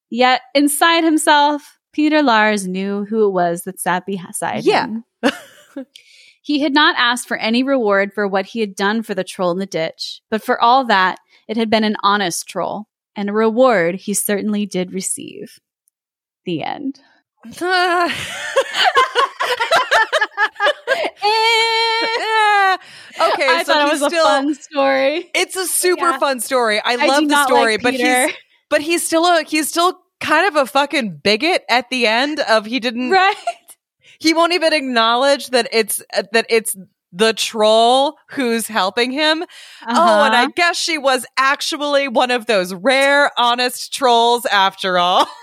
Yet, 0.10 0.42
inside 0.56 1.04
himself, 1.04 1.78
Peter 1.94 2.24
Lars 2.24 2.68
knew 2.68 3.06
who 3.06 3.28
it 3.28 3.32
was 3.32 3.62
that 3.66 3.80
sat 3.80 4.08
beside 4.08 4.64
Yeah. 4.66 4.88
him. 4.88 5.04
he 6.42 6.62
had 6.62 6.74
not 6.74 6.96
asked 6.98 7.28
for 7.28 7.38
any 7.38 7.62
reward 7.62 8.12
for 8.12 8.28
what 8.28 8.48
he 8.48 8.60
had 8.60 8.74
done 8.74 9.04
for 9.04 9.14
the 9.14 9.24
troll 9.24 9.52
in 9.52 9.60
the 9.60 9.68
ditch, 9.68 10.22
but 10.32 10.42
for 10.42 10.60
all 10.60 10.84
that, 10.86 11.20
it 11.48 11.58
had 11.58 11.70
been 11.70 11.84
an 11.84 11.96
honest 12.02 12.48
troll, 12.50 12.88
and 13.16 13.30
a 13.30 13.34
reward 13.34 13.94
he 13.94 14.16
certainly 14.16 14.66
did 14.66 14.94
receive. 14.94 15.60
The 16.46 16.64
end. 16.64 17.00
Okay, 23.22 23.48
I 23.48 23.64
so 23.64 23.74
thought 23.74 23.88
it 23.88 23.92
he's 23.92 24.02
was 24.02 24.12
still, 24.12 24.26
a 24.26 24.30
fun 24.30 24.54
story. 24.56 25.30
It's 25.36 25.56
a 25.56 25.66
super 25.68 26.10
Yeah. 26.12 26.20
fun 26.20 26.40
story. 26.40 26.80
I 26.80 26.94
I 26.94 27.06
love 27.08 27.28
the 27.28 27.44
story, 27.46 27.74
like 27.74 27.82
but 27.84 27.94
he's 27.94 28.32
but 28.70 28.82
he's 28.82 29.06
still 29.06 29.26
a 29.26 29.44
he's 29.44 29.68
still 29.68 30.00
kind 30.22 30.48
of 30.48 30.56
a 30.56 30.66
fucking 30.66 31.18
bigot 31.24 31.64
at 31.70 31.90
the 31.90 32.08
end 32.08 32.40
of 32.40 32.66
he 32.66 32.80
didn't 32.80 33.10
right. 33.10 33.36
he 34.20 34.34
won't 34.34 34.54
even 34.54 34.72
acknowledge 34.74 35.48
that 35.48 35.68
it's 35.74 36.02
that 36.32 36.46
it's 36.50 36.78
the 37.12 37.34
troll 37.34 38.18
who's 38.30 38.68
helping 38.68 39.12
him. 39.12 39.44
Oh, 39.88 40.24
and 40.24 40.36
I 40.36 40.44
Uh-huh. 40.44 40.52
guess 40.56 40.78
she 40.78 40.98
was 40.98 41.26
actually 41.38 42.08
one 42.08 42.32
of 42.32 42.46
those 42.46 42.74
rare 42.74 43.32
honest 43.38 43.94
trolls 43.94 44.46
after 44.46 44.98
all. 45.00 45.28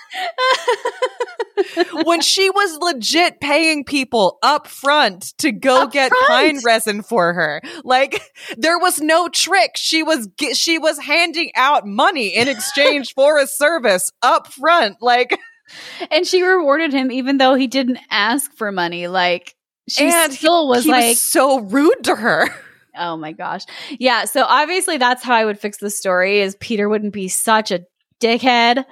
when 2.04 2.20
she 2.20 2.50
was 2.50 2.78
legit 2.78 3.40
paying 3.40 3.84
people 3.84 4.38
up 4.42 4.66
front 4.66 5.34
to 5.38 5.52
go 5.52 5.82
Up 5.84 5.92
get 5.92 6.10
front. 6.10 6.26
pine 6.28 6.58
resin 6.64 7.02
for 7.02 7.32
her. 7.34 7.60
Like 7.84 8.20
there 8.56 8.78
was 8.78 9.00
no 9.00 9.28
trick. 9.28 9.72
She 9.76 10.02
was 10.02 10.28
she 10.52 10.78
was 10.78 10.98
handing 10.98 11.50
out 11.56 11.86
money 11.86 12.28
in 12.28 12.48
exchange 12.48 13.14
for 13.14 13.38
a 13.38 13.46
service 13.46 14.10
up 14.22 14.52
front. 14.52 14.96
Like 15.00 15.38
and 16.10 16.26
she 16.26 16.42
rewarded 16.42 16.92
him 16.92 17.10
even 17.10 17.38
though 17.38 17.54
he 17.54 17.66
didn't 17.66 17.98
ask 18.10 18.52
for 18.54 18.70
money. 18.70 19.08
Like 19.08 19.55
she 19.88 20.04
and 20.04 20.32
he- 20.32 20.38
still 20.38 20.68
was 20.68 20.84
he 20.84 20.90
like, 20.90 21.04
was 21.04 21.22
so 21.22 21.60
rude 21.60 22.04
to 22.04 22.16
her. 22.16 22.48
oh 22.96 23.16
my 23.16 23.32
gosh, 23.32 23.62
yeah. 23.98 24.24
So 24.24 24.42
obviously 24.44 24.96
that's 24.96 25.22
how 25.22 25.34
I 25.34 25.44
would 25.44 25.58
fix 25.58 25.78
the 25.78 25.90
story: 25.90 26.40
is 26.40 26.56
Peter 26.60 26.88
wouldn't 26.88 27.12
be 27.12 27.28
such 27.28 27.70
a 27.70 27.84
dickhead. 28.20 28.84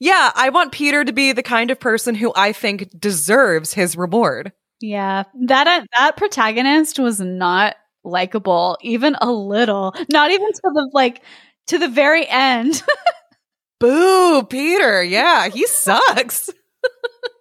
Yeah, 0.00 0.32
I 0.34 0.50
want 0.50 0.72
Peter 0.72 1.04
to 1.04 1.12
be 1.12 1.32
the 1.32 1.42
kind 1.42 1.70
of 1.70 1.80
person 1.80 2.14
who 2.14 2.32
I 2.36 2.52
think 2.52 2.90
deserves 2.98 3.72
his 3.72 3.96
reward. 3.96 4.52
Yeah, 4.80 5.24
that 5.46 5.66
uh, 5.66 5.84
that 5.96 6.16
protagonist 6.16 6.98
was 6.98 7.20
not 7.20 7.76
likable, 8.02 8.76
even 8.82 9.16
a 9.20 9.30
little. 9.30 9.94
Not 10.10 10.30
even 10.30 10.52
to 10.52 10.60
the 10.62 10.90
like 10.92 11.22
to 11.68 11.78
the 11.78 11.88
very 11.88 12.28
end. 12.28 12.82
Boo, 13.80 14.42
Peter. 14.42 15.02
Yeah, 15.02 15.48
he 15.48 15.66
sucks. 15.66 16.50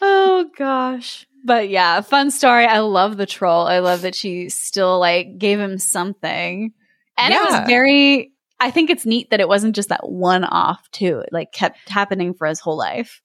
Oh 0.00 0.48
gosh. 0.56 1.26
But 1.44 1.68
yeah, 1.68 2.00
fun 2.00 2.30
story. 2.30 2.66
I 2.66 2.80
love 2.80 3.16
the 3.16 3.26
troll. 3.26 3.66
I 3.66 3.78
love 3.78 4.02
that 4.02 4.14
she 4.14 4.48
still 4.48 4.98
like 4.98 5.38
gave 5.38 5.58
him 5.58 5.78
something. 5.78 6.72
And 7.16 7.34
it 7.34 7.40
was 7.40 7.66
very 7.66 8.32
I 8.60 8.70
think 8.70 8.90
it's 8.90 9.06
neat 9.06 9.30
that 9.30 9.40
it 9.40 9.48
wasn't 9.48 9.76
just 9.76 9.88
that 9.90 10.08
one 10.08 10.44
off 10.44 10.88
too. 10.90 11.20
It 11.20 11.30
like 11.32 11.52
kept 11.52 11.88
happening 11.88 12.34
for 12.34 12.46
his 12.46 12.60
whole 12.60 12.76
life. 12.76 13.22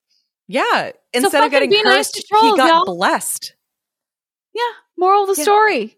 Yeah, 0.47 0.91
instead 1.13 1.31
fucking 1.31 1.45
of 1.45 1.51
getting 1.51 1.69
be 1.69 1.81
nice 1.83 2.11
cursed, 2.11 2.27
trolls, 2.27 2.51
he 2.51 2.57
got 2.57 2.67
y'all. 2.67 2.85
blessed. 2.85 3.55
Yeah. 4.53 4.61
Moral 4.97 5.23
of 5.23 5.35
the 5.35 5.39
Yeah. 5.39 5.43
story. 5.43 5.97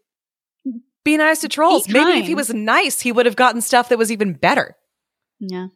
Be 1.04 1.18
nice 1.18 1.42
to 1.42 1.50
trolls. 1.50 1.86
Be 1.88 1.94
Maybe 1.94 2.20
if 2.20 2.28
he 2.28 2.36
was 2.36 2.54
nice, 2.54 3.02
he 3.02 3.12
would 3.12 3.26
have 3.26 3.36
gotten 3.36 3.62
stuff 3.62 3.90
that 3.90 3.98
was 3.98 4.12
even 4.12 4.34
better. 4.34 4.76
Yeah. 5.40 5.68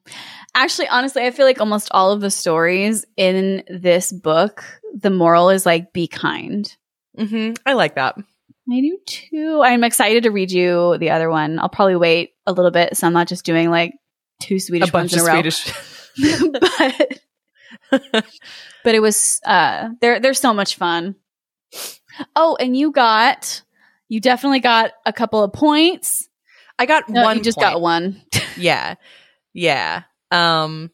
Actually, 0.59 0.89
honestly, 0.89 1.23
I 1.23 1.31
feel 1.31 1.45
like 1.45 1.61
almost 1.61 1.87
all 1.91 2.11
of 2.11 2.19
the 2.19 2.29
stories 2.29 3.05
in 3.15 3.63
this 3.69 4.11
book, 4.11 4.65
the 4.93 5.09
moral 5.09 5.49
is 5.49 5.65
like 5.65 5.93
be 5.93 6.05
kind. 6.05 6.69
Mm-hmm. 7.17 7.53
I 7.65 7.73
like 7.73 7.95
that. 7.95 8.17
I 8.17 8.81
do 8.81 8.99
too. 9.05 9.61
I'm 9.63 9.85
excited 9.85 10.23
to 10.23 10.31
read 10.31 10.51
you 10.51 10.97
the 10.97 11.11
other 11.11 11.29
one. 11.29 11.59
I'll 11.59 11.69
probably 11.69 11.95
wait 11.95 12.31
a 12.45 12.51
little 12.51 12.71
bit, 12.71 12.97
so 12.97 13.07
I'm 13.07 13.13
not 13.13 13.29
just 13.29 13.45
doing 13.45 13.69
like 13.69 13.93
two 14.41 14.59
Swedish 14.59 14.89
a 14.89 14.91
bunch 14.91 15.13
ones 15.13 15.21
of 15.23 15.27
in 15.27 15.33
a 15.33 15.33
row. 15.33 15.49
Swedish. 15.49 15.73
but 18.11 18.25
but 18.83 18.95
it 18.95 18.99
was 18.99 19.39
uh 19.45 19.89
they're 20.01 20.19
they're 20.19 20.33
so 20.33 20.53
much 20.53 20.75
fun. 20.75 21.15
Oh, 22.35 22.57
and 22.59 22.75
you 22.75 22.91
got 22.91 23.63
you 24.09 24.19
definitely 24.19 24.59
got 24.59 24.91
a 25.05 25.13
couple 25.13 25.41
of 25.41 25.53
points. 25.53 26.27
I 26.77 26.85
got 26.85 27.07
No, 27.07 27.23
one. 27.23 27.37
you 27.37 27.43
just 27.43 27.57
point. 27.57 27.71
got 27.71 27.81
one. 27.81 28.21
Yeah, 28.57 28.95
yeah. 29.53 30.03
Um, 30.31 30.91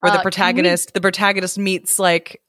where 0.00 0.10
Uh, 0.12 0.16
the 0.16 0.18
we- 0.20 0.22
protagonist, 0.22 0.94
the 0.94 1.00
protagonist 1.00 1.58
meets 1.58 1.98
like. 1.98 2.40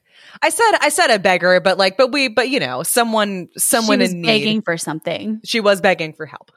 I 0.43 0.49
said, 0.49 0.72
I 0.82 0.89
said 0.89 1.09
a 1.09 1.17
beggar, 1.17 1.59
but 1.59 1.78
like, 1.80 1.97
but 1.97 2.11
we, 2.11 2.28
but 2.28 2.49
you 2.49 2.59
know, 2.59 2.84
someone, 2.84 3.49
someone 3.57 3.97
she 3.97 4.01
was 4.03 4.11
in 4.13 4.22
need. 4.22 4.28
begging 4.28 4.61
for 4.61 4.78
something. 4.78 5.41
She 5.43 5.59
was 5.59 5.82
begging 5.82 6.13
for 6.13 6.26
help. 6.28 6.51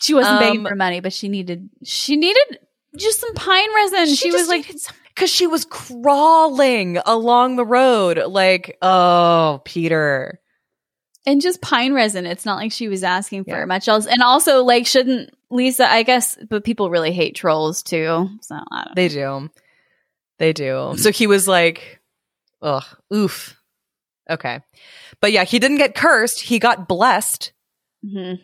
She 0.00 0.12
wasn't 0.12 0.40
begging 0.40 0.60
Um, 0.60 0.66
for 0.66 0.74
money, 0.74 1.00
but 1.00 1.12
she 1.12 1.28
needed 1.28 1.70
she 1.84 2.16
needed 2.16 2.58
just 2.96 3.20
some 3.20 3.32
pine 3.34 3.72
resin. 3.74 4.14
She, 4.14 4.32
was 4.32 4.48
like, 4.48 4.70
Cause 5.16 5.30
she 5.30 5.46
was 5.46 5.64
crawling 5.64 6.98
along 7.06 7.56
the 7.56 7.64
road. 7.64 8.18
Like, 8.26 8.76
oh, 8.82 9.62
Peter. 9.64 10.40
And 11.26 11.40
just 11.40 11.60
pine 11.62 11.94
resin. 11.94 12.26
It's 12.26 12.44
not 12.44 12.56
like 12.56 12.70
she 12.72 12.88
was 12.88 13.02
asking 13.02 13.44
for 13.44 13.58
Yeah. 13.58 13.64
much 13.64 13.88
else. 13.88 14.06
And 14.06 14.22
also, 14.22 14.62
like, 14.62 14.86
shouldn't 14.86 15.30
Lisa, 15.50 15.90
I 15.90 16.02
guess, 16.02 16.36
but 16.50 16.64
people 16.64 16.90
really 16.90 17.12
hate 17.12 17.34
trolls 17.34 17.82
too. 17.82 18.28
So 18.42 18.58
They 18.94 19.08
do. 19.08 19.48
They 20.38 20.52
do. 20.52 20.94
So 20.98 21.10
he 21.12 21.26
was 21.26 21.48
like, 21.48 22.00
ugh, 22.60 22.84
oof. 23.12 23.56
Okay. 24.28 24.60
But 25.20 25.32
yeah, 25.32 25.44
he 25.44 25.58
didn't 25.58 25.78
get 25.78 25.94
cursed. 25.94 26.40
He 26.40 26.58
got 26.58 26.88
blessed. 26.88 27.52
Mhm. 28.04 28.40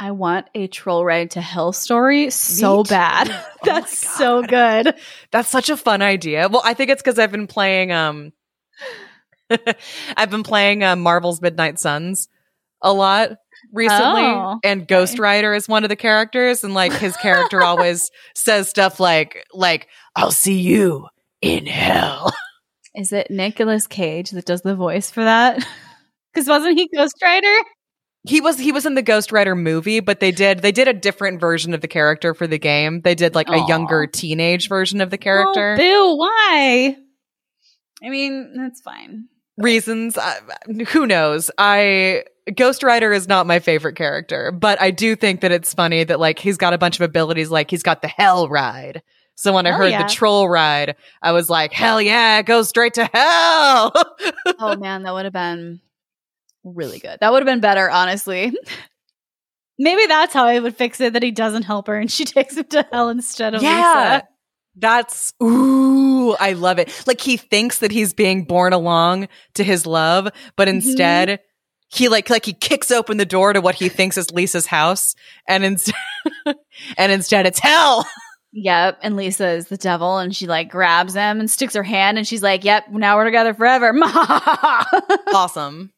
I 0.00 0.10
want 0.12 0.46
a 0.54 0.66
troll 0.68 1.04
ride 1.04 1.32
to 1.32 1.40
hell 1.40 1.72
story 1.72 2.30
so 2.30 2.84
bad. 2.84 3.28
Oh 3.30 3.44
That's 3.64 3.98
so 3.98 4.42
good. 4.42 4.94
That's 5.32 5.48
such 5.48 5.70
a 5.70 5.76
fun 5.76 6.02
idea. 6.02 6.48
Well, 6.48 6.62
I 6.64 6.74
think 6.74 6.90
it's 6.90 7.02
because 7.02 7.18
I've 7.18 7.32
been 7.32 7.46
playing 7.48 7.90
um 7.92 8.32
I've 10.16 10.30
been 10.30 10.42
playing 10.42 10.84
uh, 10.84 10.96
Marvel's 10.96 11.40
Midnight 11.40 11.78
Suns 11.78 12.28
a 12.82 12.92
lot 12.92 13.30
recently 13.72 14.22
Oh, 14.22 14.58
and 14.62 14.86
Ghost 14.86 15.18
Rider 15.18 15.52
is 15.54 15.68
one 15.68 15.84
of 15.84 15.88
the 15.88 15.96
characters 15.96 16.62
and 16.64 16.74
like 16.74 16.92
his 16.92 17.16
character 17.16 17.62
always 17.64 18.10
says 18.34 18.68
stuff 18.68 19.00
like 19.00 19.44
like 19.52 19.88
I'll 20.14 20.30
see 20.30 20.60
you 20.60 21.08
in 21.40 21.66
hell. 21.66 22.32
Is 22.94 23.12
it 23.12 23.30
Nicolas 23.30 23.86
Cage 23.86 24.30
that 24.30 24.46
does 24.46 24.62
the 24.62 24.74
voice 24.74 25.10
for 25.10 25.22
that? 25.22 25.64
Because 26.32 26.48
wasn't 26.48 26.78
he 26.78 26.88
Ghost 26.94 27.14
Rider? 27.22 27.62
He 28.24 28.40
was 28.40 28.58
he 28.58 28.72
was 28.72 28.86
in 28.86 28.94
the 28.94 29.02
Ghost 29.02 29.30
Rider 29.30 29.54
movie, 29.54 30.00
but 30.00 30.20
they 30.20 30.32
did 30.32 30.60
they 30.60 30.72
did 30.72 30.88
a 30.88 30.92
different 30.92 31.40
version 31.40 31.74
of 31.74 31.80
the 31.80 31.88
character 31.88 32.34
for 32.34 32.46
the 32.46 32.58
game. 32.58 33.00
They 33.00 33.14
did 33.14 33.34
like 33.34 33.48
a 33.48 33.64
younger 33.68 34.06
teenage 34.06 34.68
version 34.68 35.00
of 35.00 35.10
the 35.10 35.18
character. 35.18 35.74
Oh, 35.74 35.76
boo, 35.76 36.16
why? 36.18 36.96
I 38.02 38.10
mean, 38.10 38.54
that's 38.56 38.80
fine. 38.80 39.28
Reasons 39.58 40.16
uh, 40.16 40.34
who 40.88 41.06
knows 41.06 41.50
i 41.58 42.22
ghost 42.56 42.82
rider 42.82 43.12
is 43.12 43.28
not 43.28 43.46
my 43.46 43.58
favorite 43.58 43.94
character 43.96 44.50
but 44.52 44.80
i 44.80 44.90
do 44.90 45.14
think 45.16 45.40
that 45.40 45.52
it's 45.52 45.74
funny 45.74 46.04
that 46.04 46.18
like 46.20 46.38
he's 46.38 46.56
got 46.56 46.72
a 46.72 46.78
bunch 46.78 46.96
of 46.96 47.02
abilities 47.02 47.50
like 47.50 47.70
he's 47.70 47.82
got 47.82 48.00
the 48.02 48.08
hell 48.08 48.48
ride 48.48 49.02
so 49.34 49.52
when 49.52 49.66
i 49.66 49.70
Hell 49.70 49.78
heard 49.78 49.90
yeah. 49.90 50.02
the 50.06 50.12
troll 50.12 50.48
ride 50.48 50.96
i 51.22 51.32
was 51.32 51.50
like 51.50 51.72
hell 51.72 52.00
yeah 52.00 52.40
go 52.42 52.62
straight 52.62 52.94
to 52.94 53.04
hell 53.12 53.92
Oh 54.60 54.76
man, 54.76 55.02
that 55.04 55.12
would 55.14 55.24
have 55.24 55.32
been 55.32 55.80
really 56.64 56.98
good. 56.98 57.18
That 57.20 57.30
would 57.32 57.40
have 57.40 57.46
been 57.46 57.60
better, 57.60 57.88
honestly. 57.88 58.52
Maybe 59.78 60.06
that's 60.06 60.34
how 60.34 60.46
I 60.46 60.58
would 60.58 60.74
fix 60.76 61.00
it 61.00 61.12
that 61.12 61.22
he 61.22 61.30
doesn't 61.30 61.62
help 61.62 61.86
her 61.86 61.96
and 61.96 62.10
she 62.10 62.24
takes 62.26 62.56
him 62.56 62.64
to 62.70 62.84
hell 62.90 63.08
instead 63.10 63.54
of 63.54 63.62
yeah 63.62 64.14
Lisa. 64.14 64.28
that's 64.76 65.32
ooh 65.42 66.07
i 66.40 66.52
love 66.52 66.78
it 66.78 67.04
like 67.06 67.20
he 67.20 67.36
thinks 67.36 67.78
that 67.78 67.90
he's 67.90 68.12
being 68.12 68.44
borne 68.44 68.72
along 68.72 69.28
to 69.54 69.64
his 69.64 69.86
love 69.86 70.28
but 70.56 70.68
Mm-hmm. 70.68 70.76
instead 70.76 71.40
he 71.90 72.08
like 72.08 72.28
like 72.30 72.44
he 72.44 72.52
kicks 72.52 72.90
open 72.90 73.16
the 73.16 73.24
door 73.24 73.52
to 73.52 73.60
what 73.60 73.74
he 73.74 73.88
thinks 73.88 74.16
is 74.18 74.30
lisa's 74.30 74.66
house 74.66 75.14
and 75.46 75.64
instead 75.64 75.94
and 76.98 77.12
instead 77.12 77.46
it's 77.46 77.58
hell 77.58 78.06
Yep. 78.52 79.00
And 79.02 79.14
Lisa 79.14 79.46
is 79.50 79.68
the 79.68 79.76
devil 79.76 80.16
and 80.16 80.34
she 80.34 80.46
like 80.46 80.70
grabs 80.70 81.12
him 81.12 81.38
and 81.38 81.50
sticks 81.50 81.74
her 81.74 81.82
hand 81.82 82.16
and 82.16 82.26
she's 82.26 82.42
like, 82.42 82.64
Yep, 82.64 82.84
now 82.92 83.16
we're 83.16 83.26
together 83.26 83.52
forever. 83.52 83.92
awesome 85.34 85.92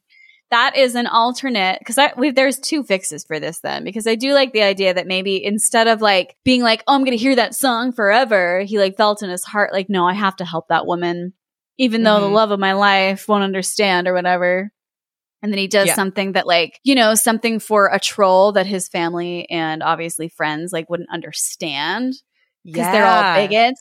that 0.50 0.76
is 0.76 0.94
an 0.94 1.06
alternate 1.06 1.78
because 1.78 1.96
there's 2.34 2.58
two 2.58 2.82
fixes 2.82 3.24
for 3.24 3.38
this 3.40 3.60
then 3.60 3.84
because 3.84 4.06
I 4.06 4.14
do 4.16 4.32
like 4.34 4.52
the 4.52 4.62
idea 4.62 4.92
that 4.94 5.06
maybe 5.06 5.42
instead 5.44 5.86
of 5.88 6.00
like 6.00 6.36
being 6.44 6.62
like 6.62 6.82
oh 6.86 6.94
I'm 6.94 7.04
gonna 7.04 7.16
hear 7.16 7.36
that 7.36 7.54
song 7.54 7.92
forever 7.92 8.60
he 8.62 8.78
like 8.78 8.96
felt 8.96 9.22
in 9.22 9.30
his 9.30 9.44
heart 9.44 9.72
like 9.72 9.88
no 9.88 10.06
I 10.06 10.14
have 10.14 10.36
to 10.36 10.44
help 10.44 10.68
that 10.68 10.86
woman 10.86 11.32
even 11.78 12.02
though 12.02 12.20
the 12.20 12.26
Mhm. 12.26 12.32
love 12.34 12.50
of 12.50 12.60
my 12.60 12.72
life 12.72 13.26
won't 13.28 13.44
understand 13.44 14.06
or 14.08 14.12
whatever 14.14 14.70
and 15.42 15.50
then 15.52 15.58
he 15.58 15.68
does 15.68 15.86
Yeah. 15.88 15.94
something 15.94 16.32
that 16.32 16.46
like 16.46 16.80
you 16.84 16.94
know 16.94 17.14
something 17.14 17.60
for 17.60 17.86
a 17.92 17.98
troll 18.00 18.52
that 18.52 18.66
his 18.66 18.88
family 18.88 19.48
and 19.50 19.82
obviously 19.82 20.28
friends 20.28 20.72
like 20.72 20.90
wouldn't 20.90 21.10
understand 21.12 22.14
because 22.64 22.86
they're 22.92 23.06
all 23.06 23.22
bigots 23.34 23.80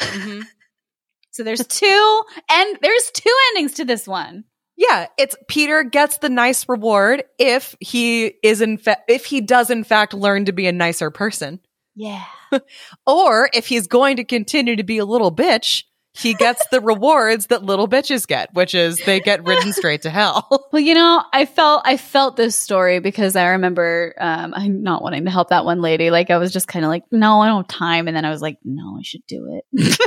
Mhm. 0.00 0.42
so 1.32 1.42
there's 1.44 1.66
two 1.66 2.22
and 2.50 2.78
there's 2.82 3.10
two 3.14 3.34
endings 3.48 3.74
to 3.74 3.84
this 3.84 4.06
one 4.06 4.44
Yeah, 4.80 5.08
it's 5.18 5.36
Peter 5.46 5.82
gets 5.82 6.16
the 6.18 6.30
nice 6.30 6.66
reward 6.66 7.24
if 7.38 7.76
he 7.80 8.32
is 8.42 8.62
in 8.62 8.78
fa- 8.78 9.02
if 9.08 9.26
he 9.26 9.42
does 9.42 9.68
in 9.68 9.84
fact 9.84 10.14
learn 10.14 10.46
to 10.46 10.52
be 10.52 10.66
a 10.68 10.72
nicer 10.72 11.10
person, 11.10 11.60
yeah 11.94 12.24
or 13.06 13.50
if 13.52 13.66
he's 13.66 13.86
going 13.86 14.16
to 14.16 14.24
continue 14.24 14.76
to 14.76 14.82
be 14.82 14.96
a 14.96 15.04
little 15.04 15.30
bitch, 15.30 15.84
he 16.14 16.32
gets 16.32 16.66
the 16.68 16.80
rewards 16.80 17.48
that 17.48 17.62
little 17.62 17.88
bitches 17.88 18.26
get, 18.26 18.54
which 18.54 18.74
is 18.74 18.98
they 19.04 19.20
get 19.20 19.44
ridden 19.44 19.74
straight 19.74 20.00
to 20.02 20.10
hell. 20.10 20.48
Well, 20.72 20.80
you 20.80 20.94
know, 20.94 21.22
I 21.30 21.44
felt 21.44 21.82
I 21.84 21.98
felt 21.98 22.36
this 22.36 22.56
story 22.56 23.00
because 23.00 23.36
I 23.36 23.48
remember 23.48 24.14
um 24.18 24.54
I'm 24.56 24.82
not 24.82 25.02
wanting 25.02 25.26
to 25.26 25.30
help 25.30 25.50
that 25.50 25.66
one 25.66 25.82
lady. 25.82 26.08
Like 26.10 26.30
I 26.30 26.38
was 26.38 26.54
just 26.54 26.68
kind 26.68 26.86
of 26.86 26.88
like, 26.88 27.04
no, 27.10 27.42
I 27.42 27.48
don't 27.48 27.70
have 27.70 27.78
time, 27.78 28.08
and 28.08 28.16
then 28.16 28.24
I 28.24 28.30
was 28.30 28.40
like, 28.40 28.56
no, 28.64 28.96
I 28.98 29.02
should 29.02 29.26
do 29.26 29.60
it. 29.74 29.98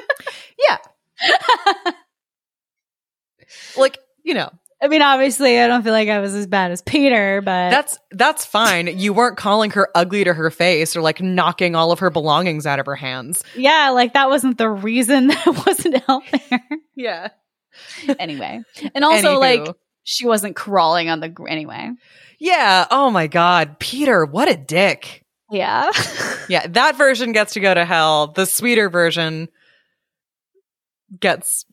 yeah, 0.57 0.77
like 3.77 3.99
you 4.23 4.33
know 4.33 4.49
I 4.83 4.89
mean, 4.89 5.01
obviously, 5.01 5.57
I 5.59 5.67
don't 5.67 5.81
feel 5.81 5.93
like 5.93 6.09
I 6.09 6.19
was 6.19 6.35
as 6.35 6.45
bad 6.45 6.71
as 6.71 6.81
Peter, 6.81 7.41
but 7.41 7.69
that's 7.69 7.97
that's 8.11 8.43
fine. 8.45 8.87
You 8.99 9.13
weren't 9.13 9.37
calling 9.37 9.71
her 9.71 9.87
ugly 9.95 10.25
to 10.25 10.33
her 10.33 10.51
face 10.51 10.95
or 10.97 11.01
like 11.01 11.21
knocking 11.21 11.73
all 11.73 11.93
of 11.93 11.99
her 11.99 12.09
belongings 12.09 12.65
out 12.65 12.79
of 12.79 12.85
her 12.87 12.95
hands. 12.95 13.45
yeah, 13.55 13.91
like 13.91 14.13
that 14.13 14.27
wasn't 14.29 14.57
the 14.57 14.69
reason 14.69 15.27
that 15.27 15.63
wasn't 15.65 16.03
out 16.09 16.23
there. 16.49 16.61
Yeah. 16.95 17.29
anyway, 18.19 18.61
and 18.93 19.05
also 19.05 19.39
like 19.39 19.65
she 20.03 20.27
wasn't 20.27 20.55
crawling 20.57 21.09
on 21.09 21.21
the 21.21 21.29
gr- 21.29 21.47
anyway. 21.47 21.91
yeah. 22.39 22.85
Oh 22.91 23.09
my 23.09 23.27
god, 23.27 23.79
Peter, 23.79 24.25
what 24.25 24.51
a 24.51 24.57
dick. 24.57 25.21
Yeah, 25.49 25.91
Yeah, 26.49 26.67
that 26.67 26.97
version 26.97 27.31
gets 27.31 27.53
to 27.53 27.59
go 27.61 27.73
to 27.73 27.85
hell. 27.85 28.27
The 28.27 28.45
sweeter 28.45 28.89
version 28.89 29.47
gets 31.19 31.65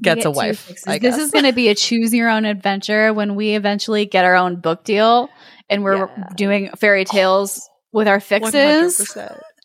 gets 0.00 0.18
get 0.22 0.26
a 0.26 0.30
wife. 0.30 0.66
This 1.00 1.18
is 1.18 1.30
going 1.30 1.44
to 1.44 1.52
be 1.52 1.68
a 1.68 1.74
choose 1.74 2.14
your 2.14 2.30
own 2.30 2.44
adventure 2.44 3.12
when 3.12 3.34
we 3.34 3.54
eventually 3.54 4.06
get 4.06 4.24
our 4.24 4.34
own 4.34 4.56
book 4.56 4.84
deal 4.84 5.28
and 5.68 5.82
we're 5.82 6.06
Yeah. 6.06 6.28
doing 6.36 6.70
fairy 6.78 7.04
tales 7.04 7.68
with 7.92 8.08
our 8.08 8.20
fixes. 8.20 9.16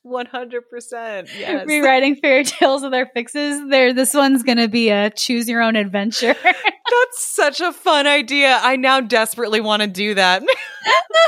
One 0.04 0.26
hundred 0.26 0.70
percent. 0.70 1.28
Yes. 1.38 1.66
Rewriting 1.68 2.16
fairy 2.16 2.46
tales 2.46 2.82
with 2.82 2.94
our 2.94 3.08
fixes. 3.14 3.62
There, 3.70 3.94
this 3.94 4.14
one's 4.14 4.42
going 4.44 4.58
to 4.58 4.70
be 4.70 4.90
a 4.90 5.10
choose 5.10 5.50
your 5.50 5.62
own 5.62 5.76
adventure. 5.76 6.34
That's 6.44 7.34
such 7.36 7.60
a 7.60 7.74
fun 7.74 8.08
idea. 8.08 8.58
I 8.62 8.78
now 8.78 9.02
desperately 9.02 9.60
want 9.60 9.82
to 9.82 9.88
do 9.88 10.14
that. 10.14 10.44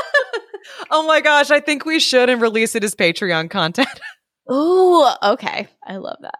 oh 0.90 1.06
my 1.06 1.20
gosh, 1.20 1.50
I 1.50 1.60
think 1.60 1.84
we 1.84 2.00
should 2.00 2.30
and 2.30 2.40
release 2.40 2.74
it 2.74 2.82
as 2.84 2.94
Patreon 2.94 3.50
content. 3.50 3.88
Ooh, 4.50 5.06
okay. 5.22 5.68
I 5.86 5.96
love 5.96 6.16
that. 6.22 6.38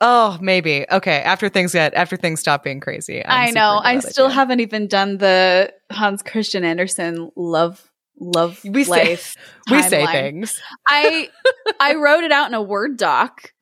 Oh, 0.00 0.38
maybe. 0.40 0.86
Okay, 0.90 1.16
after 1.22 1.48
things 1.48 1.72
get 1.72 1.92
after 1.94 2.16
things 2.16 2.40
stop 2.40 2.62
being 2.62 2.80
crazy. 2.80 3.24
I'm 3.24 3.48
i 3.48 3.50
know. 3.50 3.80
I 3.82 3.98
still 3.98 4.28
haven't 4.28 4.60
even 4.60 4.86
done 4.86 5.18
the 5.18 5.72
Hans 5.90 6.22
Christian 6.22 6.64
Andersen 6.64 7.30
love 7.36 7.90
love 8.20 8.60
We 8.64 8.84
say- 8.84 8.90
life. 8.90 9.34
we 9.70 9.82
say 9.82 10.06
things. 10.06 10.60
I 10.86 11.28
I 11.80 11.94
wrote 11.94 12.22
it 12.24 12.30
out 12.32 12.48
in 12.48 12.54
a 12.54 12.62
Word 12.62 12.96
doc. 12.96 13.52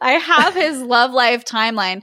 I 0.00 0.12
have 0.12 0.54
his 0.54 0.80
love 0.82 1.12
life 1.12 1.44
timeline. 1.44 2.02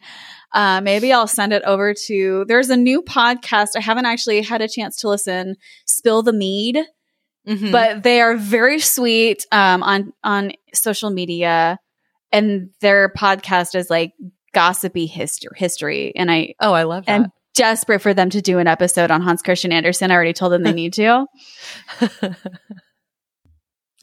Uh, 0.53 0.81
maybe 0.81 1.11
I'll 1.11 1.27
send 1.27 1.51
it 1.51 1.63
over 1.63 1.93
to. 2.07 2.45
There's 2.47 2.69
a 2.69 2.77
new 2.77 3.01
podcast. 3.01 3.69
I 3.75 3.79
haven't 3.81 4.05
actually 4.05 4.41
had 4.43 4.61
a 4.61 4.67
chance 4.69 4.97
to 4.97 5.09
listen. 5.09 5.55
Spill 5.87 6.23
the 6.23 6.31
mead, 6.33 6.77
Mhm. 7.47 7.71
but 7.71 8.03
they 8.03 8.21
are 8.21 8.37
very 8.37 8.79
sweet 8.79 9.45
um, 9.51 9.83
on 9.83 10.13
on 10.23 10.53
social 10.73 11.09
media, 11.09 11.79
and 12.33 12.71
their 12.81 13.07
podcast 13.09 13.75
is 13.75 13.89
like 13.89 14.11
gossipy 14.53 15.05
history. 15.05 15.55
History, 15.55 16.13
and 16.15 16.29
I 16.29 16.55
oh, 16.59 16.73
I 16.73 16.83
love 16.83 17.05
that. 17.05 17.11
am 17.21 17.31
desperate 17.55 18.01
for 18.01 18.13
them 18.13 18.29
to 18.31 18.41
do 18.41 18.59
an 18.59 18.67
episode 18.67 19.11
on 19.11 19.21
Hans 19.21 19.41
Christian 19.41 19.71
Andersen. 19.71 20.11
I 20.11 20.15
already 20.15 20.33
told 20.33 20.51
them 20.51 20.63
they 20.63 20.73
need 20.73 20.93
to. 20.93 21.27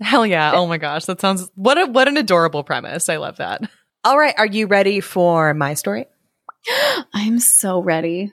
Hell 0.01 0.25
yeah. 0.25 0.53
Oh 0.55 0.67
my 0.67 0.79
gosh. 0.79 1.05
That 1.05 1.21
sounds 1.21 1.51
what 1.55 1.77
a 1.79 1.87
what 1.87 2.09
an 2.09 2.17
adorable 2.17 2.65
premise. 2.65 3.09
I 3.09 3.17
love 3.19 3.37
that. 3.37 3.63
All 4.03 4.19
right, 4.19 4.35
are 4.39 4.47
you 4.47 4.67
ready 4.67 5.01
for 5.01 5.53
my 5.53 5.75
story? 5.75 6.07
I'm 7.13 7.39
so 7.39 7.81
ready. 7.81 8.33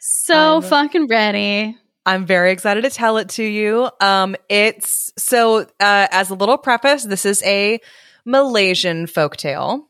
So 0.00 0.54
I'm- 0.54 0.62
fucking 0.62 1.08
ready. 1.08 1.76
I'm 2.06 2.24
very 2.24 2.50
excited 2.52 2.84
to 2.84 2.90
tell 2.90 3.18
it 3.18 3.28
to 3.30 3.44
you. 3.44 3.90
Um 4.00 4.34
it's 4.48 5.12
so 5.18 5.58
uh 5.58 6.06
as 6.10 6.30
a 6.30 6.34
little 6.34 6.56
preface, 6.56 7.04
this 7.04 7.26
is 7.26 7.42
a 7.42 7.78
Malaysian 8.24 9.06
folktale 9.06 9.82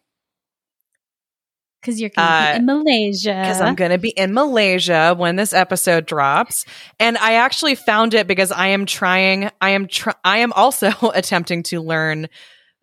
Because 1.81 2.01
you're 2.01 2.11
gonna 2.11 2.29
Uh, 2.29 2.53
be 2.53 2.57
in 2.59 2.67
Malaysia. 2.67 3.39
because 3.43 3.61
I'm 3.61 3.75
going 3.75 3.91
to 3.91 3.99
be 3.99 4.11
in 4.11 4.35
Malaysia 4.35 5.15
when 5.17 5.37
this 5.37 5.53
episode 5.55 6.05
drops. 6.07 6.67
And 6.99 7.17
I 7.19 7.35
actually 7.35 7.75
found 7.75 8.13
it 8.15 8.27
because 8.27 8.53
I 8.53 8.69
am 8.69 8.85
trying 8.85 9.51
I 9.63 9.71
am 9.71 9.87
tr- 9.87 10.11
I 10.25 10.39
am 10.39 10.53
also 10.53 10.91
attempting 11.15 11.63
to 11.65 11.81
learn 11.81 12.29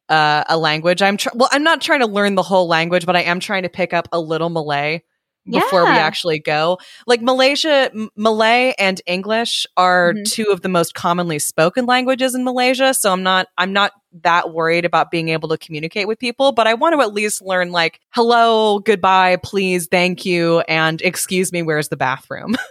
uh, 0.09 0.43
a 0.49 0.57
language. 0.57 1.01
I'm 1.01 1.17
tr- 1.17 1.29
well, 1.35 1.49
I'm 1.51 1.63
not 1.63 1.81
trying 1.81 1.99
to 1.99 2.07
learn 2.07 2.35
the 2.35 2.41
whole 2.43 2.67
language, 2.67 3.05
but 3.05 3.15
I 3.15 3.21
am 3.23 3.39
trying 3.39 3.63
to 3.63 3.69
pick 3.69 3.93
up 3.93 4.07
a 4.11 4.19
little 4.19 4.49
Malay 4.49 5.01
before 5.45 5.83
we 5.85 5.91
actually 5.91 6.39
go. 6.39 6.77
Like 7.05 7.21
Malaysia, 7.21 7.89
M- 7.93 8.09
Malay 8.17 8.73
and 8.79 8.99
English 9.05 9.65
are 9.77 10.13
Mhm. 10.13 10.25
two 10.31 10.45
of 10.51 10.61
the 10.61 10.69
most 10.69 10.93
commonly 10.93 11.39
spoken 11.39 11.85
languages 11.85 12.35
in 12.35 12.43
Malaysia. 12.43 12.93
So 12.93 13.11
I'm 13.13 13.23
not, 13.23 13.47
I'm 13.57 13.71
not 13.73 13.91
that 14.23 14.53
worried 14.53 14.85
about 14.85 15.11
being 15.11 15.29
able 15.29 15.49
to 15.49 15.57
communicate 15.57 16.07
with 16.07 16.19
people, 16.19 16.51
but 16.51 16.67
I 16.67 16.73
want 16.73 16.93
to 16.95 17.01
at 17.01 17.13
least 17.13 17.41
learn 17.41 17.71
like 17.71 17.99
hello, 18.11 18.79
goodbye, 18.79 19.37
please, 19.43 19.87
thank 19.87 20.25
you, 20.25 20.59
and 20.61 21.01
excuse 21.01 21.51
me, 21.51 21.61
where's 21.61 21.89
the 21.89 21.97
bathroom? 21.97 22.55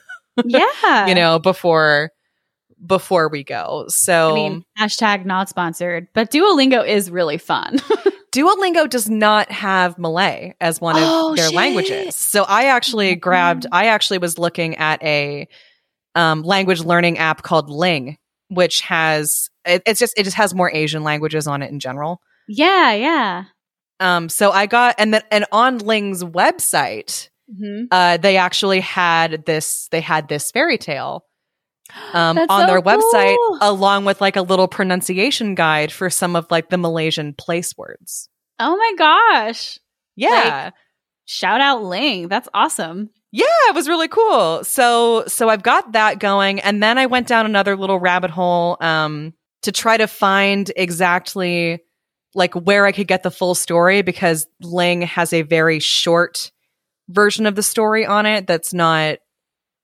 Yeah. 0.45 1.07
you 1.07 1.15
know, 1.15 1.39
before 1.39 2.11
before 2.85 3.29
we 3.29 3.43
go. 3.43 3.87
So 3.89 4.33
I 4.33 4.35
mean, 4.35 4.65
hashtag 4.79 5.25
not 5.25 5.49
sponsored, 5.49 6.09
but 6.13 6.31
Duolingo 6.31 6.87
is 6.87 7.11
really 7.11 7.39
fun. 7.39 7.79
Duolingo 8.33 8.87
does 8.89 9.09
not 9.09 9.51
have 9.51 9.99
Malay 9.99 10.53
as 10.61 10.79
one 10.79 10.97
of 10.97 11.03
Oh, 11.07 11.35
their 11.37 11.47
shit. 11.47 11.55
languages. 11.55 12.15
So 12.15 12.45
I 12.47 12.65
actually 12.67 13.17
Mhm. 13.17 13.21
grabbed, 13.21 13.67
I 13.73 13.87
actually 13.87 14.19
was 14.19 14.37
looking 14.37 14.77
at 14.77 15.03
a 15.03 15.49
um, 16.15 16.43
language 16.43 16.81
learning 16.81 17.17
app 17.17 17.43
called 17.43 17.71
Ling, 17.71 18.19
which 18.49 18.81
has, 18.83 19.49
it, 19.65 19.83
it's 19.87 20.01
just, 20.01 20.19
it 20.19 20.25
just 20.25 20.37
has 20.37 20.55
more 20.55 20.71
Asian 20.71 21.03
languages 21.03 21.47
on 21.47 21.63
it 21.63 21.71
in 21.71 21.81
general. 21.81 22.21
yeah, 22.49 22.93
yeah. 22.93 23.45
Um, 23.99 24.29
so 24.29 24.51
I 24.51 24.67
got, 24.67 24.97
and 24.99 25.15
then, 25.15 25.23
and 25.31 25.47
on 25.53 25.79
Ling's 25.79 26.23
website, 26.23 27.29
hmm 27.49 27.85
uh, 27.91 28.17
they 28.17 28.37
actually 28.37 28.81
had 28.81 29.47
this, 29.47 29.89
they 29.93 30.01
had 30.01 30.29
this 30.29 30.51
fairy 30.51 30.79
tale 30.79 31.25
um, 32.13 32.37
on 32.37 32.49
so 32.49 32.67
their 32.67 32.83
website 32.83 33.37
along 33.61 34.05
with 34.05 34.21
like 34.21 34.37
a 34.37 34.43
little 34.43 34.69
pronunciation 34.69 35.55
guide 35.55 35.93
for 35.93 36.11
some 36.11 36.35
of 36.37 36.47
like 36.51 36.69
the 36.69 36.79
Malaysian 36.79 37.35
place 37.35 37.77
words. 37.77 38.29
Oh 38.59 38.77
my 38.77 38.93
gosh. 38.99 39.79
Yeah. 40.17 40.71
Shout 41.27 41.61
out 41.61 41.85
Ling. 41.85 42.29
That's 42.29 42.49
awesome. 42.55 43.11
Yeah, 43.37 43.45
it 43.69 43.75
was 43.75 43.87
really 43.87 44.09
cool. 44.09 44.65
So 44.65 45.25
so 45.27 45.51
I've 45.51 45.63
got 45.63 45.93
that 45.93 46.19
going 46.19 46.59
and 46.61 46.83
then 46.83 46.97
I 46.97 47.05
went 47.05 47.29
down 47.29 47.45
another 47.45 47.77
little 47.77 48.01
rabbit 48.01 48.31
hole 48.31 48.79
um 48.81 49.35
to 49.61 49.73
try 49.73 49.99
to 49.99 50.07
find 50.07 50.73
exactly 50.75 51.83
like 52.35 52.55
where 52.55 52.87
I 52.87 52.93
could 52.93 53.07
get 53.07 53.23
the 53.23 53.31
full 53.31 53.55
story 53.55 54.01
because 54.01 54.47
Ling 54.63 55.03
has 55.03 55.35
a 55.35 55.43
very 55.43 55.81
short 55.81 56.51
version 57.11 57.45
of 57.45 57.57
the 57.57 57.63
story 57.63 58.07
on 58.07 58.25
it 58.25 58.47
that's 58.47 58.73
not 58.73 59.19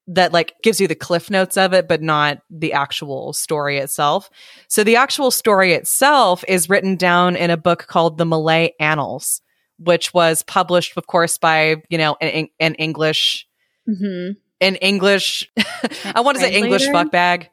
that 0.06 0.32
like 0.32 0.54
gives 0.62 0.80
you 0.80 0.88
the 0.88 0.94
cliff 0.94 1.28
notes 1.28 1.58
of 1.58 1.74
it 1.74 1.86
but 1.88 2.00
not 2.00 2.38
the 2.48 2.72
actual 2.72 3.34
story 3.34 3.76
itself. 3.76 4.30
So 4.68 4.82
the 4.82 4.96
actual 4.96 5.30
story 5.30 5.74
itself 5.74 6.42
is 6.48 6.70
written 6.70 6.96
down 6.96 7.36
in 7.36 7.50
a 7.50 7.58
book 7.58 7.86
called 7.86 8.16
The 8.16 8.24
Malay 8.24 8.70
Annals 8.80 9.42
which 9.84 10.12
was 10.14 10.42
published 10.42 10.96
of 10.96 11.06
course 11.06 11.38
by, 11.38 11.76
you 11.88 11.98
know, 11.98 12.16
an, 12.20 12.48
an 12.60 12.74
English 12.76 13.46
Mm-hmm. 13.88 14.32
an 14.60 14.76
English 14.76 15.50
I 16.14 16.20
want 16.20 16.36
to 16.36 16.40
say 16.42 16.54
English 16.54 16.86
fuckbag. 16.86 17.48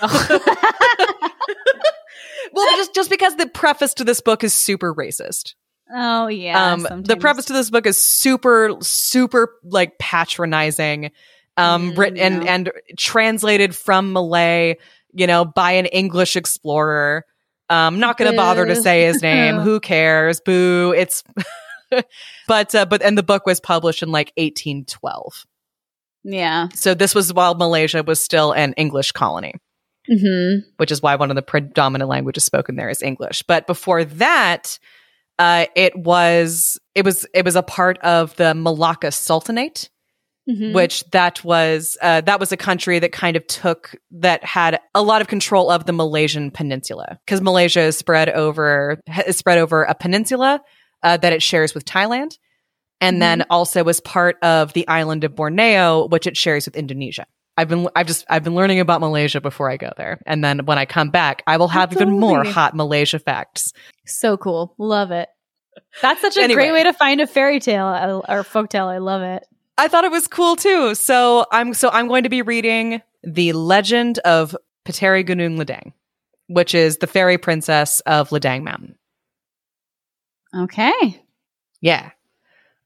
Well, 2.52 2.76
just 2.76 2.94
just 2.94 3.10
because 3.10 3.36
the 3.36 3.46
preface 3.46 3.94
to 3.94 4.04
this 4.04 4.20
book 4.20 4.42
is 4.42 4.54
super 4.54 4.92
racist. 4.94 5.54
oh 5.94 6.28
yeah. 6.28 6.72
um, 6.72 7.02
the 7.02 7.16
preface 7.16 7.44
to 7.46 7.52
this 7.52 7.70
book 7.70 7.86
is 7.86 8.00
super, 8.00 8.74
super 8.80 9.54
like 9.64 9.98
patronizing, 9.98 11.10
um, 11.56 11.92
Mm, 11.92 11.98
written 11.98 12.18
and 12.18 12.42
yeah. 12.44 12.54
and 12.54 12.72
translated 12.96 13.74
from 13.76 14.12
Malay, 14.12 14.76
you 15.12 15.26
know, 15.26 15.44
by 15.44 15.72
an 15.72 15.86
English 15.86 16.36
explorer. 16.36 17.24
Um, 17.70 18.00
not 18.00 18.16
going 18.16 18.30
to 18.30 18.36
bother 18.36 18.64
to 18.64 18.76
say 18.76 19.04
his 19.04 19.20
name. 19.22 19.56
Who 19.58 19.78
cares? 19.78 20.40
Boo! 20.40 20.94
It's, 20.96 21.22
but 22.48 22.74
uh, 22.74 22.86
but 22.86 23.02
and 23.02 23.16
the 23.16 23.22
book 23.22 23.46
was 23.46 23.60
published 23.60 24.02
in 24.02 24.10
like 24.10 24.32
1812. 24.36 25.44
Yeah. 26.24 26.68
So 26.74 26.94
this 26.94 27.14
was 27.14 27.32
while 27.32 27.54
Malaysia 27.54 28.02
was 28.02 28.22
still 28.22 28.52
an 28.52 28.72
English 28.74 29.12
colony 29.12 29.54
Mm-hmm. 30.10 30.70
which 30.78 30.90
is 30.90 31.02
why 31.02 31.16
one 31.16 31.28
of 31.30 31.36
the 31.36 31.42
predominant 31.42 32.08
languages 32.08 32.42
spoken 32.42 32.76
there 32.76 32.88
is 32.88 33.02
English. 33.02 33.42
But 33.42 33.66
before 33.66 34.04
that, 34.06 34.78
uh, 35.38 35.66
it 35.76 35.94
was 35.94 36.78
it 36.94 37.04
was 37.04 37.26
it 37.34 37.44
was 37.44 37.56
a 37.56 37.62
part 37.62 37.98
of 37.98 38.34
the 38.36 38.54
Malacca 38.54 39.12
Sultanate, 39.12 39.90
Mm-hmm. 40.48 40.72
which 40.72 41.04
that 41.10 41.44
was 41.44 41.98
uh, 42.00 42.22
that 42.22 42.40
was 42.40 42.52
a 42.52 42.56
country 42.56 42.98
that 43.00 43.12
kind 43.12 43.36
of 43.36 43.46
took 43.48 43.94
that 44.12 44.42
had 44.42 44.80
a 44.94 45.02
lot 45.02 45.20
of 45.20 45.28
control 45.28 45.70
of 45.70 45.84
the 45.84 45.92
Malaysian 45.92 46.50
peninsula 46.50 47.18
because 47.26 47.42
Malaysia 47.42 47.80
is 47.82 47.98
spread 47.98 48.30
over 48.30 48.98
is 49.26 49.36
spread 49.36 49.58
over 49.58 49.82
a 49.82 49.94
peninsula 49.94 50.62
uh, 51.02 51.16
that 51.18 51.32
it 51.32 51.42
shares 51.42 51.74
with 51.74 51.84
Thailand, 51.84 52.38
and 53.00 53.20
then 53.22 53.44
also 53.50 53.84
was 53.84 54.00
part 54.00 54.36
of 54.42 54.72
the 54.72 54.86
island 54.88 55.24
of 55.24 55.34
Borneo, 55.34 56.06
which 56.08 56.26
it 56.26 56.36
shares 56.36 56.66
with 56.66 56.76
Indonesia. 56.76 57.26
I've 57.56 57.68
been 57.68 57.88
I've 57.96 58.06
just 58.06 58.24
I've 58.30 58.44
been 58.44 58.54
learning 58.54 58.78
about 58.80 59.00
Malaysia 59.00 59.40
before 59.40 59.68
I 59.70 59.76
go 59.76 59.92
there, 59.96 60.20
and 60.26 60.44
then 60.44 60.64
when 60.66 60.78
I 60.78 60.84
come 60.86 61.10
back, 61.10 61.42
I 61.46 61.56
will 61.56 61.68
have 61.68 61.92
even 61.92 62.10
more 62.18 62.44
hot 62.44 62.74
Malaysia 62.76 63.18
facts. 63.18 63.72
So 64.06 64.36
cool. 64.36 64.74
Love 64.78 65.10
it. 65.10 65.28
That's 66.02 66.20
such 66.20 66.36
a 66.36 66.42
Anyway. 66.42 66.62
great 66.62 66.72
way 66.72 66.82
to 66.84 66.92
find 66.92 67.20
a 67.20 67.26
fairy 67.26 67.58
tale 67.60 67.86
I- 67.86 68.36
or 68.36 68.42
folktale. 68.44 68.86
I 68.86 68.98
love 68.98 69.22
it. 69.22 69.44
I 69.76 69.86
thought 69.88 70.04
it 70.04 70.10
was 70.10 70.26
cool 70.28 70.56
too. 70.56 70.94
So 70.94 71.46
I'm 71.52 71.74
so 71.74 71.88
I'm 71.90 72.08
going 72.08 72.22
to 72.24 72.28
be 72.28 72.42
reading 72.42 73.00
the 73.24 73.52
Legend 73.52 74.18
of 74.20 74.56
Puteri 74.84 75.24
Gunung 75.28 75.56
Ledang, 75.56 75.92
which 76.48 76.74
is 76.74 76.98
the 76.98 77.06
fairy 77.06 77.38
princess 77.38 78.00
of 78.00 78.30
Ledang 78.30 78.62
Mountain. 78.62 78.96
Okay. 80.56 81.22
Yeah. 81.80 82.10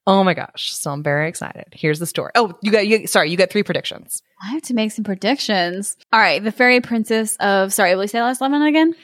Oh 0.06 0.24
my 0.24 0.34
gosh. 0.34 0.72
So 0.72 0.90
I'm 0.90 1.02
very 1.02 1.28
excited. 1.28 1.66
Here's 1.72 1.98
the 2.00 2.06
story. 2.06 2.32
Oh, 2.34 2.54
you 2.62 2.72
got 2.72 2.86
you 2.86 3.06
sorry, 3.06 3.30
you 3.30 3.36
got 3.36 3.50
three 3.50 3.62
predictions. 3.62 4.22
I 4.42 4.50
have 4.50 4.62
to 4.62 4.74
make 4.74 4.90
some 4.90 5.04
predictions. 5.04 5.96
All 6.12 6.20
right. 6.20 6.42
The 6.42 6.50
fairy 6.52 6.80
princess 6.80 7.36
of, 7.36 7.72
sorry, 7.72 7.94
will 7.94 8.02
you 8.02 8.08
say 8.08 8.18
the 8.18 8.24
last 8.24 8.40
lemon 8.40 8.62
again? 8.62 8.94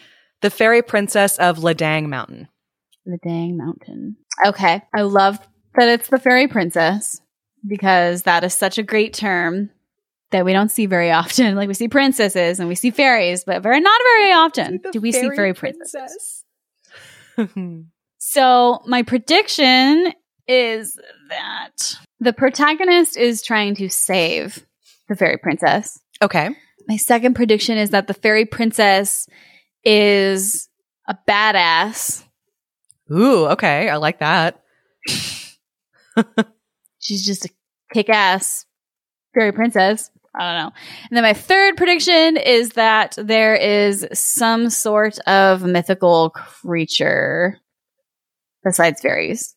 The 0.40 0.50
fairy 0.50 0.82
princess 0.82 1.36
of 1.38 1.58
Ladang 1.58 2.08
Mountain. 2.08 2.48
Ladang 3.06 3.56
mountain. 3.56 4.16
Okay. 4.44 4.82
I 4.94 5.02
love 5.02 5.38
that 5.76 5.88
it's 5.88 6.08
the 6.08 6.18
fairy 6.18 6.48
princess 6.48 7.20
because 7.66 8.24
that 8.24 8.44
is 8.44 8.54
such 8.54 8.78
a 8.78 8.82
great 8.82 9.14
term 9.14 9.70
that 10.30 10.44
we 10.44 10.52
don't 10.52 10.70
see 10.70 10.86
very 10.86 11.10
often. 11.10 11.54
Like 11.56 11.68
we 11.68 11.74
see 11.74 11.88
princesses 11.88 12.58
and 12.60 12.68
we 12.68 12.74
see 12.74 12.90
fairies, 12.90 13.44
but 13.44 13.62
very 13.62 13.80
not 13.80 14.00
very 14.16 14.32
often 14.32 14.80
do 14.92 15.00
we 15.00 15.12
see 15.12 15.30
fairy 15.30 15.54
princesses. 15.54 16.44
So 18.38 18.82
my 18.86 19.02
prediction 19.02 20.12
is 20.46 20.96
that 21.28 21.96
the 22.20 22.32
protagonist 22.32 23.16
is 23.16 23.42
trying 23.42 23.74
to 23.74 23.88
save 23.88 24.64
the 25.08 25.16
fairy 25.16 25.38
princess. 25.38 25.98
okay. 26.22 26.50
My 26.86 26.98
second 26.98 27.34
prediction 27.34 27.78
is 27.78 27.90
that 27.90 28.06
the 28.06 28.14
fairy 28.14 28.46
princess 28.46 29.26
is 29.82 30.68
a 31.08 31.18
badass. 31.28 32.22
Ooh, 33.12 33.46
okay. 33.46 33.88
I 33.88 33.96
like 33.96 34.20
that. 34.20 34.62
She's 37.00 37.26
just 37.26 37.44
a 37.44 37.50
kick 37.92 38.08
ass 38.08 38.66
fairy 39.34 39.50
princess. 39.50 40.12
I 40.32 40.52
don't 40.52 40.62
know. 40.62 40.72
And 41.10 41.16
then 41.16 41.24
my 41.24 41.34
third 41.34 41.76
prediction 41.76 42.36
is 42.36 42.70
that 42.74 43.18
there 43.20 43.56
is 43.56 44.06
some 44.12 44.70
sort 44.70 45.18
of 45.26 45.64
mythical 45.64 46.30
creature 46.30 47.58
besides 48.68 49.00
fairies. 49.00 49.56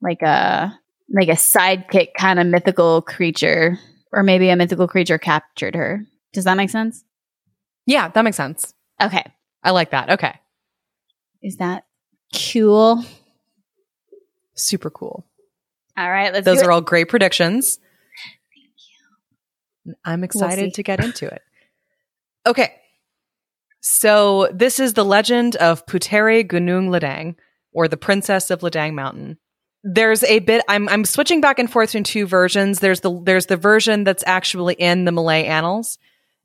Like 0.00 0.22
a 0.22 0.78
like 1.12 1.28
a 1.28 1.32
sidekick 1.32 2.14
kind 2.16 2.38
of 2.38 2.46
mythical 2.46 3.02
creature. 3.02 3.78
Or 4.12 4.22
maybe 4.22 4.48
a 4.48 4.56
mythical 4.56 4.86
creature 4.86 5.18
captured 5.18 5.74
her. 5.74 6.06
Does 6.32 6.44
that 6.44 6.56
make 6.56 6.70
sense? 6.70 7.04
Yeah, 7.84 8.08
that 8.08 8.22
makes 8.22 8.36
sense. 8.36 8.72
Okay. 9.02 9.24
I 9.64 9.72
like 9.72 9.90
that. 9.90 10.10
Okay. 10.10 10.38
Is 11.42 11.56
that 11.56 11.84
cool? 12.32 13.04
Super 14.54 14.90
cool. 14.90 15.26
All 15.96 16.10
right, 16.10 16.32
let's 16.32 16.44
Those 16.44 16.62
are 16.62 16.70
all 16.70 16.80
great 16.80 17.08
predictions. 17.08 17.78
Thank 18.54 18.74
you. 19.86 19.94
I'm 20.04 20.22
excited 20.22 20.66
see. 20.66 20.70
to 20.72 20.82
get 20.82 21.02
into 21.02 21.26
it. 21.26 21.42
Okay. 22.46 22.74
So 23.80 24.48
this 24.52 24.78
is 24.78 24.94
the 24.94 25.04
legend 25.04 25.56
of 25.56 25.86
Puteri 25.86 26.46
Gunung 26.46 26.88
Ledang, 26.88 27.34
or 27.74 27.88
the 27.88 27.96
Princess 27.96 28.50
of 28.50 28.60
Ledang 28.60 28.94
Mountain. 28.94 29.38
There's 29.82 30.22
a 30.24 30.38
bit 30.38 30.64
I'm 30.68 30.88
I'm 30.88 31.04
switching 31.04 31.40
back 31.42 31.58
and 31.58 31.70
forth 31.70 31.94
in 31.94 32.04
two 32.04 32.26
versions. 32.26 32.80
There's 32.80 33.00
the 33.00 33.20
there's 33.22 33.46
the 33.46 33.56
version 33.58 34.04
that's 34.04 34.24
actually 34.26 34.74
in 34.74 35.04
the 35.04 35.12
Malay 35.12 35.44
Annals, 35.44 35.98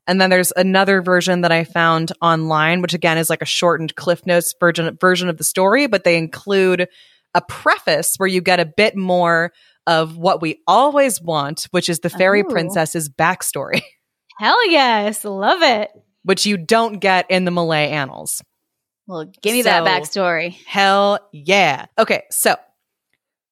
and 0.06 0.20
then 0.20 0.28
there's 0.28 0.52
another 0.54 1.00
version 1.00 1.40
that 1.40 1.52
I 1.52 1.64
found 1.64 2.12
online, 2.20 2.82
which 2.82 2.92
again 2.92 3.16
is 3.16 3.30
like 3.30 3.40
a 3.40 3.46
shortened 3.46 3.94
Cliff 3.94 4.26
Notes 4.26 4.54
version 4.60 4.98
version 5.00 5.30
of 5.30 5.38
the 5.38 5.44
story, 5.44 5.86
but 5.86 6.04
they 6.04 6.18
include 6.18 6.86
a 7.34 7.40
preface 7.40 8.16
where 8.18 8.28
you 8.28 8.42
get 8.42 8.60
a 8.60 8.66
bit 8.66 8.94
more 8.96 9.52
of 9.86 10.18
what 10.18 10.42
we 10.42 10.60
always 10.66 11.22
want, 11.22 11.66
which 11.70 11.88
is 11.88 12.00
the 12.00 12.10
fairy 12.10 12.42
Oh. 12.46 12.50
princess's 12.50 13.08
backstory, 13.08 13.80
Hell 14.38 14.68
yes, 14.70 15.24
love 15.24 15.62
it. 15.62 15.90
which 16.24 16.44
you 16.44 16.58
don't 16.58 16.98
get 16.98 17.24
in 17.30 17.46
the 17.46 17.50
Malay 17.50 17.88
Annals. 17.88 18.42
Well, 19.10 19.24
give 19.42 19.54
me 19.54 19.62
that 19.62 19.82
backstory. 19.82 20.56
Hell 20.66 21.18
yeah. 21.32 21.86
Okay, 21.98 22.22
so 22.30 22.54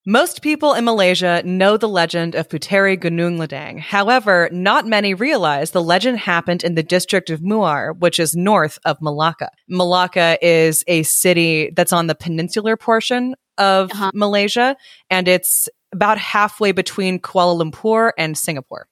most 0.06 0.40
people 0.40 0.72
in 0.74 0.84
Malaysia 0.84 1.42
know 1.44 1.76
the 1.76 1.88
legend 1.88 2.36
of 2.36 2.48
Puteri 2.48 2.96
Gunung 2.96 3.38
Ledang. 3.38 3.80
However, 3.80 4.48
not 4.52 4.86
many 4.86 5.14
realize 5.14 5.72
the 5.72 5.82
legend 5.82 6.20
happened 6.20 6.62
in 6.62 6.76
the 6.76 6.84
district 6.84 7.28
of 7.28 7.40
Muar, 7.40 7.98
which 7.98 8.20
is 8.20 8.36
north 8.36 8.78
of 8.84 8.98
Malacca. 9.02 9.50
Malacca 9.68 10.38
is 10.40 10.84
a 10.86 11.02
city 11.02 11.72
that's 11.74 11.92
on 11.92 12.06
the 12.06 12.14
peninsular 12.14 12.76
portion 12.76 13.34
of 13.59 13.90
Uh-huh. 13.90 14.12
Malaysia, 14.14 14.76
and 15.11 15.26
it's 15.26 15.68
about 15.92 16.18
halfway 16.18 16.70
between 16.70 17.18
Kuala 17.18 17.61
Lumpur 17.61 18.12
and 18.16 18.38
Singapore. 18.38 18.86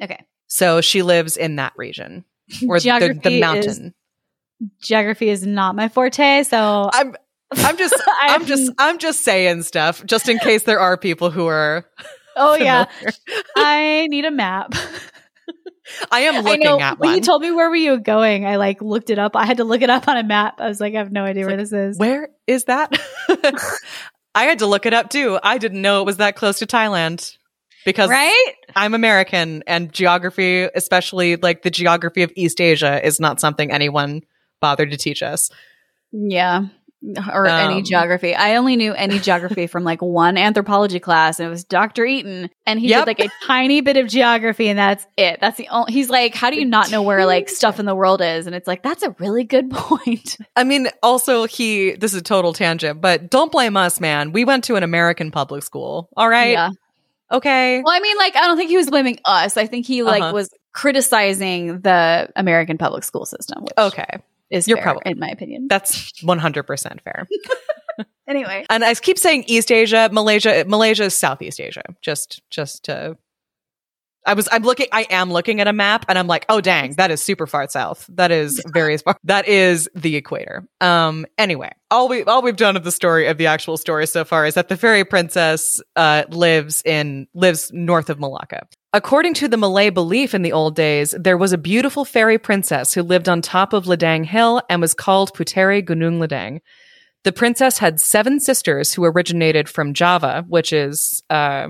Okay. 0.00 0.24
So 0.46 0.80
she 0.80 1.02
lives 1.02 1.36
in 1.36 1.56
that 1.56 1.72
region 1.76 2.24
or 2.68 2.78
the, 2.78 3.18
the 3.20 3.40
mountain. 3.40 3.92
Geography 4.80 5.28
is 5.28 5.46
not 5.46 5.74
my 5.76 5.88
forte, 5.88 6.42
so 6.44 6.88
I'm 6.92 7.14
I'm 7.52 7.76
just 7.76 7.94
I- 8.22 8.34
I'm 8.34 8.46
just 8.46 8.72
I'm 8.78 8.98
just 8.98 9.20
saying 9.20 9.62
stuff 9.62 10.04
just 10.06 10.28
in 10.28 10.38
case 10.38 10.62
there 10.64 10.80
are 10.80 10.96
people 10.96 11.30
who 11.30 11.46
are 11.46 11.86
Oh 12.36 12.54
yeah. 12.54 12.86
I 13.56 14.06
need 14.10 14.24
a 14.24 14.30
map. 14.30 14.74
I 16.10 16.20
am 16.20 16.36
I 16.36 16.40
looking 16.40 16.64
know 16.64 16.80
at 16.80 16.98
when 16.98 17.10
one. 17.10 17.16
you 17.16 17.22
told 17.22 17.42
me 17.42 17.52
where 17.52 17.70
were 17.70 17.76
you 17.76 17.98
going, 18.00 18.44
I 18.44 18.56
like 18.56 18.82
looked 18.82 19.08
it 19.10 19.18
up. 19.18 19.36
I 19.36 19.46
had 19.46 19.58
to 19.58 19.64
look 19.64 19.82
it 19.82 19.90
up 19.90 20.08
on 20.08 20.16
a 20.16 20.24
map. 20.24 20.60
I 20.60 20.68
was 20.68 20.80
like, 20.80 20.94
I 20.94 20.98
have 20.98 21.12
no 21.12 21.22
idea 21.24 21.46
where 21.46 21.56
this 21.56 21.72
is. 21.72 21.96
Where 21.96 22.30
is 22.46 22.64
that? 22.64 22.92
I 24.34 24.44
had 24.44 24.58
to 24.58 24.66
look 24.66 24.84
it 24.84 24.92
up 24.94 25.10
too. 25.10 25.38
I 25.42 25.58
didn't 25.58 25.80
know 25.80 26.02
it 26.02 26.06
was 26.06 26.16
that 26.18 26.36
close 26.36 26.58
to 26.58 26.66
Thailand 26.66 27.36
because 27.84 28.10
Right? 28.10 28.52
I'm 28.74 28.94
American 28.94 29.62
and 29.66 29.92
geography, 29.92 30.62
especially 30.62 31.36
like 31.36 31.62
the 31.62 31.70
geography 31.70 32.22
of 32.22 32.32
East 32.36 32.60
Asia, 32.60 33.04
is 33.06 33.20
not 33.20 33.40
something 33.40 33.70
anyone 33.70 34.22
bothered 34.60 34.90
to 34.90 34.96
teach 34.96 35.22
us. 35.22 35.50
Yeah. 36.12 36.66
Or 37.32 37.46
any 37.46 37.74
Um, 37.74 37.84
geography. 37.84 38.34
I 38.34 38.56
only 38.56 38.74
knew 38.74 38.92
any 38.94 39.18
geography 39.20 39.66
from 39.68 39.84
like 39.84 40.00
one 40.02 40.36
anthropology 40.36 40.98
class, 40.98 41.38
and 41.38 41.46
it 41.46 41.50
was 41.50 41.62
Dr. 41.62 42.04
Eaton, 42.04 42.48
and 42.64 42.80
he 42.80 42.88
Yep. 42.88 43.04
did 43.04 43.06
like 43.18 43.28
a 43.28 43.46
tiny 43.46 43.80
bit 43.82 43.96
of 43.96 44.08
geography, 44.08 44.68
and 44.68 44.78
that's 44.78 45.06
it. 45.16 45.38
That's 45.40 45.56
the 45.58 45.68
only. 45.68 45.92
He's 45.92 46.08
like, 46.10 46.34
how 46.34 46.50
do 46.50 46.56
you 46.56 46.64
not 46.64 46.90
know 46.90 47.02
where 47.02 47.24
like 47.26 47.48
stuff 47.48 47.78
in 47.78 47.86
the 47.86 47.94
world 47.94 48.22
is? 48.22 48.46
And 48.46 48.56
it's 48.56 48.66
like 48.66 48.82
that's 48.82 49.02
a 49.04 49.14
really 49.20 49.44
good 49.44 49.70
point. 49.70 50.36
I 50.56 50.64
mean, 50.64 50.88
also 51.02 51.46
he 51.46 51.92
this 51.92 52.12
is 52.14 52.20
a 52.20 52.24
total 52.24 52.52
tangent, 52.54 53.00
but 53.00 53.30
don't 53.30 53.52
blame 53.52 53.76
us, 53.76 54.00
man. 54.00 54.32
We 54.32 54.44
went 54.44 54.64
to 54.64 54.74
an 54.76 54.82
American 54.82 55.30
public 55.30 55.62
school. 55.62 56.08
All 56.16 56.28
right. 56.28 56.52
Yeah. 56.52 56.70
Okay. 57.30 57.82
Well, 57.84 57.94
I 57.94 58.00
mean, 58.00 58.16
like, 58.16 58.34
I 58.36 58.40
don't 58.46 58.56
think 58.56 58.70
he 58.70 58.76
was 58.78 58.88
blaming 58.88 59.18
us. 59.24 59.56
I 59.56 59.66
think 59.66 59.86
he 59.86 60.02
like 60.02 60.22
Uh-huh. 60.22 60.32
was 60.32 60.48
criticizing 60.72 61.80
the 61.80 62.30
American 62.36 62.78
public 62.78 63.04
school 63.04 63.26
system. 63.26 63.62
Which 63.64 63.72
Okay. 63.78 64.18
Is 64.50 64.66
You're 64.68 64.76
fair, 64.78 64.84
probably- 64.84 65.12
in 65.12 65.18
my 65.18 65.28
opinion. 65.28 65.66
That's 65.68 66.12
100% 66.22 67.00
fair. 67.02 67.26
Anyway, 68.28 68.66
And 68.68 68.84
I 68.84 68.92
keep 68.94 69.18
saying 69.18 69.44
East 69.46 69.70
Asia, 69.70 70.08
Malaysia, 70.12 70.64
Malaysia 70.66 71.04
is 71.04 71.14
Southeast 71.14 71.60
Asia. 71.60 71.82
Just, 72.02 72.42
just 72.50 72.84
to. 72.86 73.16
I 74.26 74.34
was, 74.34 74.48
I'm 74.50 74.64
looking, 74.64 74.88
I 74.90 75.06
am 75.10 75.30
looking 75.32 75.60
at 75.60 75.68
a 75.68 75.72
map 75.72 76.04
and 76.08 76.18
I'm 76.18 76.26
like, 76.26 76.44
oh 76.48 76.60
dang, 76.60 76.94
that 76.94 77.12
is 77.12 77.22
super 77.22 77.46
far 77.46 77.68
south. 77.68 78.04
That 78.08 78.32
is 78.32 78.60
very 78.72 78.98
far. 78.98 79.16
That 79.22 79.46
is 79.46 79.88
the 79.94 80.16
equator. 80.16 80.66
Um, 80.80 81.24
anyway, 81.38 81.70
all 81.92 82.08
we, 82.08 82.24
all 82.24 82.42
we've 82.42 82.56
done 82.56 82.76
of 82.76 82.82
the 82.82 82.90
story 82.90 83.28
of 83.28 83.38
the 83.38 83.46
actual 83.46 83.76
story 83.76 84.08
so 84.08 84.24
far 84.24 84.44
is 84.44 84.54
that 84.54 84.68
the 84.68 84.76
fairy 84.76 85.04
princess, 85.04 85.80
uh, 85.94 86.24
lives 86.28 86.82
in, 86.84 87.28
lives 87.32 87.70
north 87.72 88.10
of 88.10 88.18
Malacca. 88.18 88.66
According 88.96 89.34
to 89.34 89.48
the 89.48 89.58
Malay 89.58 89.90
belief 89.90 90.32
in 90.32 90.40
the 90.40 90.54
old 90.54 90.74
days, 90.74 91.14
there 91.20 91.36
was 91.36 91.52
a 91.52 91.58
beautiful 91.58 92.06
fairy 92.06 92.38
princess 92.38 92.94
who 92.94 93.02
lived 93.02 93.28
on 93.28 93.42
top 93.42 93.74
of 93.74 93.84
Ledang 93.84 94.24
Hill 94.24 94.62
and 94.70 94.80
was 94.80 94.94
called 94.94 95.34
Puteri 95.34 95.84
Gunung 95.84 96.18
Ledang. 96.18 96.60
The 97.22 97.30
princess 97.30 97.76
had 97.76 98.00
seven 98.00 98.40
sisters 98.40 98.94
who 98.94 99.04
originated 99.04 99.68
from 99.68 99.92
Java, 99.92 100.46
which 100.48 100.72
is, 100.72 101.22
uh, 101.28 101.68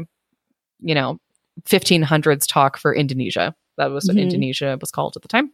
you 0.79 0.95
know, 0.95 1.19
1500s 1.65 2.47
talk 2.47 2.79
for 2.79 2.95
Indonesia. 2.95 3.57
That 3.77 3.91
was 3.91 4.07
what 4.07 4.19
Mhm. 4.19 4.23
Indonesia 4.23 4.79
was 4.81 4.93
called 4.93 5.17
at 5.17 5.23
the 5.23 5.29
time. 5.29 5.51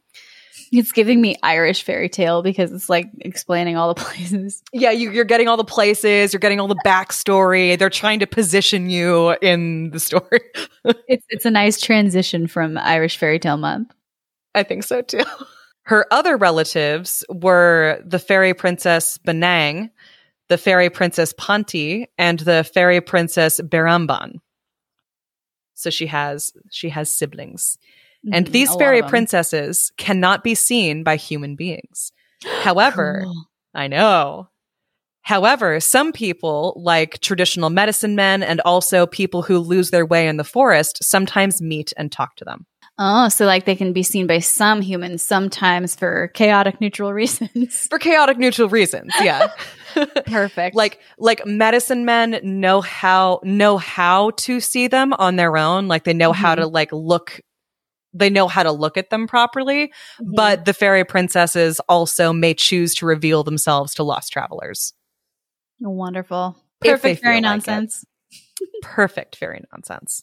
It's 0.71 0.93
giving 0.93 1.21
me 1.21 1.37
Irish 1.43 1.83
fairy 1.83 2.09
tale 2.09 2.43
because 2.43 2.73
it's 2.73 2.89
like 2.89 3.11
explaining 3.21 3.77
all 3.77 3.93
the 3.93 4.01
places. 4.03 4.63
Yeah, 4.73 4.91
you, 4.91 5.11
you're 5.11 5.25
getting 5.25 5.49
all 5.49 5.57
the 5.57 5.65
places, 5.65 6.33
you're 6.33 6.41
getting 6.41 6.61
all 6.61 6.69
the 6.69 6.81
backstory. 6.85 7.79
They're 7.79 7.91
trying 7.91 8.21
to 8.21 8.27
position 8.27 8.91
you 8.91 9.37
in 9.41 9.91
the 9.91 10.01
story. 10.01 10.41
It's 11.07 11.25
it's 11.29 11.45
a 11.45 11.51
nice 11.51 11.81
transition 11.81 12.49
from 12.49 12.77
Irish 12.77 13.17
fairy 13.17 13.39
tale 13.39 13.57
month. 13.57 13.93
I 14.53 14.65
think 14.65 14.83
so 14.83 15.01
too. 15.01 15.23
Her 15.85 16.07
other 16.11 16.37
relatives 16.37 17.25
were 17.29 18.03
the 18.05 18.19
fairy 18.19 18.53
princess 18.53 19.19
Benang, 19.19 19.91
the 20.49 20.59
fairy 20.59 20.91
princess 20.91 21.33
Panti, 21.33 22.07
and 22.19 22.41
the 22.41 22.65
fairy 22.65 23.01
princess 23.01 23.61
Beramban. 23.61 24.41
So 25.75 25.91
she 25.91 26.07
has 26.07 26.53
she 26.71 26.89
has 26.89 27.15
siblings. 27.15 27.79
And 28.31 28.47
Mhm, 28.47 28.53
these 28.53 28.75
fairy 28.77 29.03
princesses 29.03 29.91
cannot 29.97 30.45
be 30.45 30.55
seen 30.55 31.03
by 31.03 31.17
human 31.17 31.57
beings. 31.57 32.13
However, 32.63 33.23
Cool. 33.25 33.45
I 33.75 33.87
know. 33.89 34.49
However, 35.23 35.79
some 35.81 36.13
people, 36.13 36.75
like 36.77 37.21
traditional 37.21 37.71
medicine 37.71 38.15
men 38.17 38.43
and 38.43 38.61
also 38.63 39.07
people 39.07 39.43
who 39.43 39.59
lose 39.59 39.91
their 39.91 40.05
way 40.05 40.27
in 40.29 40.37
the 40.37 40.45
forest, 40.45 40.99
sometimes 41.03 41.63
meet 41.63 41.93
and 41.97 42.11
talk 42.11 42.35
to 42.37 42.45
them. 42.45 42.67
Oh, 42.99 43.29
so 43.29 43.47
like 43.47 43.65
they 43.65 43.75
can 43.77 43.93
be 43.93 44.03
seen 44.03 44.27
by 44.27 44.41
some 44.41 44.83
humans, 44.83 45.23
sometimes 45.23 45.95
for 45.95 46.29
chaotic 46.35 46.81
neutral 46.81 47.13
reasons. 47.23 47.87
For 47.89 47.99
chaotic 47.99 48.37
neutral 48.37 48.69
reasons, 48.69 49.13
yeah. 49.21 49.49
Perfect. 50.27 50.75
like 50.75 50.99
like 51.19 51.45
medicine 51.47 52.05
men 52.05 52.41
know 52.43 52.81
how 52.81 53.41
know 53.45 53.77
how 53.79 54.31
to 54.39 54.59
see 54.61 54.89
them 54.89 55.13
on 55.15 55.37
their 55.37 55.57
own 55.57 55.87
like 55.87 56.05
they 56.05 56.15
know 56.15 56.33
how 56.33 56.55
Mhm. 56.55 56.61
to 56.61 56.67
like 56.67 56.91
look 56.93 57.41
they 58.15 58.31
know 58.31 58.49
how 58.49 58.63
to 58.63 58.73
look 58.73 58.97
at 58.97 59.11
them 59.11 59.27
properly 59.27 59.93
Mhm. 60.21 60.35
but 60.35 60.65
the 60.65 60.75
fairy 60.75 61.05
princesses 61.05 61.81
also 61.89 62.33
may 62.33 62.55
choose 62.55 62.95
to 62.97 63.07
reveal 63.07 63.43
themselves 63.43 63.95
to 63.95 64.03
lost 64.03 64.33
travelers 64.33 64.93
wonderful. 65.81 66.57
Perfect 66.81 67.23
fairy 67.23 67.37
feel 67.37 67.43
like 67.43 67.67
nonsense. 67.67 68.05
perfect 68.83 69.37
fairy 69.37 69.63
nonsense 69.73 70.23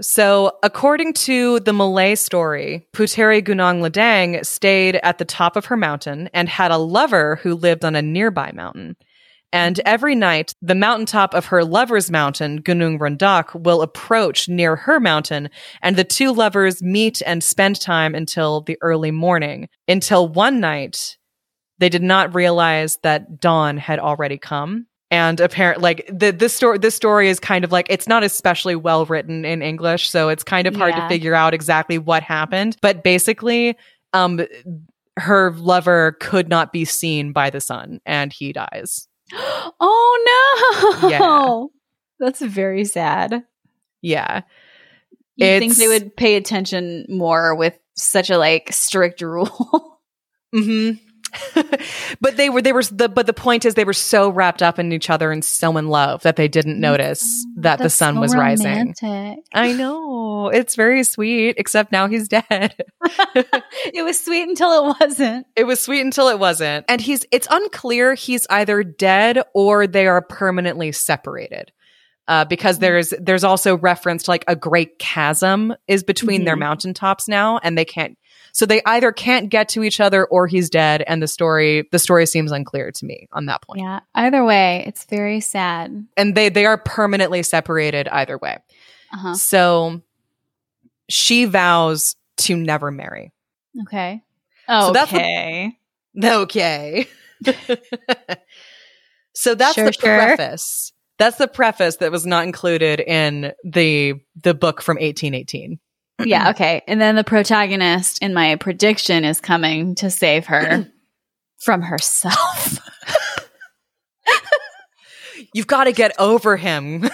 so 0.00 0.52
according 0.62 1.12
to 1.14 1.58
the 1.60 1.72
malay 1.72 2.14
story 2.14 2.86
puteri 2.92 3.42
gunung 3.42 3.80
ledang 3.80 4.44
stayed 4.44 4.96
at 4.96 5.16
the 5.18 5.24
top 5.24 5.56
of 5.56 5.66
her 5.66 5.76
mountain 5.76 6.28
and 6.34 6.48
had 6.48 6.70
a 6.70 6.76
lover 6.76 7.36
who 7.36 7.54
lived 7.54 7.84
on 7.84 7.96
a 7.96 8.02
nearby 8.02 8.50
mountain 8.54 8.94
and 9.56 9.80
every 9.86 10.14
night 10.14 10.52
the 10.60 10.74
mountaintop 10.74 11.32
of 11.32 11.46
her 11.46 11.64
lover's 11.64 12.10
mountain 12.10 12.60
gunung 12.60 12.98
rendak 12.98 13.58
will 13.58 13.80
approach 13.80 14.50
near 14.50 14.76
her 14.76 15.00
mountain 15.00 15.48
and 15.80 15.96
the 15.96 16.04
two 16.04 16.30
lovers 16.30 16.82
meet 16.82 17.22
and 17.24 17.42
spend 17.42 17.80
time 17.80 18.14
until 18.14 18.60
the 18.60 18.76
early 18.82 19.10
morning. 19.10 19.66
Until 19.88 20.28
one 20.28 20.60
night 20.60 21.16
they 21.78 21.88
did 21.88 22.02
not 22.02 22.34
realize 22.34 22.98
that 23.02 23.40
dawn 23.40 23.78
had 23.78 23.98
already 23.98 24.36
come. 24.36 24.86
And 25.10 25.40
apparent 25.40 25.80
like 25.80 26.06
the 26.12 26.32
this 26.32 26.52
story 26.52 26.76
this 26.76 26.94
story 26.94 27.30
is 27.30 27.40
kind 27.40 27.64
of 27.64 27.72
like 27.72 27.86
it's 27.88 28.06
not 28.06 28.22
especially 28.24 28.76
well 28.76 29.06
written 29.06 29.46
in 29.46 29.62
english 29.62 30.10
so 30.10 30.28
it's 30.28 30.44
kind 30.44 30.66
of 30.66 30.76
hard 30.76 30.94
to 30.96 31.08
figure 31.08 31.34
out 31.34 31.54
exactly 31.54 31.96
what 31.96 32.22
happened. 32.22 32.76
But 32.82 33.02
basically 33.02 33.74
um 34.12 34.40
her 35.16 35.52
lover 35.52 36.18
could 36.20 36.50
not 36.50 36.74
be 36.74 36.84
seen 36.84 37.32
by 37.32 37.48
the 37.48 37.60
sun 37.62 38.00
and 38.04 38.34
he 38.34 38.52
dies 38.52 39.08
Oh 39.80 40.98
no. 41.02 41.08
Yeah. 41.08 41.64
That's 42.24 42.40
very 42.40 42.84
sad. 42.84 43.44
yeah 44.02 44.42
You 45.36 45.58
think 45.58 45.76
they 45.76 45.88
would 45.88 46.16
pay 46.16 46.36
attention 46.36 47.06
more 47.08 47.54
with 47.54 47.78
such 47.96 48.30
a 48.30 48.38
like 48.38 48.72
strict 48.72 49.20
rule? 49.34 50.00
hmm 50.54 50.92
but 52.20 52.36
they 52.36 52.48
were 52.48 52.62
they 52.62 52.72
were 52.72 52.82
the 52.82 53.08
but 53.08 53.26
the 53.26 53.32
point 53.32 53.64
is 53.64 53.74
they 53.74 53.84
were 53.84 53.92
so 53.92 54.28
wrapped 54.30 54.62
up 54.62 54.78
in 54.78 54.92
each 54.92 55.10
other 55.10 55.30
and 55.32 55.44
so 55.44 55.76
in 55.76 55.88
love 55.88 56.22
that 56.22 56.36
they 56.36 56.48
didn't 56.48 56.78
notice 56.80 57.44
that 57.56 57.78
the 57.78 57.90
sun 57.90 58.14
so 58.14 58.20
was 58.20 58.34
rising 58.34 58.94
i 59.54 59.72
know 59.72 60.48
it's 60.48 60.76
very 60.76 61.02
sweet 61.04 61.54
except 61.58 61.92
now 61.92 62.06
he's 62.08 62.28
dead 62.28 62.74
it 63.34 64.04
was 64.04 64.22
sweet 64.22 64.48
until 64.48 64.70
it 64.90 64.96
wasn't. 65.00 65.46
It 65.56 65.64
was 65.64 65.80
sweet 65.80 66.00
until 66.00 66.28
it 66.28 66.38
wasn't. 66.38 66.86
And 66.88 67.00
he's 67.00 67.24
it's 67.30 67.46
unclear 67.50 68.14
he's 68.14 68.46
either 68.50 68.82
dead 68.82 69.42
or 69.54 69.86
they 69.86 70.06
are 70.06 70.22
permanently 70.22 70.92
separated. 70.92 71.72
Uh, 72.28 72.44
because 72.44 72.80
there's 72.80 73.12
there's 73.20 73.44
also 73.44 73.76
reference 73.78 74.24
to 74.24 74.30
like 74.32 74.44
a 74.48 74.56
great 74.56 74.98
chasm 74.98 75.72
is 75.86 76.02
between 76.02 76.44
their 76.44 76.56
Mhm. 76.56 76.60
mountaintops 76.60 77.28
now 77.28 77.58
and 77.62 77.78
they 77.78 77.84
can't 77.84 78.18
so 78.56 78.64
they 78.64 78.80
either 78.86 79.12
can't 79.12 79.50
get 79.50 79.68
to 79.68 79.84
each 79.84 80.00
other 80.00 80.24
or 80.24 80.46
he's 80.46 80.70
dead 80.70 81.04
and 81.06 81.22
the 81.22 81.28
story 81.28 81.86
the 81.92 81.98
story 81.98 82.24
seems 82.24 82.52
unclear 82.52 82.90
to 82.90 83.04
me 83.04 83.28
on 83.32 83.44
that 83.46 83.60
point. 83.60 83.80
Yeah. 83.82 84.00
Either 84.14 84.42
way, 84.46 84.82
it's 84.86 85.04
very 85.04 85.40
sad. 85.40 86.06
And 86.16 86.34
they 86.34 86.48
they 86.48 86.64
are 86.64 86.78
permanently 86.78 87.42
separated 87.42 88.08
either 88.08 88.38
way. 88.38 88.56
Uh-huh. 89.12 89.34
So 89.34 90.00
she 91.10 91.44
vows 91.44 92.16
to 92.38 92.56
never 92.56 92.90
marry. 92.90 93.30
Okay. 93.82 94.22
Oh, 94.68 94.86
So 94.86 94.92
that's 94.94 95.10
the- 95.10 95.18
okay. 95.18 95.78
Okay. 96.24 97.06
so 99.34 99.54
that's 99.54 99.74
Sure, 99.74 99.84
the 99.86 99.92
sure. 99.92 100.16
preface. 100.18 100.92
That's 101.18 101.36
the 101.36 101.46
preface 101.48 101.96
that 101.96 102.10
was 102.10 102.24
not 102.24 102.44
included 102.44 103.00
in 103.00 103.52
the 103.64 104.14
the 104.42 104.54
book 104.54 104.80
from 104.80 104.96
1818. 104.96 105.78
Yeah, 106.24 106.50
okay. 106.50 106.82
And 106.86 107.00
then 107.00 107.16
the 107.16 107.24
protagonist 107.24 108.22
in 108.22 108.32
my 108.32 108.56
prediction 108.56 109.24
is 109.24 109.40
coming 109.40 109.94
to 109.96 110.10
save 110.10 110.46
her 110.46 110.90
from 111.58 111.82
herself. 111.82 112.78
You've 115.52 115.66
got 115.66 115.84
to 115.84 115.92
get 115.92 116.12
over 116.18 116.56
him. 116.56 117.08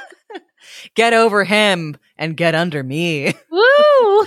get 0.94 1.12
over 1.12 1.44
him 1.44 1.96
and 2.16 2.36
get 2.36 2.54
under 2.54 2.82
me. 2.82 3.34
Woo! 3.50 4.26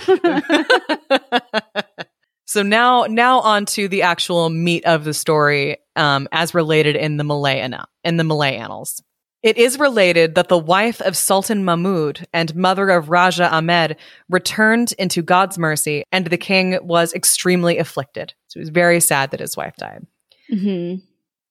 so 2.46 2.62
now 2.62 3.04
now 3.08 3.40
on 3.40 3.66
to 3.66 3.88
the 3.88 4.02
actual 4.02 4.50
meat 4.50 4.84
of 4.84 5.04
the 5.04 5.14
story 5.14 5.78
um, 5.96 6.28
as 6.32 6.54
related 6.54 6.96
in 6.96 7.16
the 7.16 7.24
Malay 7.24 7.60
in 8.04 8.16
the 8.16 8.24
Malay 8.24 8.56
annals. 8.56 9.02
It 9.46 9.58
is 9.58 9.78
related 9.78 10.34
that 10.34 10.48
the 10.48 10.58
wife 10.58 11.00
of 11.00 11.16
Sultan 11.16 11.64
Mahmud 11.64 12.26
and 12.32 12.56
mother 12.56 12.90
of 12.90 13.10
Raja 13.10 13.48
Ahmed 13.48 13.96
returned 14.28 14.92
into 14.98 15.22
God's 15.22 15.56
mercy, 15.56 16.02
and 16.10 16.26
the 16.26 16.36
king 16.36 16.76
was 16.82 17.14
extremely 17.14 17.78
afflicted. 17.78 18.34
So 18.48 18.58
he 18.58 18.62
was 18.62 18.70
very 18.70 18.98
sad 18.98 19.30
that 19.30 19.38
his 19.38 19.56
wife 19.56 19.76
died. 19.76 20.04
Mm-hmm. 20.52 20.96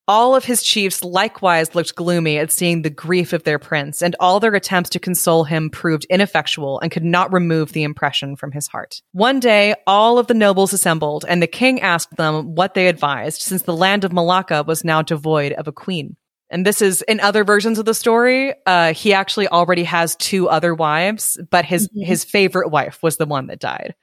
All 0.09 0.35
of 0.35 0.43
his 0.43 0.61
chiefs 0.61 1.05
likewise 1.05 1.73
looked 1.73 1.95
gloomy 1.95 2.37
at 2.37 2.51
seeing 2.51 2.81
the 2.81 2.89
grief 2.89 3.31
of 3.31 3.43
their 3.43 3.59
prince, 3.59 4.01
and 4.01 4.13
all 4.19 4.41
their 4.41 4.55
attempts 4.55 4.89
to 4.89 4.99
console 4.99 5.45
him 5.45 5.69
proved 5.69 6.05
ineffectual 6.09 6.81
and 6.81 6.91
could 6.91 7.05
not 7.05 7.31
remove 7.31 7.71
the 7.71 7.83
impression 7.83 8.35
from 8.35 8.51
his 8.51 8.67
heart. 8.67 9.01
One 9.13 9.39
day, 9.39 9.73
all 9.87 10.19
of 10.19 10.27
the 10.27 10.33
nobles 10.33 10.73
assembled, 10.73 11.23
and 11.29 11.41
the 11.41 11.47
king 11.47 11.79
asked 11.79 12.17
them 12.17 12.55
what 12.55 12.73
they 12.73 12.89
advised, 12.89 13.41
since 13.41 13.61
the 13.61 13.73
land 13.73 14.03
of 14.03 14.11
Malacca 14.11 14.63
was 14.67 14.83
now 14.83 15.01
devoid 15.01 15.53
of 15.53 15.69
a 15.69 15.71
queen. 15.71 16.17
And 16.49 16.65
this 16.65 16.81
is 16.81 17.01
in 17.03 17.19
other 17.19 17.43
versions 17.43 17.79
of 17.79 17.85
the 17.85 17.93
story. 17.93 18.53
Uh, 18.65 18.93
he 18.93 19.13
actually 19.13 19.47
already 19.47 19.83
has 19.83 20.15
two 20.17 20.47
other 20.47 20.73
wives, 20.75 21.39
but 21.49 21.65
his 21.65 21.87
Mhm. 21.89 22.05
his 22.05 22.23
favorite 22.23 22.69
wife 22.69 23.01
was 23.01 23.17
the 23.17 23.25
one 23.25 23.47
that 23.47 23.59
died. 23.59 23.95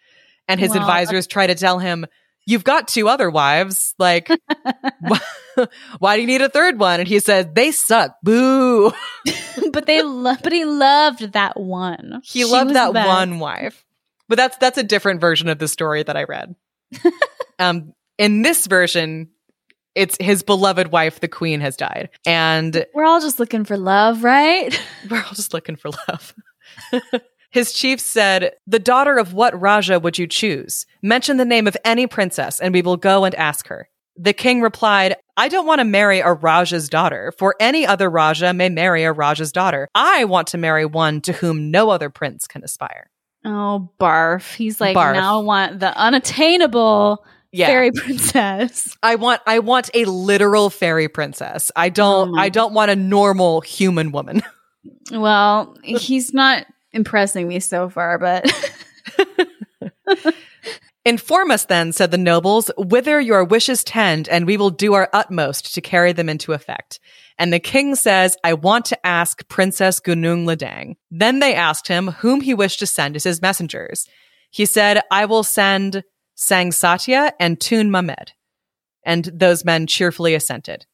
And 0.49 0.59
his 0.59 0.75
advisors 0.75 1.27
try 1.29 1.47
to 1.47 1.55
tell 1.55 1.79
him, 1.79 2.05
"You've 2.47 2.65
got 2.65 2.89
two 2.89 3.09
other 3.09 3.31
wives. 3.31 3.95
Like, 3.99 4.29
wh- 4.29 5.21
why 6.01 6.17
do 6.17 6.21
you 6.23 6.27
need 6.27 6.43
a 6.43 6.49
third 6.49 6.79
one?" 6.81 6.99
And 6.99 7.09
he 7.09 7.21
said, 7.21 7.55
"They 7.55 7.71
suck. 7.71 8.17
Boo." 8.25 8.93
but 9.73 9.87
they 9.87 10.03
lo- 10.03 10.35
but 10.43 10.53
he 10.53 10.65
loved 10.65 11.33
that 11.35 11.59
one. 11.59 12.21
He 12.25 12.41
She 12.41 12.45
loved 12.45 12.75
that 12.75 12.93
best. 12.93 13.07
one 13.07 13.39
wife. 13.39 13.85
But 14.29 14.37
that's 14.37 14.57
that's 14.57 14.79
a 14.79 14.83
different 14.83 15.21
version 15.21 15.49
of 15.49 15.59
the 15.61 15.69
story 15.69 16.03
that 16.03 16.17
I 16.17 16.25
read. 16.25 16.55
um, 17.59 17.93
in 18.19 18.43
this 18.43 18.67
version, 18.67 19.29
it's 19.95 20.17
his 20.21 20.43
beloved 20.43 20.89
wife, 20.89 21.21
the 21.21 21.29
queen, 21.29 21.61
has 21.61 21.77
died, 21.77 22.11
and 22.27 22.85
We're 22.95 23.05
all 23.05 23.21
just 23.21 23.39
looking 23.39 23.65
for 23.65 23.77
love, 23.77 24.25
right? 24.25 24.79
We're 25.11 25.19
all 25.19 25.35
just 25.35 25.53
looking 25.55 25.77
for 25.77 25.91
love. 26.09 26.35
His 27.51 27.73
chief 27.73 28.01
said, 28.01 28.53
The 28.67 28.79
daughter 28.79 29.19
of 29.19 29.35
what 29.35 29.61
Raja 29.61 30.01
would 30.01 30.17
you 30.19 30.27
choose? 30.27 30.87
Mention 31.03 31.37
the 31.37 31.45
name 31.45 31.67
of 31.67 31.77
any 31.85 32.07
princess, 32.07 32.59
and 32.61 32.73
we 32.73 32.81
will 32.81 32.97
go 32.97 33.25
and 33.25 33.35
ask 33.35 33.69
her. 33.69 33.89
The 34.17 34.33
king 34.33 34.63
replied, 34.63 35.17
I 35.37 35.49
don't 35.49 35.67
want 35.67 35.81
to 35.81 35.85
marry 35.85 36.21
a 36.21 36.33
Raja's 36.33 36.89
daughter, 36.89 37.33
for 37.39 37.55
any 37.61 37.87
other 37.87 38.09
Raja 38.09 38.53
may 38.55 38.69
marry 38.69 39.05
a 39.05 39.13
Raja's 39.13 39.53
daughter. 39.53 39.89
I 39.95 40.25
want 40.25 40.49
to 40.49 40.59
marry 40.59 40.85
one 40.87 41.21
to 41.23 41.33
whom 41.33 41.71
no 41.71 41.91
other 41.91 42.09
prince 42.11 42.47
can 42.47 42.63
aspire. 42.63 43.11
Oh, 43.45 43.91
barf. 44.01 44.55
He's 44.55 44.81
like, 44.81 44.97
Barf. 44.97 45.15
now 45.15 45.41
I 45.41 45.43
want 45.43 45.81
the 45.81 45.97
unattainable 45.97 47.25
Yeah. 47.53 47.67
fairy 47.67 47.91
princess. 47.95 48.97
I 49.03 49.17
want 49.17 49.41
I 49.47 49.59
want 49.59 49.91
a 49.95 50.05
literal 50.05 50.71
fairy 50.71 51.09
princess. 51.09 51.71
I 51.77 51.89
don't 51.89 52.33
my- 52.33 52.45
I 52.45 52.51
mm. 52.51 52.53
don't 52.53 52.75
want 52.75 52.91
a 52.91 52.97
normal 52.97 53.61
human 53.61 54.13
woman. 54.13 54.43
Well, 55.13 55.77
he's 55.85 56.33
not 56.33 56.67
impressing 56.93 57.47
me 57.47 57.61
so 57.61 57.89
far, 57.89 58.19
but 58.19 58.51
Inform 61.05 61.51
us 61.51 61.65
then, 61.65 61.93
said 61.93 62.13
the 62.13 62.19
nobles, 62.19 62.71
whither 62.79 63.21
your 63.21 63.43
wishes 63.43 63.83
tend, 63.83 64.29
and 64.29 64.47
we 64.47 64.57
will 64.57 64.71
do 64.71 64.95
our 64.95 65.09
utmost 65.13 65.75
to 65.75 65.81
carry 65.81 66.13
them 66.13 66.29
into 66.29 66.53
effect. 66.53 67.01
And 67.39 67.53
the 67.53 67.59
king 67.59 67.97
says, 67.97 68.37
I 68.45 68.55
want 68.55 68.85
to 68.87 69.07
ask 69.07 69.47
Princess 69.49 69.99
Gunung 69.99 70.47
Ladang. 70.47 70.95
Then 71.11 71.41
they 71.41 71.57
asked 71.57 71.89
him 71.89 72.09
whom 72.09 72.41
he 72.41 72.55
wished 72.55 72.79
to 72.79 72.87
send 72.87 73.17
as 73.17 73.25
his 73.25 73.43
messengers. 73.43 74.07
He 74.51 74.65
said, 74.65 75.01
I 75.11 75.25
will 75.25 75.43
send 75.43 76.05
Sang 76.35 76.73
Satya 76.73 77.33
and 77.39 77.61
Tun 77.61 77.91
Mamed. 77.91 78.33
And 79.05 79.25
those 79.27 79.65
men 79.65 79.87
cheerfully 79.87 80.35
assented. 80.35 80.87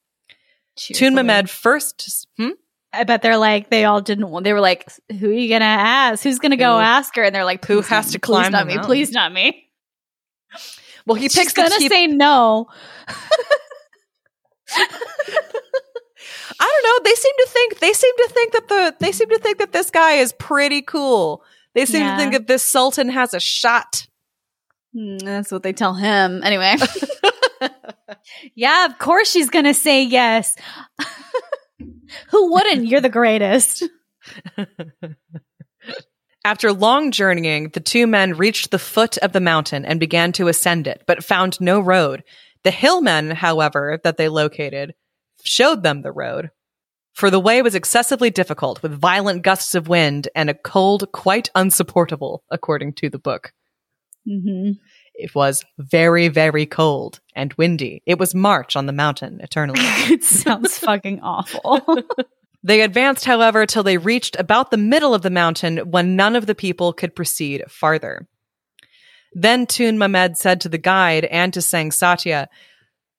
Tun 0.77 1.15
Mamed 1.15 1.51
first, 1.51 2.27
hmm? 2.37 2.51
I 2.93 3.05
bet 3.05 3.21
they're 3.21 3.37
like, 3.37 3.69
they 3.69 3.85
all 3.85 4.01
didn't 4.01 4.31
want, 4.31 4.45
they 4.45 4.53
were 4.55 4.61
like, 4.61 4.89
who 5.21 5.29
are 5.29 5.33
you 5.33 5.49
going 5.49 5.61
to 5.61 5.67
ask? 5.67 6.23
Who's 6.23 6.39
going 6.39 6.53
to 6.53 6.57
go 6.57 6.79
ask 6.79 7.15
her? 7.17 7.23
And 7.23 7.35
they're 7.35 7.45
like, 7.45 7.65
who 7.67 7.83
has 7.83 8.13
to 8.13 8.19
please 8.19 8.25
climb 8.25 8.53
not 8.53 8.67
me, 8.67 8.75
mountain?" 8.77 8.87
please 8.89 9.11
not 9.13 9.33
me. 9.33 9.69
Well, 11.05 11.15
he 11.17 11.25
She's 11.29 11.35
picks 11.37 11.53
the 11.53 11.63
going 11.63 11.73
to 11.73 11.89
say 11.89 12.07
no. 12.07 12.67
I 14.71 14.87
don't 16.61 16.85
know. 16.85 17.11
They 17.11 17.15
seem 17.15 17.33
to 17.39 17.47
think 17.49 17.79
they 17.79 17.93
seem 17.93 18.13
to 18.17 18.29
think 18.33 18.53
that 18.53 18.69
the 18.69 18.97
they 18.99 19.13
seem 19.13 19.29
to 19.31 19.39
think 19.39 19.59
that 19.59 19.73
this 19.73 19.91
guy 19.91 20.15
is 20.15 20.33
pretty 20.33 20.83
cool. 20.83 21.43
They 21.75 21.87
seem 21.87 22.03
Yeah. 22.03 22.13
to 22.13 22.19
think 22.19 22.33
that 22.33 22.47
this 22.47 22.63
sultan 22.63 23.09
has 23.11 23.33
a 23.35 23.41
shot. 23.41 24.07
Hmm, 24.99 25.19
that's 25.19 25.53
what 25.53 25.63
they 25.63 25.73
tell 25.73 25.95
him. 25.95 26.43
Anyway. 26.43 26.75
yeah, 28.55 28.87
of 28.87 28.99
course 28.99 29.31
she's 29.31 29.51
going 29.51 29.65
to 29.65 29.75
say 29.75 30.03
yes. 30.03 30.57
Who 32.31 32.53
wouldn't? 32.53 32.87
You're 32.87 33.01
the 33.01 33.09
greatest. 33.09 33.85
After 36.45 36.73
long 36.73 37.11
journeying, 37.11 37.71
the 37.71 37.81
two 37.81 38.07
men 38.07 38.35
reached 38.35 38.71
the 38.71 38.79
foot 38.79 39.19
of 39.19 39.33
the 39.33 39.41
mountain 39.41 39.85
and 39.85 40.01
began 40.01 40.33
to 40.33 40.49
ascend 40.49 40.87
it, 40.87 41.03
but 41.07 41.25
found 41.25 41.61
no 41.61 41.79
road. 41.81 42.25
The 42.65 42.71
hillmen, 42.71 43.31
however, 43.31 44.01
that 44.03 44.17
they 44.17 44.29
located, 44.29 44.95
showed 45.45 45.83
them 45.83 46.03
the 46.03 46.13
road. 46.13 46.51
For 47.13 47.31
the 47.31 47.41
way 47.41 47.61
was 47.63 47.75
excessively 47.75 48.31
difficult, 48.31 48.83
with 48.83 48.99
violent 48.99 49.43
gusts 49.43 49.75
of 49.75 49.89
wind 49.89 50.29
and 50.35 50.49
a 50.49 50.55
cold 50.55 51.11
quite 51.13 51.51
unsupportable, 51.55 52.45
according 52.51 52.95
to 52.95 53.11
the 53.11 53.19
book. 53.19 53.53
Mm-hmm. 54.29 54.73
It 55.15 55.35
was 55.35 55.65
very, 55.79 56.29
very 56.29 56.67
cold 56.67 57.21
and 57.35 57.53
windy. 57.55 58.03
It 58.07 58.19
was 58.19 58.35
March 58.35 58.77
on 58.77 58.87
the 58.87 58.93
mountain 58.93 59.41
eternally. 59.41 59.81
it 59.83 60.23
sounds 60.23 60.79
fucking 60.79 61.21
awful. 61.21 61.83
they 62.63 62.83
advanced, 62.83 63.25
however, 63.25 63.67
till 63.67 63.83
they 63.83 63.97
reached 63.99 64.37
about 64.39 64.71
the 64.71 64.77
middle 64.77 65.15
of 65.15 65.23
the 65.23 65.31
mountain 65.31 65.79
when 65.91 66.17
none 66.17 66.37
of 66.37 66.47
the 66.47 66.55
people 66.55 66.93
could 66.93 67.17
proceed 67.17 67.65
farther. 67.69 68.29
Then 69.33 69.67
Tun 69.67 69.99
Mamed 69.99 70.39
said 70.39 70.61
to 70.61 70.69
the 70.69 70.79
guide 70.79 71.25
and 71.27 71.53
to 71.53 71.61
Sang 71.61 71.91
Satya, 71.91 72.49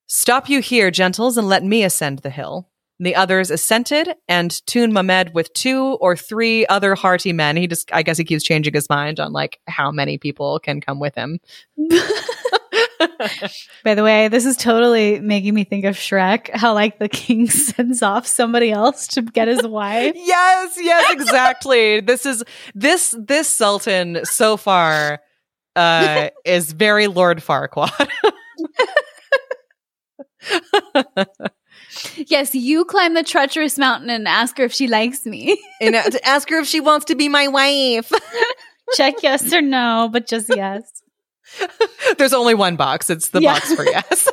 Stop 0.07 0.49
you 0.49 0.59
here, 0.59 0.89
gentles, 0.89 1.37
and 1.37 1.47
let 1.47 1.63
me 1.63 1.83
ascend 1.83 2.19
the 2.19 2.31
hill. 2.31 2.69
The 2.99 3.15
others 3.15 3.49
assented, 3.49 4.13
and 4.27 4.65
Tun 4.65 4.91
Mamed 4.91 5.33
with 5.33 5.53
two 5.53 5.97
or 6.01 6.17
three 6.17 6.65
other 6.67 6.95
hearty 6.95 7.31
men, 7.31 7.55
he 7.55 7.65
just, 7.67 7.89
I 7.93 8.03
guess 8.03 8.17
he 8.17 8.25
keeps 8.25 8.43
changing 8.43 8.73
his 8.73 8.89
mind 8.89 9.19
on 9.19 9.31
like 9.31 9.59
how 9.67 9.89
many 9.89 10.17
people 10.17 10.59
can 10.59 10.81
come 10.81 10.99
with 10.99 11.15
him. 11.15 11.39
By 13.83 13.95
the 13.95 14.03
way, 14.03 14.27
this 14.27 14.45
is 14.45 14.57
totally 14.57 15.19
making 15.19 15.53
me 15.53 15.63
think 15.63 15.85
of 15.85 15.95
Shrek, 15.95 16.49
how 16.53 16.73
like 16.73 16.99
the 16.99 17.09
king 17.09 17.49
sends 17.49 18.01
off 18.01 18.27
somebody 18.27 18.71
else 18.71 19.07
to 19.09 19.21
get 19.21 19.47
his 19.47 19.65
wife. 19.65 20.13
yes, 20.17 20.77
yes, 20.79 21.11
exactly. 21.11 22.01
this 22.01 22.25
is 22.25 22.43
this 22.75 23.15
this 23.17 23.47
Sultan 23.47 24.19
so 24.23 24.57
far 24.57 25.21
uh 25.75 26.29
is 26.45 26.71
very 26.73 27.07
Lord 27.07 27.39
Farquaad. 27.39 28.09
Yes, 32.15 32.53
you 32.53 32.85
climb 32.85 33.13
the 33.15 33.23
treacherous 33.23 33.77
mountain 33.77 34.09
and 34.09 34.27
ask 34.27 34.57
her 34.57 34.63
if 34.65 34.73
she 34.73 34.87
likes 34.87 35.25
me. 35.25 35.59
and 35.81 35.95
uh, 35.95 36.03
ask 36.23 36.49
her 36.49 36.59
if 36.59 36.67
she 36.67 36.79
wants 36.79 37.05
to 37.05 37.15
be 37.15 37.29
my 37.29 37.47
wife. 37.47 38.11
Check 38.95 39.15
yes 39.23 39.51
or 39.53 39.61
no, 39.61 40.09
but 40.11 40.27
just 40.27 40.49
yes. 40.55 41.01
There's 42.17 42.33
only 42.33 42.53
one 42.53 42.75
box. 42.75 43.09
It's 43.09 43.29
the 43.29 43.41
Yeah. 43.41 43.53
box 43.53 43.73
for 43.73 43.85
yes. 43.85 44.27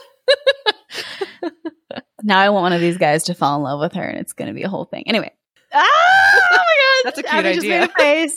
Now 2.23 2.39
I 2.41 2.49
want 2.51 2.63
one 2.63 2.73
of 2.73 2.81
these 2.81 2.97
guys 2.99 3.25
to 3.25 3.35
fall 3.35 3.57
in 3.57 3.63
love 3.63 3.81
with 3.81 3.93
her, 3.95 4.03
and 4.03 4.19
it's 4.19 4.33
going 4.33 4.49
to 4.49 4.55
be 4.55 4.63
a 4.65 4.69
whole 4.69 4.85
thing. 4.85 5.05
Anyway. 5.07 5.31
Ah! 5.73 5.83
Oh 5.83 6.49
my 6.51 6.57
god! 6.59 7.05
That's 7.05 7.19
a 7.19 7.23
cute 7.23 7.35
Abbie 7.35 7.55
just 7.55 7.67
made 7.67 7.83
a 7.83 7.89
face. 7.89 8.37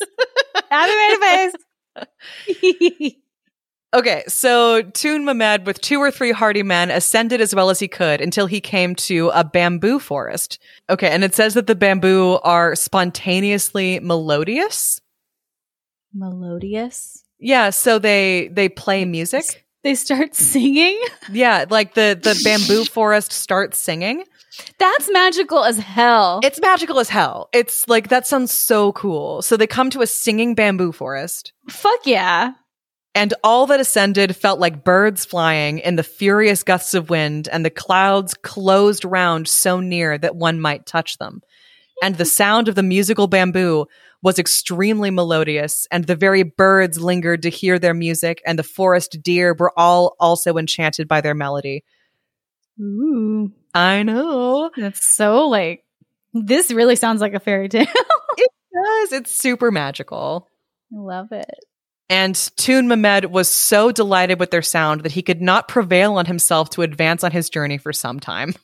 Abbie 0.72 0.92
made 0.96 1.18
a 1.18 1.20
face. 2.54 3.14
Okay, 3.92 4.24
so 4.28 4.84
Tun 4.84 5.26
Mamed 5.26 5.66
with 5.66 5.82
two 5.82 6.00
or 6.00 6.12
three 6.12 6.32
hardy 6.32 6.62
men 6.62 6.92
ascended 6.92 7.42
as 7.42 7.56
well 7.56 7.72
as 7.72 7.80
he 7.80 7.88
could 7.88 8.22
until 8.22 8.46
he 8.46 8.62
came 8.62 8.94
to 8.96 9.30
a 9.34 9.44
bamboo 9.44 9.98
forest. 9.98 10.60
Okay, 10.92 11.10
and 11.10 11.24
it 11.24 11.34
says 11.34 11.56
that 11.56 11.66
the 11.66 11.74
bamboo 11.76 12.40
are 12.44 12.76
spontaneously 12.76 14.00
melodious. 14.00 15.02
Melodious. 16.14 17.24
Yeah, 17.40 17.70
so 17.72 18.00
they 18.00 18.50
they 18.52 18.70
play 18.70 19.06
music. 19.06 19.66
they 19.84 19.96
start 19.96 20.36
singing. 20.36 21.00
Yeah, 21.32 21.66
like 21.70 21.94
the 21.96 22.20
the 22.22 22.40
bamboo 22.44 22.86
forest 22.86 23.32
starts 23.32 23.78
singing. 23.78 24.24
That's 24.78 25.10
magical 25.12 25.64
as 25.64 25.78
hell. 25.80 26.42
It's 26.44 26.60
magical 26.60 27.00
as 27.00 27.10
hell. 27.10 27.50
It's 27.54 27.88
like 27.88 28.10
that 28.10 28.28
sounds 28.28 28.52
so 28.52 28.92
cool. 28.92 29.42
So 29.42 29.56
they 29.58 29.68
come 29.68 29.90
to 29.92 30.02
a 30.02 30.08
singing 30.08 30.54
bamboo 30.54 30.92
forest. 30.92 31.54
Fuck 31.70 32.06
yeah. 32.06 32.54
And 33.16 33.34
all 33.44 33.66
that 33.68 33.80
ascended 33.80 34.36
felt 34.36 34.60
like 34.60 34.84
birds 34.84 35.26
flying 35.26 35.80
in 35.80 35.96
the 35.96 36.04
furious 36.04 36.64
gusts 36.64 36.94
of 36.94 37.10
wind, 37.10 37.50
and 37.52 37.66
the 37.66 37.70
clouds 37.70 38.34
closed 38.36 39.04
round 39.04 39.48
so 39.48 39.80
near 39.80 40.18
that 40.18 40.36
one 40.36 40.62
might 40.62 40.86
touch 40.86 41.18
them. 41.18 41.42
And 42.02 42.16
the 42.16 42.26
sound 42.26 42.68
of 42.68 42.76
the 42.76 42.84
musical 42.84 43.28
bamboo 43.28 43.88
was 44.22 44.40
extremely 44.40 45.12
melodious, 45.12 45.88
and 45.92 46.06
the 46.06 46.16
very 46.16 46.44
birds 46.44 47.00
lingered 47.00 47.42
to 47.44 47.50
hear 47.50 47.80
their 47.80 47.94
music, 47.94 48.42
and 48.46 48.60
the 48.60 48.64
forest 48.64 49.18
deer 49.24 49.56
were 49.58 49.74
all 49.78 50.16
also 50.20 50.58
enchanted 50.58 51.08
by 51.08 51.22
their 51.22 51.36
melody. 51.36 51.84
Ooh. 52.80 53.52
I 53.74 54.04
know. 54.04 54.72
That's 54.76 55.04
so 55.04 55.48
like 55.48 55.84
this 56.34 56.72
really 56.72 56.96
sounds 56.96 57.22
like 57.22 57.34
a 57.34 57.40
fairy 57.40 57.70
tale. 57.70 57.88
It 58.38 58.52
does. 58.74 59.12
It's 59.14 59.36
super 59.36 59.72
magical. 59.72 60.48
I 60.94 61.00
love 61.00 61.32
it. 61.32 61.66
And 62.10 62.36
Tun 62.58 62.88
Mamed 62.88 63.26
was 63.26 63.48
so 63.48 63.92
delighted 63.92 64.40
with 64.40 64.50
their 64.50 64.64
sound 64.64 65.02
that 65.02 65.12
he 65.12 65.22
could 65.22 65.42
not 65.42 65.68
prevail 65.68 66.16
on 66.16 66.26
himself 66.26 66.72
to 66.72 66.82
advance 66.82 67.24
on 67.24 67.32
his 67.32 67.50
journey 67.50 67.78
for 67.78 67.94
some 67.94 68.20
time. 68.20 68.56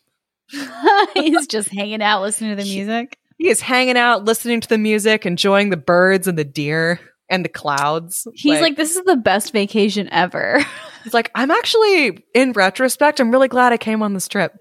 He's 1.13 1.47
just 1.47 1.69
hanging 1.69 2.01
out 2.01 2.21
listening 2.21 2.55
to 2.55 2.63
the 2.63 2.69
music. 2.69 3.17
He 3.37 3.49
is 3.49 3.61
hanging 3.61 3.97
out, 3.97 4.25
listening 4.25 4.61
to 4.61 4.69
the 4.69 4.77
music, 4.77 5.25
enjoying 5.25 5.69
the 5.69 5.77
birds 5.77 6.27
and 6.27 6.37
the 6.37 6.43
deer 6.43 6.99
and 7.29 7.43
the 7.43 7.49
clouds. 7.49 8.27
He's 8.33 8.61
like, 8.61 8.77
this 8.77 8.95
is 8.95 9.03
the 9.03 9.17
best 9.17 9.51
vacation 9.51 10.07
ever. 10.11 10.63
he's 11.03 11.13
like, 11.13 11.31
I'm 11.35 11.51
actually, 11.51 12.23
in 12.33 12.53
retrospect, 12.53 13.19
I'm 13.19 13.31
really 13.31 13.47
glad 13.47 13.73
I 13.73 13.77
came 13.77 14.01
on 14.03 14.13
this 14.13 14.27
trip. 14.27 14.55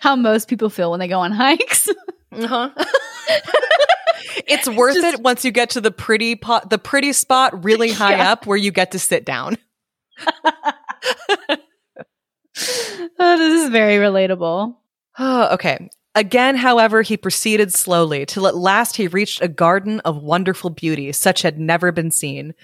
How 0.00 0.16
most 0.16 0.48
people 0.48 0.70
feel 0.70 0.90
when 0.90 1.00
they 1.00 1.08
go 1.08 1.20
on 1.20 1.32
hikes. 1.32 1.88
Uh-huh. 2.32 2.70
it's 4.46 4.68
worth 4.68 4.94
Just- 4.94 5.14
it 5.14 5.20
once 5.20 5.44
you 5.44 5.50
get 5.50 5.70
to 5.70 5.80
the 5.80 5.90
pretty 5.90 6.34
pot, 6.36 6.70
the 6.70 6.78
pretty 6.78 7.12
spot 7.12 7.64
really 7.64 7.90
high 7.92 8.16
Yeah. 8.16 8.32
up 8.32 8.46
where 8.46 8.56
you 8.56 8.70
get 8.70 8.92
to 8.92 8.98
sit 8.98 9.24
down. 9.24 9.56
oh, 11.48 11.56
this 12.56 13.64
is 13.64 13.70
very 13.70 13.96
relatable. 13.96 14.76
Oh, 15.18 15.54
okay. 15.54 15.88
Again, 16.16 16.56
however, 16.56 17.02
he 17.02 17.16
proceeded 17.16 17.72
slowly 17.74 18.24
till 18.24 18.46
at 18.46 18.54
last 18.56 18.96
he 18.96 19.08
reached 19.08 19.42
a 19.42 19.48
garden 19.48 19.98
of 20.00 20.22
wonderful 20.22 20.70
beauty, 20.70 21.10
such 21.12 21.42
had 21.42 21.58
never 21.58 21.90
been 21.90 22.12
seen. 22.12 22.54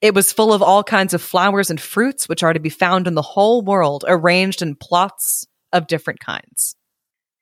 It 0.00 0.12
was 0.14 0.32
full 0.32 0.52
of 0.52 0.60
all 0.62 0.82
kinds 0.82 1.14
of 1.14 1.22
flowers 1.22 1.70
and 1.70 1.80
fruits, 1.80 2.28
which 2.28 2.42
are 2.42 2.52
to 2.52 2.60
be 2.60 2.68
found 2.68 3.06
in 3.06 3.14
the 3.14 3.22
whole 3.22 3.62
world, 3.62 4.04
arranged 4.08 4.60
in 4.60 4.74
plots 4.74 5.46
of 5.72 5.86
different 5.86 6.20
kinds. 6.20 6.74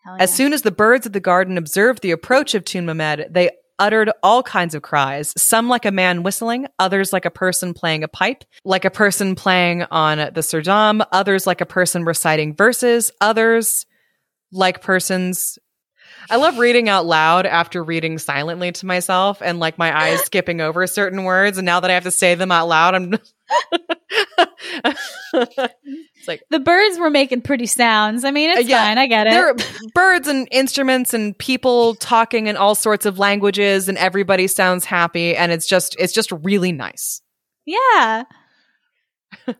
Hell 0.05 0.17
As 0.21 0.33
soon 0.35 0.53
as 0.53 0.63
the 0.63 0.71
birds 0.71 1.07
of 1.07 1.13
the 1.15 1.21
garden 1.21 1.57
observed 1.57 2.03
the 2.03 2.11
approach 2.11 2.55
of 2.55 2.65
Tun 2.65 2.85
Mamed, 2.85 3.27
they 3.31 3.51
uttered 3.79 4.11
all 4.23 4.43
kinds 4.43 4.75
of 4.75 4.83
cries, 4.83 5.33
some 5.37 5.69
like 5.69 5.85
a 5.85 5.91
man 5.91 6.23
whistling, 6.23 6.67
others 6.79 7.13
like 7.13 7.25
a 7.25 7.31
person 7.31 7.75
playing 7.75 8.05
a 8.05 8.09
pipe, 8.09 8.45
like 8.65 8.85
a 8.85 8.91
person 8.91 9.35
playing 9.35 9.83
on 9.91 10.19
the 10.19 10.43
surdam, 10.43 11.05
others 11.13 11.47
like 11.47 11.61
a 11.61 11.67
person 11.67 12.05
reciting 12.05 12.55
verses, 12.55 13.11
others 13.21 13.87
like 14.53 14.83
persons. 14.83 15.59
I 16.31 16.37
love 16.37 16.59
reading 16.59 16.89
out 16.89 17.05
loud 17.07 17.45
after 17.45 17.83
reading 17.83 18.19
silently 18.19 18.73
to 18.73 18.87
myself 18.87 19.43
and 19.43 19.59
like 19.59 19.79
my 19.79 19.97
eyes 19.97 20.21
skipping 20.25 20.61
over 20.61 20.87
certain 20.87 21.25
words. 21.25 21.59
And 21.59 21.67
now 21.67 21.81
that 21.81 21.91
I 21.91 21.95
have 21.95 22.05
to 22.05 22.11
say 22.11 22.35
them 22.35 22.53
out 22.53 22.69
loud, 22.69 22.95
I'm. 22.95 23.15
it's 26.25 26.29
like, 26.29 26.43
the 26.51 26.59
birds 26.61 26.99
were 26.99 27.11
making 27.11 27.43
pretty 27.43 27.67
sounds. 27.67 28.25
I 28.25 28.31
mean, 28.31 28.51
it's 28.51 28.61
Uh, 28.61 28.63
yeah, 28.69 28.85
fine. 28.87 28.99
I 28.99 29.07
get 29.07 29.27
it. 29.27 29.31
there 29.31 29.49
are 29.51 29.57
birds 29.95 30.29
and 30.29 30.49
instruments 30.51 31.15
and 31.15 31.37
people 31.39 31.95
talking 31.97 32.47
in 32.47 32.57
all 32.57 32.75
sorts 32.75 33.07
of 33.07 33.19
languages 33.19 33.89
and 33.89 33.97
everybody 33.99 34.47
sounds 34.47 34.85
happy 34.85 35.37
and 35.37 35.53
it's 35.53 35.67
just 35.67 35.95
it's 35.99 36.13
just 36.13 36.33
really 36.43 36.73
nice 36.73 37.21
Yeah. 37.67 38.25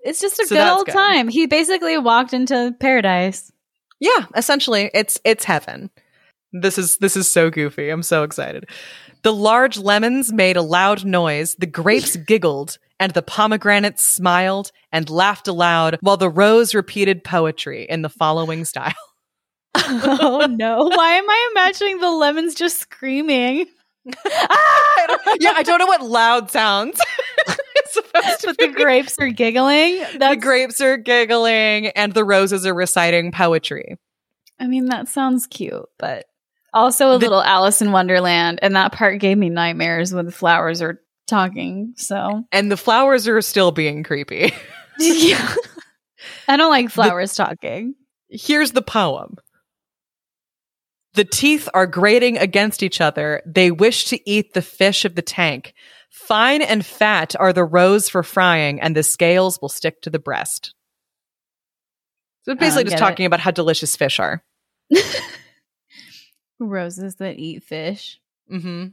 It's 0.05 0.21
just 0.21 0.39
a 0.41 0.47
So 0.47 0.55
good 0.55 0.69
old 0.69 0.87
good. 0.87 0.93
time. 0.93 1.29
He 1.29 1.47
basically 1.47 1.99
walked 1.99 2.33
into 2.33 2.75
paradise. 2.81 3.51
yeah 4.01 4.27
essentially 4.37 4.91
it's 4.95 5.21
it's 5.25 5.45
heaven 5.45 5.91
this 6.53 6.79
is 6.79 6.99
this 6.99 7.17
is 7.17 7.27
so 7.31 7.51
goofy 7.51 7.91
i'm 7.91 8.03
so 8.03 8.23
excited 8.23 8.69
the 9.25 9.33
large 9.33 9.77
lemons 9.79 10.33
made 10.33 10.57
a 10.57 10.63
loud 10.63 11.05
noise 11.05 11.57
the 11.59 11.67
grapes 11.67 12.15
giggled 12.29 12.79
and 13.01 13.13
the 13.13 13.23
pomegranates 13.23 14.07
smiled 14.07 14.71
and 14.93 15.11
laughed 15.11 15.49
aloud 15.49 15.99
while 16.01 16.17
the 16.17 16.31
rose 16.31 16.75
repeated 16.75 17.25
poetry 17.25 17.85
in 17.89 18.03
the 18.03 18.09
following 18.09 18.65
style 18.65 18.95
oh 19.77 20.47
no. 20.51 20.85
Why 20.85 21.15
am 21.15 21.29
I 21.29 21.49
imagining 21.53 21.99
the 21.99 22.11
lemons 22.11 22.55
just 22.55 22.79
screaming? 22.79 23.67
I 24.25 25.37
yeah 25.41 25.55
i 25.57 25.63
don't 25.63 25.79
know 25.79 25.87
what 25.87 26.03
loud 26.03 26.51
sounds 26.51 27.01
it's 27.49 27.95
supposed 27.95 28.41
to 28.41 28.47
But 28.49 28.59
the 28.59 28.69
grapes 28.69 29.17
are 29.19 29.29
giggling. 29.31 30.05
the 30.19 30.37
grapes 30.41 30.81
are 30.81 30.97
giggling 30.99 31.87
and 31.89 32.13
the 32.13 32.25
roses 32.25 32.67
are 32.67 32.75
reciting 32.75 33.33
poetry. 33.33 33.97
I 34.61 34.67
mean, 34.67 34.87
that 34.87 35.09
sounds 35.09 35.47
cute, 35.47 35.87
but 35.99 36.27
also 36.75 37.13
a 37.13 37.19
The- 37.19 37.25
little 37.27 37.43
Alice 37.43 37.81
in 37.81 37.93
Wonderland. 37.93 38.59
And 38.63 38.77
that 38.77 38.93
part 38.93 39.21
gave 39.21 39.39
me 39.39 39.49
nightmares 39.49 40.13
when 40.13 40.27
the 40.27 40.33
flowers 40.33 40.83
are 40.83 41.01
talking. 41.27 41.95
So 41.97 42.45
And 42.53 42.71
the 42.71 42.77
flowers 42.77 43.27
are 43.29 43.41
still 43.41 43.73
being 43.73 44.03
creepy. 44.03 44.53
yeah. 44.99 45.55
I 46.49 46.57
don't 46.57 46.71
like 46.71 46.91
flowers 46.91 47.35
talking. 47.35 47.95
Here's 48.29 48.73
the 48.73 48.83
poem. 48.83 49.37
The 51.15 51.25
teeth 51.25 51.69
are 51.73 51.87
grating 51.87 52.39
against 52.39 52.83
each 52.83 53.01
other. 53.01 53.41
They 53.47 53.71
wish 53.71 54.07
to 54.07 54.19
eat 54.29 54.53
the 54.53 54.63
fish 54.63 55.05
of 55.05 55.15
the 55.15 55.23
tank. 55.23 55.73
Fine 56.11 56.63
and 56.63 56.85
fat 56.85 57.35
are 57.39 57.53
the 57.53 57.65
roes 57.65 58.09
for 58.09 58.23
frying, 58.23 58.81
and 58.81 58.97
the 58.97 59.03
scales 59.03 59.61
will 59.63 59.69
stick 59.69 60.03
to 60.03 60.11
the 60.11 60.19
breast. 60.19 60.75
So 62.43 62.55
basically 62.55 62.85
just 62.85 62.97
get 62.97 62.99
it. 62.99 63.11
talking 63.11 63.27
about 63.27 63.41
how 63.41 63.53
delicious 63.53 63.95
fish 63.97 64.19
are. 64.19 64.43
Roses 66.59 67.17
that 67.17 67.37
eat 67.39 67.63
fish. 67.65 68.21
Mm-hmm. 68.51 68.87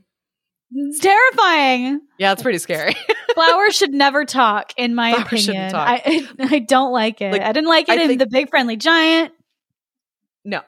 It's 0.73 0.99
terrifying. 0.99 1.99
Yeah, 2.17 2.31
it's 2.31 2.41
pretty 2.41 2.57
scary. 2.59 2.95
Flowers 3.33 3.75
should 3.75 3.93
never 3.93 4.23
talk, 4.25 4.73
in 4.77 4.95
my 4.95 5.11
Flowers 5.11 5.25
opinion. 5.27 5.45
shouldn't 5.45 5.71
talk. 5.71 5.87
I 5.87 6.27
I 6.55 6.59
don't 6.59 6.91
like 6.93 7.19
it. 7.21 7.31
Like, 7.33 7.41
I 7.41 7.51
didn't 7.51 7.69
like 7.69 7.89
it 7.89 7.99
I 7.99 8.01
in 8.03 8.07
think- 8.07 8.19
the 8.19 8.27
Big 8.27 8.49
Friendly 8.49 8.77
Giant. 8.77 9.33
no, 10.45 10.61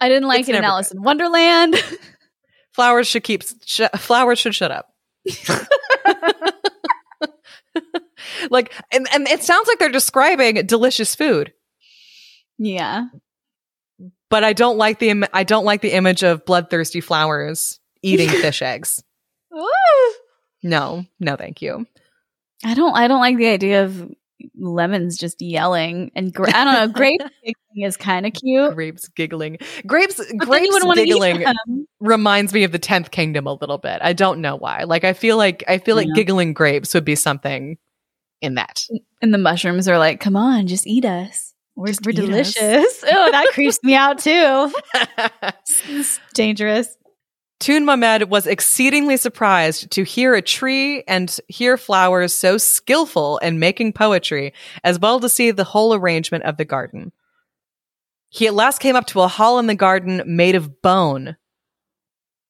I 0.00 0.08
didn't 0.08 0.28
like 0.28 0.40
It's 0.40 0.48
it 0.50 0.54
in 0.54 0.64
Alice 0.64 0.92
in 0.92 1.02
Wonderland. 1.02 1.74
flowers 2.72 3.06
should 3.08 3.24
keep. 3.24 3.42
Sh- 3.64 3.80
flowers 3.96 4.38
should 4.38 4.54
shut 4.54 4.70
up. 4.70 4.94
like, 8.50 8.72
and 8.92 9.06
and 9.12 9.26
it 9.28 9.42
sounds 9.42 9.66
like 9.68 9.78
they're 9.78 9.88
describing 9.88 10.64
delicious 10.66 11.14
food. 11.14 11.52
yeah. 12.58 13.06
But 14.34 14.42
I 14.42 14.52
don't 14.52 14.76
like 14.76 14.98
the 14.98 15.10
Im- 15.10 15.24
I 15.32 15.44
don't 15.44 15.64
like 15.64 15.80
the 15.80 15.92
image 15.92 16.24
of 16.24 16.44
bloodthirsty 16.44 17.00
flowers 17.00 17.78
eating 18.02 18.28
fish 18.42 18.62
eggs. 18.62 19.00
No, 20.62 21.04
no, 21.20 21.36
thank 21.36 21.62
you. 21.62 21.86
I 22.64 22.74
don't. 22.74 22.96
I 22.96 23.06
don't 23.06 23.20
like 23.20 23.36
the 23.36 23.46
idea 23.46 23.84
of 23.84 24.10
lemons 24.56 25.16
just 25.18 25.40
yelling 25.40 26.10
and 26.16 26.32
gra- 26.34 26.52
I 26.54 26.64
don't 26.64 26.74
know. 26.74 26.88
Grape 26.88 27.20
giggling 27.44 27.86
is 27.86 27.96
kind 27.96 28.26
of 28.26 28.32
cute. 28.32 28.74
Grapes 28.74 29.08
giggling. 29.08 29.58
Grapes 29.86 30.16
but 30.16 30.48
grapes 30.48 30.68
wouldn't 30.72 30.86
wanna 30.88 31.02
eat 31.02 31.12
giggling 31.12 31.44
reminds 32.00 32.52
me 32.52 32.64
of 32.64 32.72
the 32.72 32.78
tenth 32.78 33.10
kingdom 33.12 33.46
a 33.46 33.52
little 33.54 33.78
bit. 33.78 34.00
I 34.02 34.14
don't 34.14 34.40
know 34.40 34.56
why. 34.56 34.82
Like 34.84 35.04
I 35.04 35.12
feel 35.12 35.36
like 35.36 35.62
I 35.68 35.78
feel 35.78 35.94
like 35.96 36.08
Yeah. 36.08 36.14
giggling 36.16 36.54
grapes 36.54 36.92
would 36.94 37.04
be 37.04 37.14
something 37.14 37.78
in 38.40 38.56
that. 38.56 38.82
and 39.22 39.32
the 39.32 39.38
mushrooms 39.38 39.86
are 39.88 39.98
like, 39.98 40.20
"Come 40.20 40.36
on, 40.36 40.66
just 40.66 40.86
eat 40.86 41.04
us. 41.04 41.53
We're, 41.76 41.92
we're 42.04 42.12
delicious." 42.12 43.04
Oh, 43.10 43.30
that 43.30 43.48
creeps 43.52 43.78
me 43.82 43.94
out 43.94 44.18
too. 44.18 44.72
It's 45.88 46.20
dangerous. 46.34 46.96
Tun 47.60 47.84
Mamed 47.84 48.24
was 48.24 48.46
exceedingly 48.46 49.16
surprised 49.16 49.90
to 49.92 50.02
hear 50.02 50.34
a 50.34 50.42
tree 50.42 51.02
and 51.08 51.34
hear 51.48 51.76
flowers 51.76 52.34
so 52.34 52.58
skillful 52.58 53.38
in 53.38 53.58
making 53.58 53.92
poetry, 53.92 54.52
as 54.82 54.98
well 54.98 55.20
to 55.20 55.28
see 55.28 55.50
the 55.50 55.64
whole 55.64 55.94
arrangement 55.94 56.44
of 56.44 56.56
the 56.56 56.64
garden. 56.64 57.12
He 58.28 58.46
at 58.46 58.54
last 58.54 58.80
came 58.80 58.96
up 58.96 59.06
to 59.08 59.20
a 59.20 59.28
hall 59.28 59.58
in 59.58 59.66
the 59.66 59.74
garden 59.74 60.22
made 60.26 60.56
of 60.56 60.82
bone 60.82 61.36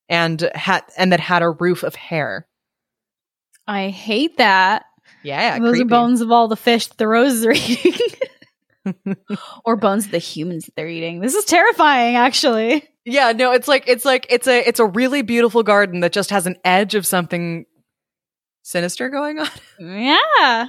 and 0.08 0.50
had 0.54 0.82
and 0.96 1.12
that 1.12 1.20
had 1.20 1.42
a 1.42 1.50
roof 1.50 1.82
of 1.82 1.94
hair. 1.94 2.46
I 3.66 3.88
hate 3.90 4.38
that. 4.38 4.86
Yeah, 5.22 5.58
Those 5.58 5.70
creepy. 5.70 5.84
are 5.84 5.88
bones 5.88 6.20
of 6.22 6.30
all 6.30 6.48
the 6.48 6.56
fish 6.56 6.86
that 6.88 6.96
the 6.98 7.06
roses 7.08 7.44
are 7.46 7.52
eating. 7.54 7.92
Or 9.64 9.76
bones 9.76 10.06
of 10.06 10.10
the 10.10 10.18
humans 10.18 10.66
that 10.66 10.76
they're 10.76 10.88
eating. 10.88 11.20
This 11.20 11.34
is 11.34 11.44
terrifying, 11.44 12.16
actually. 12.16 12.88
Yeah, 13.04 13.32
no, 13.32 13.52
it's 13.52 13.68
like 13.68 13.84
it's 13.86 14.04
like 14.04 14.26
it's 14.30 14.46
a 14.46 14.66
it's 14.66 14.80
a 14.80 14.86
really 14.86 15.22
beautiful 15.22 15.62
garden 15.62 16.00
that 16.00 16.12
just 16.12 16.30
has 16.30 16.46
an 16.46 16.56
edge 16.64 16.94
of 16.94 17.06
something 17.06 17.66
sinister 18.62 19.10
going 19.10 19.38
on. 19.38 19.48
Yeah. 19.78 20.66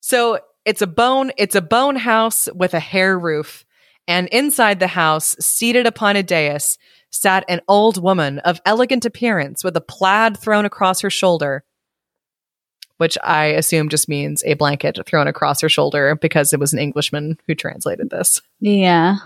So 0.00 0.38
it's 0.66 0.82
a 0.82 0.86
bone, 0.86 1.32
it's 1.38 1.54
a 1.54 1.62
bone 1.62 1.96
house 1.96 2.48
with 2.54 2.74
a 2.74 2.80
hair 2.80 3.18
roof. 3.18 3.64
And 4.06 4.28
inside 4.28 4.80
the 4.80 4.86
house, 4.86 5.34
seated 5.40 5.86
upon 5.86 6.16
a 6.16 6.22
dais, 6.22 6.76
sat 7.10 7.44
an 7.48 7.62
old 7.68 8.02
woman 8.02 8.38
of 8.40 8.60
elegant 8.66 9.06
appearance 9.06 9.64
with 9.64 9.74
a 9.78 9.80
plaid 9.80 10.36
thrown 10.36 10.66
across 10.66 11.00
her 11.00 11.08
shoulder, 11.08 11.64
which 13.04 13.18
I 13.22 13.48
assume 13.48 13.90
just 13.90 14.08
means 14.08 14.42
a 14.46 14.54
blanket 14.54 14.98
thrown 15.04 15.26
across 15.26 15.60
her 15.60 15.68
shoulder 15.68 16.16
because 16.18 16.54
it 16.54 16.58
was 16.58 16.72
an 16.72 16.78
Englishman 16.78 17.36
who 17.46 17.54
translated 17.54 18.08
this, 18.08 18.40
Yeah. 18.60 19.16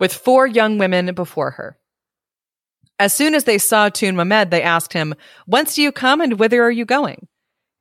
with 0.00 0.12
four 0.12 0.48
young 0.48 0.76
women 0.76 1.14
before 1.14 1.52
her. 1.52 1.78
As 2.98 3.14
soon 3.14 3.36
as 3.36 3.44
they 3.44 3.56
saw 3.58 3.88
Tun 3.88 4.16
Mamed, 4.16 4.50
they 4.50 4.62
asked 4.64 4.92
him, 4.92 5.14
Whence 5.46 5.76
do 5.76 5.82
you 5.82 5.92
come 5.92 6.20
and 6.20 6.40
whither 6.40 6.60
are 6.64 6.72
you 6.72 6.84
going? 6.84 7.28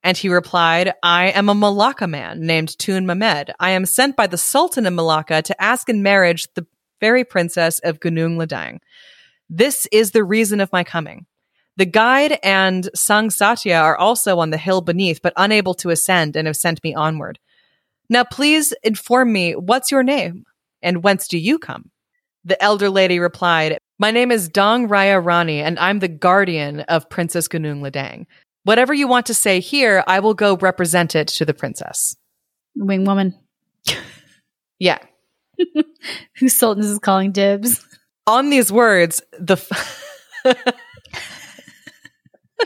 And 0.04 0.16
he 0.16 0.30
replied, 0.30 0.94
I 1.02 1.30
am 1.32 1.50
a 1.50 1.56
Malacca 1.56 2.06
man 2.06 2.46
named 2.46 2.78
Tun 2.78 3.08
Mamed. 3.08 3.52
I 3.60 3.72
am 3.72 3.88
sent 3.88 4.16
by 4.16 4.28
the 4.28 4.38
Sultan 4.38 4.86
of 4.86 4.94
Malacca 4.94 5.42
to 5.42 5.60
ask 5.60 5.90
in 5.90 6.04
marriage 6.04 6.48
the 6.54 6.68
fairy 7.00 7.24
princess 7.24 7.80
of 7.80 8.00
Gunung 8.00 8.38
Ladang. 8.38 8.82
This 9.50 9.88
is 9.92 10.12
the 10.12 10.24
reason 10.24 10.62
of 10.62 10.72
my 10.72 10.84
coming. 10.84 11.26
The 11.80 11.86
guide 11.86 12.38
and 12.44 12.90
Sang 12.94 13.30
Satya 13.30 13.78
are 13.78 13.96
also 13.96 14.40
on 14.40 14.50
the 14.50 14.58
hill 14.58 14.82
beneath, 14.82 15.22
but 15.22 15.32
unable 15.38 15.74
to 15.76 15.92
ascend 15.92 16.36
and 16.36 16.46
have 16.46 16.58
sent 16.58 16.84
me 16.84 16.94
onward. 16.94 17.40
Now 18.10 18.26
please 18.26 18.74
inform 18.84 19.32
me, 19.32 19.54
what's 19.54 19.90
your 19.90 20.04
name? 20.04 20.44
And 20.82 21.06
whence 21.06 21.30
do 21.30 21.38
you 21.38 21.58
come? 21.58 21.90
The 22.44 22.62
elder 22.62 22.90
lady 22.90 23.20
replied, 23.20 23.78
My 23.98 24.12
name 24.12 24.30
is 24.30 24.50
Dang 24.50 24.90
Raya 24.90 25.24
Rani, 25.24 25.62
and 25.62 25.80
I'm 25.80 26.00
the 26.00 26.10
guardian 26.10 26.82
of 26.82 27.10
Princess 27.10 27.48
Gunung 27.48 27.80
Ledang. 27.80 28.26
Whatever 28.66 28.94
you 28.94 29.08
want 29.08 29.28
to 29.28 29.34
say 29.34 29.62
here, 29.62 30.04
I 30.06 30.20
will 30.20 30.34
go 30.34 30.58
represent 30.58 31.16
it 31.16 31.30
to 31.30 31.46
the 31.46 31.54
princess. 31.54 32.18
Wing 32.76 33.06
woman. 33.06 33.36
Yeah. 34.82 35.00
Whose 36.40 36.56
Sultan 36.56 36.84
is 36.84 37.00
calling 37.00 37.34
dibs. 37.34 37.86
On 38.28 38.50
these 38.50 38.70
words, 38.70 39.22
the. 39.38 39.54
F- 39.54 40.06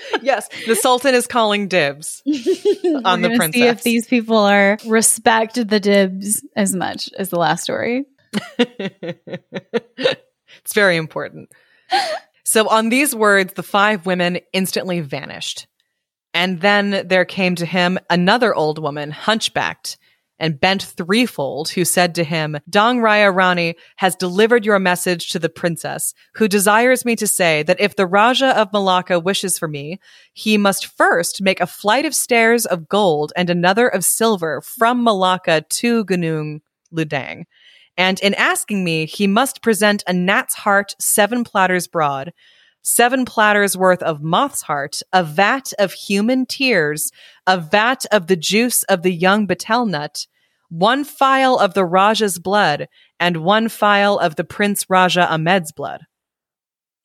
yes, 0.21 0.49
the 0.67 0.75
Sultan 0.75 1.15
is 1.15 1.27
calling 1.27 1.67
dibs. 1.67 2.21
On 3.05 3.21
the 3.21 3.33
princess. 3.35 3.53
See 3.53 3.67
if 3.67 3.83
these 3.83 4.07
people 4.07 4.37
are 4.37 4.77
respect 4.85 5.55
the 5.55 5.79
dibs 5.79 6.43
as 6.55 6.75
much 6.75 7.09
as 7.17 7.29
the 7.29 7.37
last 7.37 7.63
story. 7.63 8.05
it's 8.59 9.13
very 10.73 10.97
important. 10.97 11.51
So, 12.43 12.67
on 12.67 12.89
these 12.89 13.15
words, 13.15 13.53
the 13.53 13.63
five 13.63 14.05
women 14.05 14.39
instantly 14.51 15.01
vanished. 15.01 15.67
And 16.33 16.61
then 16.61 17.07
there 17.07 17.25
came 17.25 17.55
to 17.55 17.65
him 17.65 17.99
another 18.09 18.55
old 18.55 18.79
woman, 18.79 19.11
hunchbacked 19.11 19.97
and 20.43 20.59
bent 20.59 20.83
threefold, 20.83 21.69
who 21.69 21.85
said 21.85 22.13
to 22.13 22.23
him, 22.25 22.57
Dang 22.69 22.99
Raya 22.99 23.33
Rani 23.33 23.75
has 23.95 24.13
delivered 24.13 24.65
your 24.65 24.77
message 24.77 25.29
to 25.29 25.39
the 25.39 25.47
princess, 25.47 26.13
who 26.35 26.49
desires 26.49 27.05
me 27.05 27.15
to 27.15 27.25
say 27.25 27.63
that 27.63 27.79
if 27.79 27.95
the 27.95 28.05
Raja 28.05 28.47
of 28.59 28.73
Malacca 28.73 29.21
wishes 29.21 29.57
for 29.57 29.69
me, 29.69 30.01
he 30.33 30.57
must 30.57 30.85
first 30.85 31.41
make 31.41 31.61
a 31.61 31.65
flight 31.65 32.03
of 32.03 32.13
stairs 32.13 32.65
of 32.65 32.89
gold 32.89 33.31
and 33.37 33.49
another 33.49 33.87
of 33.87 34.03
silver 34.03 34.59
from 34.59 35.01
Malacca 35.01 35.61
to 35.61 36.03
Gunung 36.03 36.59
Ledang. 36.93 37.45
And 37.95 38.19
in 38.19 38.33
asking 38.33 38.83
me, 38.83 39.05
he 39.05 39.27
must 39.27 39.61
present 39.61 40.03
a 40.07 40.11
gnat's 40.11 40.55
heart 40.55 40.93
seven 40.99 41.45
platters 41.45 41.87
broad, 41.87 42.33
seven 42.81 43.23
platters 43.23 43.77
worth 43.77 44.03
of 44.03 44.21
moth's 44.21 44.63
heart, 44.63 44.99
a 45.13 45.23
vat 45.23 45.71
of 45.79 45.93
human 45.93 46.45
tears, 46.45 47.13
a 47.47 47.57
vat 47.57 48.05
of 48.11 48.27
the 48.27 48.35
juice 48.35 48.83
of 48.83 49.03
the 49.03 49.13
young 49.13 49.45
betel 49.45 49.85
nut, 49.85 50.27
one 50.74 51.03
phial 51.03 51.59
of 51.59 51.74
the 51.76 51.86
Raja's 51.86 52.39
blood, 52.39 52.88
and 53.19 53.38
one 53.38 53.69
phial 53.69 54.17
of 54.19 54.36
the 54.36 54.43
Prince 54.43 54.89
Raja 54.89 55.32
Ahmed's 55.32 55.71
blood. 55.71 56.01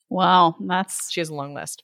Wow, 0.09 0.57
that's 0.66 1.11
She 1.12 1.21
has 1.21 1.29
a 1.29 1.35
long 1.35 1.55
list. 1.55 1.83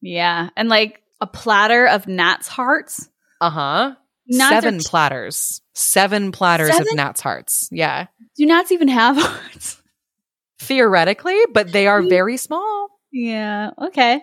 yeah, 0.00 0.48
and 0.56 0.68
like 0.68 1.02
a 1.20 1.26
platter 1.26 1.86
of 1.86 2.06
gnats 2.08 2.48
hearts. 2.48 3.08
Uh 3.40 3.50
huh. 3.50 3.94
Seven 4.30 4.78
t- 4.78 4.84
platters. 4.88 5.60
Seven 5.74 6.32
platters 6.32 6.70
of 6.70 6.76
Seven? 6.76 6.96
gnat's 6.96 7.20
hearts. 7.20 7.68
Yeah. 7.70 8.06
Do 8.36 8.46
gnats 8.46 8.72
even 8.72 8.88
have 8.88 9.16
hearts? 9.20 9.82
Theoretically, 10.58 11.38
but 11.52 11.70
they 11.72 11.86
are 11.86 12.00
very 12.02 12.38
small. 12.38 12.88
yeah. 13.12 13.70
Okay. 13.78 14.22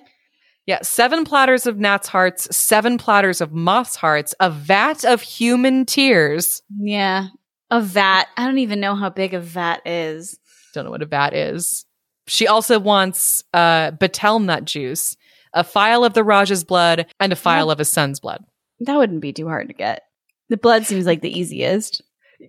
Yeah, 0.72 0.80
seven 0.84 1.26
platters 1.26 1.68
of 1.68 1.80
gnat's 1.80 2.08
hearts, 2.08 2.48
seven 2.56 2.98
platters 2.98 3.42
of 3.42 3.52
moth's 3.52 3.98
hearts, 3.98 4.34
a 4.40 4.50
vat 4.50 5.04
of 5.04 5.22
human 5.22 5.86
tears. 5.86 6.62
Yeah. 6.80 7.28
A 7.70 7.82
vat. 7.82 8.28
I 8.38 8.46
don't 8.46 8.60
even 8.60 8.80
know 8.80 8.96
how 8.96 9.10
big 9.10 9.34
a 9.34 9.42
vat 9.42 9.82
is. 9.86 10.40
Don't 10.74 10.86
know 10.86 10.92
what 10.92 11.02
a 11.02 11.06
vat 11.06 11.34
is. 11.34 11.86
She 12.26 12.48
also 12.48 12.80
wants 12.80 13.44
uh, 13.54 13.92
betel 13.92 14.40
nut 14.40 14.64
juice, 14.64 15.18
a 15.54 15.66
phial 15.66 16.06
of 16.06 16.14
the 16.14 16.24
Raja's 16.24 16.64
blood, 16.64 17.06
and 17.20 17.34
a 17.34 17.36
phial 17.36 17.70
of 17.70 17.80
his 17.80 17.92
son's 17.92 18.22
blood. 18.22 18.42
That 18.80 18.96
wouldn't 18.96 19.20
be 19.20 19.34
too 19.34 19.48
hard 19.50 19.68
to 19.68 19.74
get. 19.74 20.04
The 20.48 20.56
blood 20.56 20.86
seems 20.86 21.06
like 21.06 21.20
the 21.20 21.38
easiest. 21.38 22.02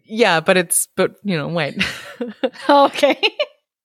Yeah, 0.05 0.39
but 0.39 0.57
it's, 0.57 0.87
but 0.95 1.16
you 1.25 1.37
know, 1.37 1.49
wait. 1.49 1.75
okay. 2.68 3.20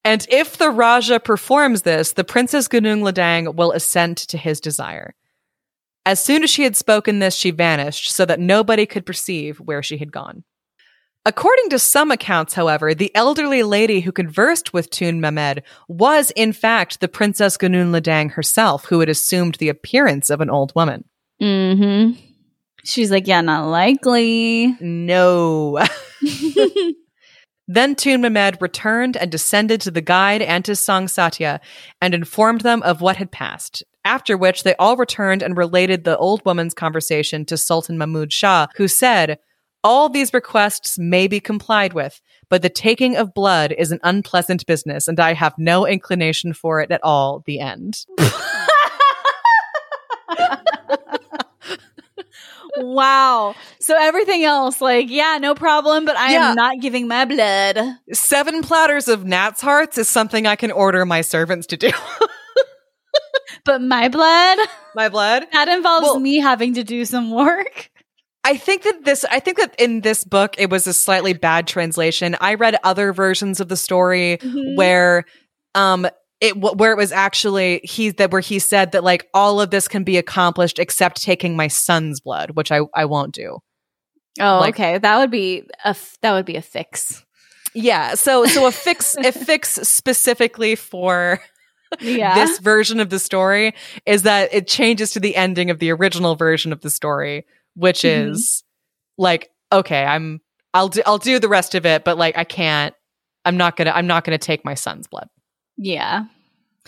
And 0.07 0.25
if 0.29 0.55
the 0.55 0.69
Raja 0.69 1.19
performs 1.19 1.81
this, 1.81 2.13
the 2.13 2.23
Princess 2.23 2.69
Gunung 2.69 3.01
Ledang 3.01 3.55
will 3.55 3.73
assent 3.73 4.17
to 4.19 4.37
his 4.37 4.61
desire. 4.61 5.13
As 6.05 6.23
soon 6.23 6.43
as 6.43 6.49
she 6.49 6.63
had 6.63 6.77
spoken 6.77 7.19
this, 7.19 7.35
she 7.35 7.51
vanished 7.51 8.11
so 8.11 8.23
that 8.23 8.39
nobody 8.39 8.85
could 8.85 9.05
perceive 9.05 9.57
where 9.57 9.83
she 9.83 9.97
had 9.97 10.13
gone. 10.13 10.45
According 11.25 11.71
to 11.71 11.77
some 11.77 12.09
accounts, 12.09 12.53
however, 12.53 12.95
the 12.95 13.13
elderly 13.13 13.63
lady 13.63 13.99
who 13.99 14.13
conversed 14.13 14.71
with 14.71 14.89
Tun 14.89 15.19
Mamed 15.19 15.61
was, 15.89 16.31
in 16.37 16.53
fact, 16.53 17.01
the 17.01 17.09
Princess 17.09 17.57
Gunung 17.57 17.91
Ledang 17.91 18.31
herself, 18.31 18.85
who 18.85 19.01
had 19.01 19.09
assumed 19.09 19.55
the 19.55 19.67
appearance 19.67 20.29
of 20.29 20.39
an 20.39 20.49
old 20.49 20.73
woman. 20.73 21.03
Mm-hmm. 21.41 22.17
She's 22.85 23.11
like, 23.11 23.27
yeah, 23.27 23.41
not 23.41 23.67
likely. 23.67 24.73
No. 24.79 25.85
Then 27.67 27.95
Tun 27.95 28.21
Mamed 28.21 28.57
returned 28.61 29.17
and 29.17 29.29
descended 29.29 29.81
to 29.81 29.91
the 29.91 30.01
guide 30.01 30.41
and 30.41 30.63
to 30.65 30.75
Sang 30.75 31.09
Satya 31.09 31.59
and 32.01 32.13
informed 32.13 32.61
them 32.61 32.81
of 32.83 33.01
what 33.01 33.17
had 33.17 33.31
passed. 33.31 33.83
After 34.05 34.37
which 34.37 34.63
they 34.63 34.73
all 34.75 34.95
returned 34.95 35.43
and 35.43 35.57
related 35.57 36.05
the 36.05 36.17
old 36.17 36.45
woman's 36.45 36.73
conversation 36.73 37.43
to 37.45 37.57
Sultan 37.57 37.97
Mahmud 37.97 38.31
Shah, 38.31 38.67
who 38.77 38.87
said, 38.87 39.37
All 39.83 40.07
these 40.07 40.33
requests 40.33 40.97
may 40.97 41.27
be 41.27 41.41
complied 41.41 41.91
with, 41.91 42.21
but 42.49 42.61
the 42.61 42.69
taking 42.69 43.17
of 43.17 43.33
blood 43.33 43.75
is 43.77 43.91
an 43.91 43.99
unpleasant 44.01 44.65
business, 44.65 45.09
and 45.09 45.19
I 45.19 45.33
have 45.33 45.55
no 45.57 45.85
inclination 45.85 46.53
for 46.53 46.79
it 46.79 46.89
at 46.89 47.03
all. 47.03 47.43
The 47.45 47.59
end. 47.59 48.05
wow. 52.77 53.55
So 53.79 53.95
everything 53.97 54.43
else, 54.43 54.81
like, 54.81 55.09
yeah, 55.09 55.37
no 55.39 55.55
problem, 55.55 56.05
but 56.05 56.15
I 56.17 56.33
Yeah. 56.33 56.49
am 56.49 56.55
not 56.55 56.79
giving 56.81 57.07
my 57.07 57.25
blood. 57.25 57.79
Seven 58.13 58.61
platters 58.61 59.07
of 59.07 59.25
gnat's 59.25 59.61
hearts 59.61 59.97
is 59.97 60.07
something 60.09 60.45
I 60.47 60.55
can 60.55 60.71
order 60.71 61.05
my 61.05 61.21
servants 61.21 61.67
to 61.67 61.77
do. 61.77 61.89
But 63.65 63.81
my 63.81 64.07
blood, 64.07 64.57
my 64.95 65.09
blood? 65.09 65.45
that 65.51 65.67
involves 65.67 66.05
Well- 66.05 66.19
me 66.19 66.37
having 66.39 66.75
to 66.75 66.83
do 66.83 67.03
some 67.05 67.31
work. 67.31 67.89
I 68.45 68.55
think 68.55 68.83
that 68.83 69.03
this, 69.03 69.25
I 69.29 69.41
think 69.41 69.57
that 69.57 69.75
in 69.77 69.99
this 70.01 70.23
book, 70.23 70.55
it 70.57 70.69
was 70.69 70.87
a 70.87 70.93
slightly 70.93 71.33
bad 71.33 71.67
translation. 71.67 72.37
I 72.39 72.53
read 72.53 72.77
other 72.83 73.11
versions 73.11 73.59
of 73.59 73.67
the 73.67 73.75
story 73.75 74.37
Mhm. 74.41 74.77
where, 74.77 75.25
um, 75.75 76.07
it 76.41 76.55
where 76.57 76.91
it 76.91 76.97
was 76.97 77.11
actually 77.11 77.81
he 77.83 78.09
that 78.11 78.31
where 78.31 78.41
he 78.41 78.59
said 78.59 78.91
that 78.91 79.03
like 79.03 79.27
all 79.33 79.59
of 79.59 79.71
this 79.71 79.87
can 79.87 80.03
be 80.03 80.17
accomplished 80.17 80.77
except 80.79 81.21
taking 81.21 81.55
my 81.55 81.67
son's 81.67 82.19
blood, 82.19 82.51
which 82.51 82.71
I 82.71 82.81
I 82.93 83.05
won't 83.05 83.33
do. 83.33 83.59
Oh, 84.39 84.59
Like- 84.59 84.75
okay. 84.75 84.97
That 84.99 85.17
would 85.17 85.31
be 85.31 85.63
a 85.83 85.89
f- 85.89 86.17
that 86.21 86.33
would 86.33 86.45
be 86.45 86.55
a 86.55 86.61
fix. 86.61 87.23
Yeah, 87.73 88.13
so 88.15 88.45
so 88.45 88.65
a 88.67 88.71
fix 88.71 89.15
a 89.23 89.31
fix 89.31 89.71
specifically 89.87 90.75
for 90.75 91.39
Yeah. 91.99 92.35
this 92.35 92.59
version 92.59 92.99
of 92.99 93.09
the 93.09 93.17
story 93.19 93.73
is 94.05 94.23
that 94.23 94.53
it 94.53 94.67
changes 94.67 95.11
to 95.11 95.19
the 95.19 95.35
ending 95.35 95.69
of 95.71 95.79
the 95.79 95.91
original 95.91 96.35
version 96.35 96.71
of 96.73 96.81
the 96.81 96.89
story, 96.89 97.45
which 97.75 98.01
Mhm. 98.01 98.31
is 98.31 98.63
like, 99.17 99.49
okay, 99.71 100.03
I'm 100.05 100.41
I'll 100.73 100.89
do 100.89 101.01
I'll 101.05 101.17
do 101.17 101.39
the 101.39 101.47
rest 101.49 101.73
of 101.75 101.85
it, 101.87 102.03
but 102.03 102.17
like 102.17 102.37
I 102.37 102.43
can't 102.43 102.93
I'm 103.43 103.57
not 103.57 103.75
gonna 103.75 103.91
I'm 103.91 104.05
not 104.07 104.23
gonna 104.23 104.37
take 104.37 104.63
my 104.63 104.75
son's 104.75 105.07
blood. 105.07 105.29
Yeah. 105.77 106.25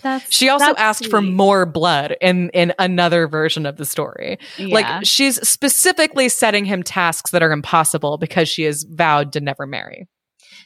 That's 0.02 0.32
She 0.34 0.48
also 0.48 0.64
that's 0.66 0.80
asked 0.80 1.06
for 1.08 1.20
more 1.20 1.66
blood 1.66 2.16
in 2.22 2.48
in 2.50 2.72
another 2.78 3.28
version 3.28 3.66
of 3.66 3.76
the 3.76 3.84
story. 3.84 4.38
Yeah. 4.56 4.74
Like 4.74 5.04
she's 5.04 5.46
specifically 5.46 6.30
setting 6.30 6.64
him 6.64 6.82
tasks 6.82 7.32
that 7.32 7.42
are 7.42 7.52
impossible 7.52 8.16
because 8.16 8.48
she 8.48 8.64
is 8.64 8.84
vowed 8.84 9.34
to 9.34 9.40
never 9.40 9.66
marry. 9.66 10.08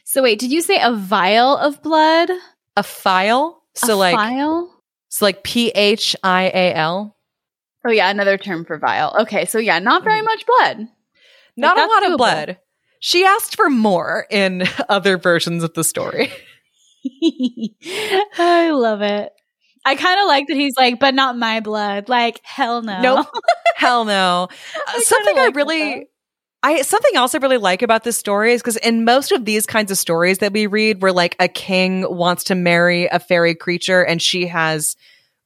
so 0.05 0.23
wait, 0.23 0.39
did 0.39 0.51
you 0.53 0.61
say 0.61 0.79
a 0.81 0.93
vial 0.93 1.57
of 1.57 1.81
blood? 1.81 2.29
A 2.77 2.83
file, 2.83 3.61
so 3.73 3.95
a 3.95 3.97
like 3.97 4.15
vial? 4.15 4.71
so 5.09 5.25
like 5.25 5.43
P 5.43 5.67
H 5.69 6.15
I 6.23 6.43
A 6.53 6.73
L. 6.75 7.17
Oh 7.85 7.91
yeah, 7.91 8.09
another 8.09 8.37
term 8.37 8.63
for 8.63 8.77
vial. 8.79 9.15
Okay, 9.23 9.43
so 9.45 9.57
yeah, 9.59 9.79
not 9.79 10.03
very 10.05 10.21
Mhm. 10.21 10.25
much 10.25 10.45
blood. 10.45 10.87
Not 11.57 11.77
a 11.77 11.81
lot 11.85 12.03
doable. 12.03 12.11
of 12.13 12.17
blood. 12.17 12.57
She 13.01 13.25
asked 13.25 13.57
for 13.57 13.69
more 13.69 14.25
in 14.31 14.63
other 14.89 15.17
versions 15.17 15.61
of 15.61 15.73
the 15.73 15.83
story. 15.83 16.31
I 18.37 18.71
love 18.71 19.01
it. 19.01 19.31
I 19.85 19.95
kind 19.95 20.19
of 20.19 20.27
like 20.27 20.47
that 20.47 20.55
he's 20.55 20.75
like, 20.77 20.99
but 20.99 21.13
not 21.13 21.37
my 21.37 21.59
blood. 21.59 22.09
Like, 22.09 22.41
hell 22.43 22.81
no. 22.81 23.01
Nope. 23.01 23.27
Hell 23.77 24.05
no. 24.05 24.47
Uh, 24.87 24.91
kinda 24.91 25.05
something 25.05 25.37
I 25.37 25.45
like 25.45 25.53
that, 25.53 25.57
really 25.57 26.07
I 26.63 26.81
something 26.81 27.15
else 27.15 27.35
I 27.35 27.39
really 27.39 27.57
like 27.57 27.81
about 27.81 28.03
this 28.03 28.17
story 28.17 28.53
is 28.53 28.61
because 28.61 28.77
in 28.77 29.05
most 29.05 29.31
of 29.31 29.45
these 29.45 29.65
kinds 29.65 29.91
of 29.91 29.97
stories 29.97 30.39
that 30.39 30.53
we 30.53 30.65
read, 30.65 31.01
where 31.01 31.11
like 31.11 31.35
a 31.39 31.47
king 31.47 32.05
wants 32.09 32.45
to 32.45 32.55
marry 32.55 33.05
a 33.07 33.19
fairy 33.19 33.53
creature 33.53 34.01
and 34.03 34.21
she 34.21 34.47
has 34.47 34.95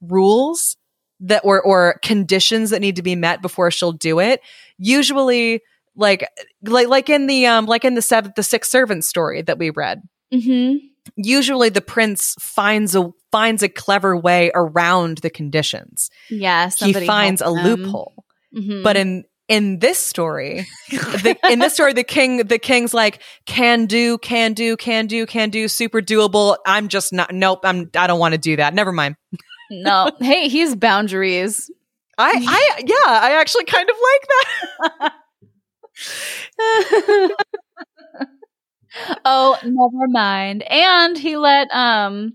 rules 0.00 0.76
that 1.20 1.42
or 1.44 1.60
or 1.60 1.98
conditions 2.02 2.70
that 2.70 2.80
need 2.80 2.96
to 2.96 3.02
be 3.02 3.16
met 3.16 3.42
before 3.42 3.70
she'll 3.70 3.92
do 3.92 4.20
it. 4.20 4.40
Usually, 4.78 5.60
like 5.96 6.26
like 6.62 6.88
like 6.88 7.10
in 7.10 7.26
the 7.26 7.46
um 7.46 7.66
like 7.66 7.84
in 7.84 7.94
the 7.94 8.02
seventh 8.02 8.34
the 8.36 8.42
six 8.42 8.70
servants 8.70 9.08
story 9.08 9.42
that 9.42 9.58
we 9.58 9.70
read. 9.70 10.02
hmm 10.32 10.76
Usually, 11.22 11.68
the 11.68 11.80
prince 11.80 12.34
finds 12.40 12.94
a 12.94 13.10
finds 13.32 13.62
a 13.62 13.68
clever 13.68 14.16
way 14.16 14.50
around 14.54 15.18
the 15.18 15.30
conditions. 15.30 16.10
Yeah, 16.28 16.70
He 16.70 16.92
finds 16.92 17.40
a 17.40 17.50
loophole. 17.50 18.24
Mhm. 18.56 18.82
But 18.82 18.96
in 18.96 19.24
in 19.48 19.80
this 19.80 19.98
story, 19.98 20.66
the, 20.90 21.36
in 21.50 21.58
this 21.58 21.74
story, 21.74 21.92
the 21.92 22.04
king 22.04 22.38
the 22.38 22.58
king's 22.58 22.94
like 22.94 23.20
can 23.46 23.86
do, 23.86 24.16
can 24.18 24.52
do, 24.54 24.76
can 24.76 25.06
do, 25.06 25.26
can 25.26 25.50
do, 25.50 25.66
super 25.68 26.00
doable. 26.00 26.56
I'm 26.66 26.88
just 26.88 27.12
not. 27.12 27.32
Nope. 27.34 27.60
I'm. 27.64 27.90
I 27.96 28.06
don't 28.06 28.20
want 28.20 28.32
to 28.32 28.38
do 28.38 28.56
that. 28.56 28.74
Never 28.74 28.92
mind. 28.92 29.16
no, 29.70 30.10
hey, 30.20 30.48
he's 30.48 30.74
boundaries. 30.76 31.70
I. 32.16 32.32
I. 32.46 32.82
Yeah. 32.86 32.94
I 33.06 33.40
actually 33.40 33.64
kind 33.64 33.88
of 33.90 33.96
like 33.96 35.00
that. 35.00 35.12
oh, 39.24 39.56
never 39.64 40.08
mind. 40.08 40.62
And 40.62 41.16
he 41.16 41.36
let 41.36 41.68
um 41.72 42.34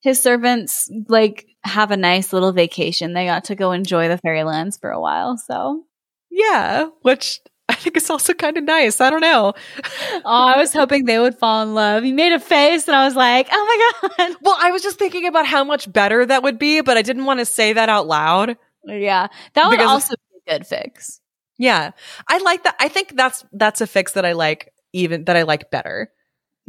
his 0.00 0.20
servants 0.22 0.90
like 1.08 1.46
have 1.64 1.90
a 1.90 1.96
nice 1.96 2.32
little 2.32 2.52
vacation. 2.52 3.12
They 3.12 3.24
got 3.26 3.44
to 3.44 3.54
go 3.54 3.72
enjoy 3.72 4.08
the 4.08 4.18
fairylands 4.18 4.76
for 4.76 4.90
a 4.90 5.00
while. 5.00 5.36
So, 5.38 5.84
Yeah. 6.30 6.88
Which 7.02 7.40
I 7.68 7.74
think 7.74 7.96
is 7.96 8.10
also 8.10 8.34
kind 8.34 8.58
of 8.58 8.64
nice. 8.64 9.00
I 9.00 9.08
don't 9.10 9.20
know. 9.20 9.54
oh, 10.12 10.22
I 10.24 10.58
was 10.58 10.72
hoping 10.72 11.04
they 11.04 11.18
would 11.20 11.38
fall 11.38 11.62
in 11.62 11.74
love. 11.74 12.02
He 12.02 12.12
made 12.12 12.32
a 12.32 12.40
face, 12.40 12.86
and 12.88 12.96
I 12.96 13.04
was 13.04 13.14
like, 13.14 13.48
oh 13.52 14.00
my 14.02 14.08
god. 14.18 14.36
Well, 14.42 14.56
I 14.60 14.72
was 14.72 14.82
just 14.82 14.98
thinking 14.98 15.26
about 15.26 15.46
how 15.46 15.62
much 15.64 15.90
better 15.90 16.26
that 16.26 16.42
would 16.42 16.58
be, 16.58 16.80
but 16.80 16.96
I 16.96 17.02
didn't 17.02 17.24
want 17.24 17.38
to 17.38 17.46
say 17.46 17.72
that 17.72 17.88
out 17.88 18.06
loud. 18.08 18.56
Yeah, 18.84 19.28
that 19.54 19.68
would 19.68 19.76
Because- 19.78 19.88
also 19.88 20.14
be 20.16 20.52
a 20.52 20.58
good 20.58 20.66
fix. 20.66 21.20
Yeah. 21.58 21.92
I 22.26 22.38
like 22.38 22.64
that. 22.64 22.74
I 22.80 22.88
think 22.88 23.14
that's 23.16 23.44
that's 23.52 23.80
a 23.80 23.86
fix 23.86 24.12
that 24.14 24.24
I 24.24 24.32
like 24.32 24.71
even 24.92 25.24
that 25.24 25.36
I 25.36 25.42
like 25.42 25.70
better. 25.70 26.10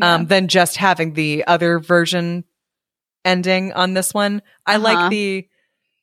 um, 0.02 0.26
than 0.26 0.48
just 0.48 0.78
having 0.78 1.14
the 1.14 1.44
other 1.46 1.80
version 1.80 2.44
ending 3.24 3.72
on 3.74 3.94
this 3.94 4.12
one. 4.14 4.42
I 4.66 4.76
Uh-huh. 4.76 4.84
like 4.84 5.10
the 5.12 5.48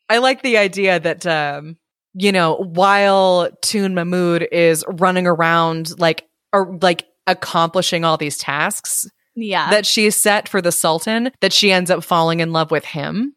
I 0.09 0.19
like 0.19 0.43
the 0.43 0.59
idea 0.59 1.01
that 1.01 1.27
um, 1.27 1.77
you 2.15 2.31
know, 2.33 2.55
while 2.57 3.51
Tun 3.63 3.95
Mamed 3.95 4.47
is 4.53 4.85
running 4.89 5.27
around 5.27 5.99
like 5.99 6.27
or 6.53 6.79
like 6.81 7.07
accomplishing 7.27 8.05
all 8.05 8.17
these 8.17 8.39
tasks 8.39 9.07
yeah. 9.35 9.71
that 9.71 9.87
she's 9.87 10.17
set 10.17 10.49
for 10.49 10.61
the 10.63 10.73
Sultan, 10.73 11.31
that 11.41 11.53
she 11.53 11.71
ends 11.73 11.91
up 11.91 12.03
falling 12.05 12.41
in 12.41 12.53
love 12.53 12.71
with 12.71 12.85
him. 12.85 13.35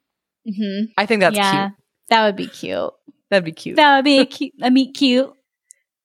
hmm 0.48 0.84
I 0.98 1.06
think 1.08 1.22
that's 1.22 1.36
yeah, 1.36 1.68
cute. 1.70 1.78
that 2.10 2.26
would 2.26 2.36
be 2.36 2.48
cute. 2.48 2.92
That'd 3.32 3.46
be 3.46 3.52
cute. 3.54 3.76
That 3.78 3.96
would 3.98 4.06
be 4.06 4.20
a 4.20 4.26
cute. 4.26 4.54
A 4.62 4.70
meet 4.70 4.94
cute. 4.96 5.32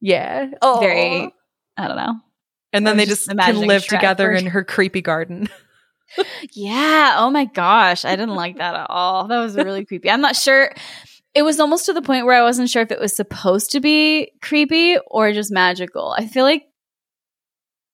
yeah. 0.01 0.47
Oh. 0.63 0.81
Very. 0.81 1.31
I 1.77 1.87
don't 1.89 1.97
know. 1.97 2.15
And 2.73 2.87
then 2.87 2.97
they 2.97 3.07
just 3.07 3.27
just 3.27 3.39
can 3.39 3.57
live 3.67 3.83
Shrek 3.83 3.89
together 3.89 4.31
in 4.33 4.47
her 4.47 4.65
creepy 4.65 5.03
garden. 5.03 5.49
Yeah. 6.53 7.17
Oh 7.19 7.31
my 7.31 7.45
gosh. 7.45 8.05
I 8.05 8.17
didn't 8.17 8.35
like 8.35 8.57
that 8.57 8.75
at 8.75 8.87
all. 8.89 9.29
That 9.29 9.41
was 9.41 9.57
really 9.57 9.85
creepy. 9.85 10.11
I'm 10.11 10.23
not 10.23 10.37
sure. 10.37 10.73
It 11.35 11.43
was 11.43 11.61
almost 11.61 11.87
to 11.87 11.93
the 11.93 12.03
point 12.03 12.25
where 12.25 12.35
I 12.35 12.43
wasn't 12.43 12.71
sure 12.71 12.83
if 12.83 12.91
it 12.91 12.99
was 12.99 13.15
supposed 13.15 13.73
to 13.73 13.81
be 13.81 14.33
creepy 14.41 14.97
or 15.07 15.33
just 15.33 15.53
magical. 15.53 16.15
I 16.19 16.27
feel 16.27 16.45
like 16.45 16.65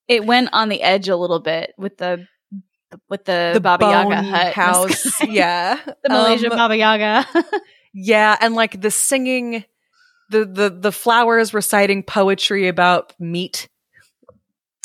it 0.07 0.25
went 0.25 0.51
on 0.53 0.69
the 0.69 0.81
edge 0.83 1.09
a 1.09 1.17
little 1.17 1.41
bit 1.41 1.73
with 1.77 1.97
the 1.99 2.27
with 3.09 3.25
the, 3.25 3.59
Baba 3.61 3.87
Yaga 3.87 4.23
hut 4.23 4.53
house. 4.55 5.21
yeah. 5.29 5.81
the 6.05 6.09
Malaysia 6.09 6.51
Um, 6.53 6.57
Baba 6.57 6.77
Yaga. 6.77 7.27
Yeah, 7.93 8.37
and 8.41 8.55
like 8.55 8.81
the 8.81 8.91
singing, 8.93 9.65
the 10.31 10.45
the 10.45 10.71
the 10.71 10.93
flowers 10.93 11.53
reciting 11.53 12.05
poetry 12.05 12.69
about 12.69 13.13
meat. 13.19 13.69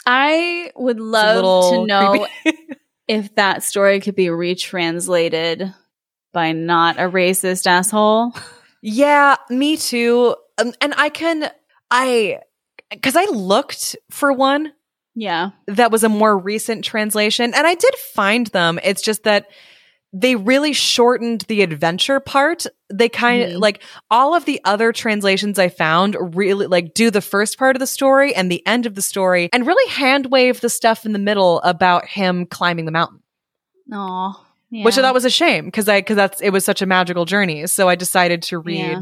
I 0.05 0.71
would 0.75 0.99
love 0.99 1.71
to 1.71 1.85
know 1.85 2.27
if 3.07 3.33
that 3.35 3.63
story 3.63 3.99
could 3.99 4.15
be 4.15 4.27
retranslated 4.29 5.73
by 6.33 6.51
not 6.51 6.97
a 6.97 7.09
racist 7.09 7.67
asshole. 7.67 8.33
yeah, 8.81 9.35
me 9.49 9.77
too. 9.77 10.35
Um, 10.57 10.73
and 10.81 10.93
I 10.97 11.09
can 11.09 11.49
I 11.91 12.39
because 12.89 13.15
I 13.15 13.25
looked 13.25 13.95
for 14.09 14.33
one 14.33 14.73
Yeah. 15.15 15.51
that 15.67 15.91
was 15.91 16.03
a 16.03 16.09
more 16.09 16.37
recent 16.37 16.83
translation, 16.83 17.53
and 17.53 17.65
I 17.67 17.75
did 17.75 17.95
find 18.13 18.47
them. 18.47 18.79
It's 18.83 19.01
just 19.01 19.23
that 19.23 19.47
they 20.11 20.35
really 20.35 20.73
shortened 20.73 21.41
the 21.47 21.61
adventure 21.61 22.19
part. 22.19 22.65
They 22.91 23.09
kind 23.09 23.43
of 23.43 23.49
Mhm. 23.51 23.61
like 23.61 23.83
all 24.09 24.33
of 24.33 24.45
the 24.45 24.59
other 24.65 24.91
translations 24.91 25.59
I 25.59 25.69
found 25.69 26.17
really 26.35 26.65
like 26.65 26.93
do 26.95 27.11
the 27.11 27.21
first 27.21 27.59
part 27.59 27.75
of 27.75 27.79
the 27.79 27.85
story 27.87 28.33
and 28.33 28.51
the 28.51 28.65
end 28.65 28.85
of 28.87 28.95
the 28.95 29.01
story 29.03 29.49
and 29.53 29.67
really 29.67 29.89
hand 29.91 30.27
wave 30.31 30.61
the 30.61 30.69
stuff 30.69 31.05
in 31.05 31.13
the 31.13 31.19
middle 31.19 31.61
about 31.61 32.05
him 32.07 32.47
climbing 32.47 32.85
the 32.85 32.91
mountain, 32.91 33.19
Oh. 33.91 34.43
which 34.71 34.97
I 34.97 35.01
thought 35.01 35.13
was 35.13 35.25
a 35.25 35.29
shame 35.29 35.65
because 35.65 35.87
I 35.87 35.99
because 35.99 36.15
that's 36.15 36.41
it 36.41 36.49
was 36.51 36.65
such 36.65 36.81
a 36.81 36.85
magical 36.87 37.25
journey. 37.25 37.67
So 37.67 37.87
I 37.87 37.95
decided 37.95 38.41
to 38.43 38.57
read. 38.59 38.79
Yeah. 38.79 39.01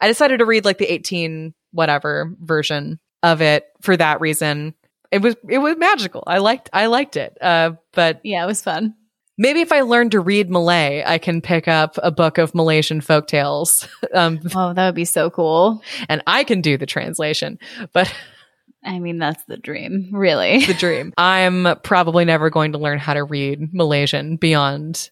I 0.00 0.06
decided 0.06 0.38
to 0.38 0.44
read 0.44 0.64
like 0.64 0.78
the 0.78 0.86
eighteen 0.92 1.54
whatever 1.72 2.32
version 2.40 3.00
of 3.24 3.42
it 3.42 3.66
for 3.82 3.96
that 3.96 4.20
reason. 4.20 4.74
It 5.10 5.20
was 5.22 5.34
it 5.48 5.58
was 5.58 5.76
magical. 5.76 6.22
I 6.26 6.38
liked 6.38 6.70
I 6.72 6.86
liked 6.86 7.16
it. 7.16 7.36
Uh, 7.40 7.72
but 7.92 8.20
yeah, 8.22 8.44
it 8.44 8.46
was 8.46 8.62
fun. 8.62 8.94
Maybe 9.38 9.60
if 9.60 9.70
I 9.72 9.82
learn 9.82 10.10
to 10.10 10.20
read 10.20 10.50
Malay, 10.50 11.02
I 11.06 11.18
can 11.18 11.40
pick 11.40 11.68
up 11.68 11.96
a 12.02 12.10
book 12.10 12.38
of 12.38 12.54
Malaysian 12.54 13.00
folk 13.00 13.26
tales. 13.28 13.86
Um, 14.14 14.40
Oh, 14.54 14.72
that 14.72 14.86
would 14.86 14.94
be 14.94 15.04
so 15.04 15.30
cool. 15.30 15.82
and 16.08 16.22
I 16.26 16.42
can 16.44 16.60
do 16.60 16.76
the 16.76 16.86
translation, 16.86 17.58
but 17.92 18.12
I 18.84 18.98
mean, 19.00 19.18
that's 19.18 19.44
the 19.44 19.56
dream, 19.56 20.10
really. 20.12 20.64
the 20.64 20.72
dream. 20.74 21.12
I'm 21.18 21.76
probably 21.82 22.24
never 22.24 22.48
going 22.48 22.72
to 22.72 22.78
learn 22.78 22.98
how 22.98 23.14
to 23.14 23.24
read 23.24 23.72
Malaysian 23.74 24.36
beyond 24.36 25.10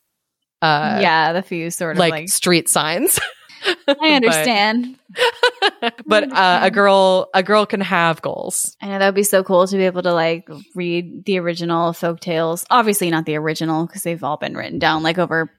uh 0.62 0.98
yeah, 1.02 1.32
the 1.34 1.42
few 1.42 1.70
sort 1.70 1.96
of 1.96 1.98
like, 1.98 2.10
like, 2.10 2.28
street 2.28 2.68
signs. 2.68 3.20
I 3.88 4.10
understand. 4.14 4.98
but 6.06 6.32
uh, 6.32 6.60
a 6.62 6.70
girl 6.70 7.28
a 7.34 7.42
girl 7.42 7.66
can 7.66 7.80
have 7.80 8.22
goals. 8.22 8.76
I 8.80 8.88
know 8.88 8.98
that 8.98 9.06
would 9.06 9.14
be 9.14 9.22
so 9.22 9.42
cool 9.42 9.66
to 9.66 9.76
be 9.76 9.84
able 9.84 10.02
to 10.02 10.12
like 10.12 10.48
read 10.74 11.24
the 11.24 11.38
original 11.38 11.92
folk 11.92 12.20
tales. 12.20 12.64
Obviously, 12.70 13.10
not 13.10 13.24
the 13.26 13.36
original 13.36 13.86
because 13.86 14.02
they've 14.02 14.22
all 14.22 14.36
been 14.36 14.56
written 14.56 14.78
down 14.78 15.02
like 15.02 15.18
over. 15.18 15.50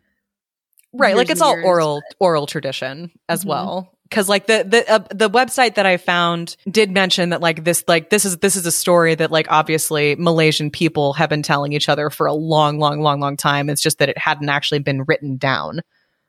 Right, 0.93 1.15
like 1.15 1.29
it's 1.29 1.41
all 1.41 1.53
years, 1.55 1.65
oral 1.65 2.01
oral 2.19 2.47
tradition 2.47 3.11
as 3.29 3.43
Mhm. 3.43 3.47
well. 3.49 3.93
Cuz 4.09 4.29
like 4.29 4.47
the 4.47 4.63
the 4.67 4.89
uh, 4.91 4.99
the 5.13 5.29
website 5.29 5.75
that 5.75 5.85
I 5.85 5.97
found 5.97 6.55
did 6.69 6.91
mention 6.91 7.29
that 7.31 7.41
like 7.41 7.65
this 7.65 7.83
like 7.89 8.09
this 8.09 8.23
is 8.23 8.37
this 8.37 8.55
is 8.55 8.65
a 8.65 8.71
story 8.71 9.13
that 9.15 9.29
like 9.29 9.47
obviously 9.49 10.15
Malaysian 10.15 10.71
people 10.71 11.11
have 11.13 11.29
been 11.29 11.43
telling 11.43 11.73
each 11.73 11.89
other 11.89 12.09
for 12.09 12.25
a 12.25 12.33
long 12.33 12.79
long 12.79 13.01
long 13.01 13.19
long 13.19 13.35
time. 13.35 13.69
It's 13.69 13.81
just 13.81 13.99
that 13.99 14.07
it 14.09 14.17
hadn't 14.17 14.47
actually 14.49 14.79
been 14.79 15.03
written 15.07 15.37
down 15.37 15.81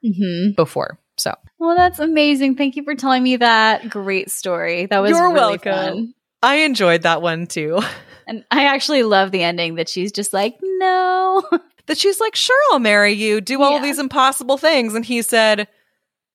Mm-hmm. 0.04 0.52
before. 0.56 0.98
So, 1.18 1.34
Well, 1.58 1.76
that's 1.76 1.98
amazing. 1.98 2.54
Thank 2.56 2.76
you 2.76 2.84
for 2.84 2.94
telling 2.94 3.22
me 3.22 3.36
that 3.36 3.90
great 3.90 4.30
story. 4.30 4.86
That 4.86 5.00
was 5.00 5.10
You're 5.10 5.32
really 5.32 5.58
welcome. 5.58 5.72
fun. 5.72 6.14
I 6.42 6.56
enjoyed 6.58 7.02
that 7.02 7.20
one 7.22 7.46
too. 7.46 7.80
And 8.30 8.44
I 8.50 8.64
actually 8.66 9.04
love 9.04 9.30
the 9.30 9.42
ending 9.42 9.76
that 9.76 9.88
she's 9.88 10.12
just 10.12 10.34
like, 10.34 10.58
no. 10.62 11.42
that 11.86 11.96
she's 11.96 12.20
like, 12.20 12.36
"Sure, 12.36 12.54
I'll 12.70 12.78
marry 12.78 13.14
you. 13.14 13.40
Do 13.40 13.62
all 13.62 13.76
Yeah. 13.76 13.82
these 13.82 13.98
impossible 13.98 14.58
things." 14.58 14.94
And 14.94 15.02
he 15.02 15.22
said, 15.22 15.66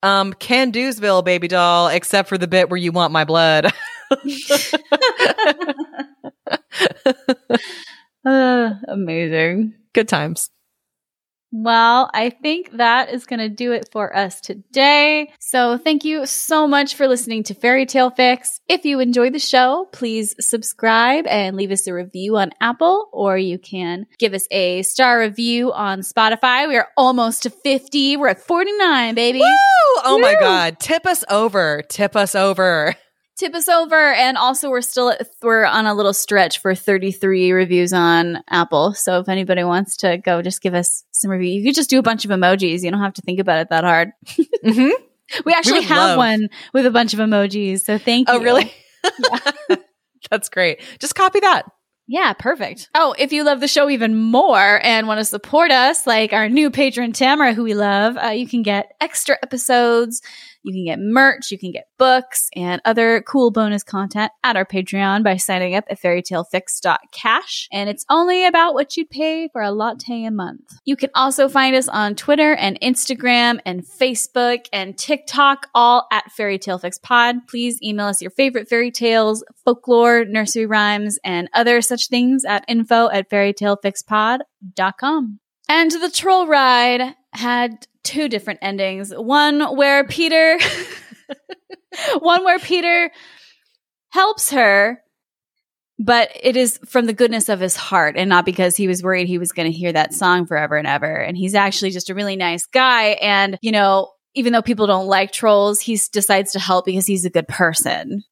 um, 0.02 0.34
can 0.34 0.72
do'sville, 0.72 1.24
baby 1.24 1.48
doll, 1.48 1.90
except 1.90 2.30
for 2.30 2.40
the 2.40 2.48
bit 2.48 2.72
where 2.72 2.80
you 2.80 2.92
want 2.92 3.14
my 3.14 3.26
blood. 3.26 3.72
Uh, 8.26 8.70
amazing. 8.88 9.74
Good 9.94 10.08
times. 10.08 10.50
Well, 11.56 12.10
I 12.16 12.32
think 12.32 12.72
that 12.78 13.12
is 13.12 13.28
going 13.28 13.40
to 13.40 13.48
do 13.48 13.74
it 13.74 13.88
for 13.92 14.16
us 14.16 14.42
today. 14.42 15.32
So 15.40 15.78
thank 15.78 16.04
you 16.04 16.26
so 16.26 16.68
much 16.68 16.96
for 16.96 17.08
listening 17.08 17.44
to 17.44 17.54
Fairy 17.54 17.86
Tale 17.86 18.10
Fix. 18.10 18.60
If 18.68 18.86
you 18.86 19.00
enjoyed 19.00 19.34
the 19.34 19.40
show, 19.40 19.88
please 19.92 20.34
subscribe 20.40 21.28
and 21.28 21.56
leave 21.56 21.70
us 21.70 21.86
a 21.86 21.94
review 21.94 22.38
on 22.38 22.54
Apple, 22.60 23.08
or 23.14 23.38
you 23.38 23.60
can 23.60 24.08
give 24.18 24.34
us 24.34 24.48
a 24.50 24.82
star 24.82 25.20
review 25.20 25.72
on 25.72 26.00
Spotify. 26.00 26.68
We 26.68 26.76
are 26.76 26.88
almost 26.98 27.44
to 27.44 27.52
50. 27.52 28.18
We're 28.18 28.30
at 28.30 28.42
49, 28.42 29.14
baby. 29.14 29.42
Woo! 29.42 29.46
oh 30.06 30.18
my 30.20 30.36
God. 30.40 30.80
Tip 30.80 31.06
us 31.06 31.24
over. 31.30 31.84
Tip 31.88 32.16
us 32.16 32.34
over. 32.34 32.96
Tip 33.36 33.56
us 33.56 33.68
over, 33.68 33.96
and 34.14 34.38
also 34.38 34.70
we're 34.70 34.82
still 34.82 35.16
we're 35.42 35.66
on 35.66 35.88
a 35.88 35.94
little 35.96 36.14
stretch 36.14 36.60
for 36.60 36.76
33 36.76 37.52
reviews 37.52 37.92
on 37.92 38.44
Apple. 38.50 38.94
So 38.94 39.20
if 39.20 39.28
anybody 39.28 39.64
wants 39.64 39.98
to 39.98 40.18
go, 40.18 40.42
just 40.44 40.62
give 40.62 40.76
us 40.76 41.04
some 41.12 41.32
review. 41.32 41.50
You 41.52 41.64
could 41.66 41.76
just 41.76 41.90
do 41.90 41.98
a 41.98 42.04
bunch 42.04 42.26
of 42.26 42.32
emojis. 42.32 42.84
You 42.84 42.92
don't 42.92 43.00
have 43.02 43.14
to 43.16 43.22
think 43.24 43.40
about 43.40 43.60
it 43.62 43.70
that 43.70 43.84
hard. 43.84 44.12
hmm 44.64 44.90
We 45.46 45.54
actually 45.54 45.80
would 45.80 45.84
have 45.86 46.10
love- 46.10 46.18
one 46.18 46.50
with 46.74 46.86
a 46.86 46.92
bunch 46.92 47.14
of 47.14 47.20
emojis. 47.20 47.82
So 47.82 47.98
thank 47.98 48.28
you. 48.30 48.36
Oh, 48.36 48.40
really? 48.40 48.72
That's 50.30 50.50
great. 50.50 50.82
Just 51.00 51.16
copy 51.16 51.40
that. 51.40 51.66
Yeah, 52.08 52.34
perfect. 52.34 52.90
Oh, 52.94 53.16
if 53.18 53.32
you 53.32 53.44
love 53.44 53.62
the 53.62 53.68
show 53.68 53.90
even 53.90 54.16
more 54.20 54.80
and 54.84 55.08
want 55.08 55.20
to 55.20 55.26
support 55.26 55.72
us, 55.72 56.06
like 56.06 56.34
our 56.34 56.50
new 56.50 56.70
patron 56.70 57.14
Tamara, 57.14 57.54
who 57.54 57.64
we 57.64 57.74
love, 57.76 58.18
uh, 58.18 58.28
you 58.30 58.46
can 58.48 58.62
get 58.62 58.92
extra 59.00 59.38
episodes, 59.42 60.22
you 60.64 60.74
can 60.74 60.86
get 60.86 61.00
merch, 61.00 61.52
you 61.52 61.58
can 61.58 61.72
get 61.72 61.88
books, 61.98 62.50
and 62.56 62.82
other 62.86 63.22
cool 63.22 63.52
bonus 63.52 63.84
content 63.84 64.32
at 64.44 64.56
our 64.56 64.66
Patreon 64.66 65.24
by 65.24 65.38
signing 65.38 65.76
up 65.76 65.86
at 65.90 66.02
fairytalefix.cash. 66.02 67.68
And 67.72 67.90
it's 67.90 68.06
only 68.10 68.46
about 68.46 68.74
what 68.74 68.98
you'd 68.98 69.10
pay 69.10 69.48
for 69.50 69.62
a 69.62 69.72
latte 69.72 70.26
a 70.26 70.32
month. 70.32 70.80
You 70.86 70.96
can 70.96 71.10
also 71.16 71.50
find 71.50 71.76
us 71.76 71.88
on 71.88 72.16
Twitter 72.16 72.56
and 72.56 72.80
Instagram 72.82 73.60
and 73.66 73.86
Facebook 73.86 74.66
and 74.72 74.98
TikTok, 74.98 75.68
all 75.76 76.08
at 76.12 76.32
Fairy 76.32 76.58
Tale 76.58 76.80
Fix 76.80 76.98
Pod. 76.98 77.48
Please 77.48 77.82
email 77.82 78.08
us 78.08 78.22
your 78.22 78.32
favorite 78.32 78.70
fairy 78.70 78.92
tales, 78.92 79.44
folklore, 79.66 80.24
nursery 80.26 80.66
rhymes, 80.66 81.20
and 81.24 81.50
other 81.54 81.82
such 81.82 82.08
things 82.08 82.46
at 82.46 82.64
info 82.68 83.10
at 83.10 83.30
fairytalefixpod.com. 83.30 85.40
And 85.70 85.92
the 85.92 86.12
troll 86.14 86.48
ride 86.48 87.16
had 87.34 87.88
two 88.04 88.28
different 88.30 88.60
endings. 88.62 89.12
One 89.16 89.76
where 89.76 90.06
Peter, 90.06 90.60
one 92.20 92.44
where 92.44 92.60
Peter 92.60 93.12
helps 94.12 94.52
her, 94.52 95.02
but 96.00 96.30
it 96.42 96.56
is 96.56 96.80
from 96.86 97.06
the 97.06 97.14
goodness 97.14 97.50
of 97.50 97.60
his 97.60 97.76
heart 97.76 98.16
and 98.18 98.30
not 98.30 98.46
because 98.46 98.76
he 98.76 98.88
was 98.88 99.04
worried 99.04 99.28
he 99.28 99.38
was 99.38 99.52
going 99.52 99.72
to 99.72 99.78
hear 99.78 99.92
that 99.92 100.14
song 100.14 100.46
forever 100.46 100.76
and 100.76 100.88
ever. 100.88 101.16
And 101.16 101.38
he's 101.38 101.56
actually 101.56 101.92
just 101.92 102.10
a 102.10 102.16
really 102.16 102.36
nice 102.36 102.66
guy. 102.66 103.10
And, 103.22 103.58
you 103.62 103.72
know, 103.72 104.12
even 104.36 104.54
though 104.54 104.62
people 104.62 104.88
don't 104.88 105.08
like 105.08 105.32
trolls, 105.32 105.80
he 105.80 106.00
decides 106.12 106.52
to 106.54 106.60
help 106.60 106.86
because 106.86 107.06
he's 107.06 107.26
a 107.26 107.30
good 107.30 107.48
person, 107.48 108.24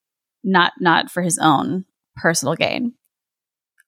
not, 0.43 0.73
not 0.79 1.11
for 1.11 1.21
his 1.21 1.37
own 1.37 1.85
personal 2.15 2.55
gain. 2.55 2.93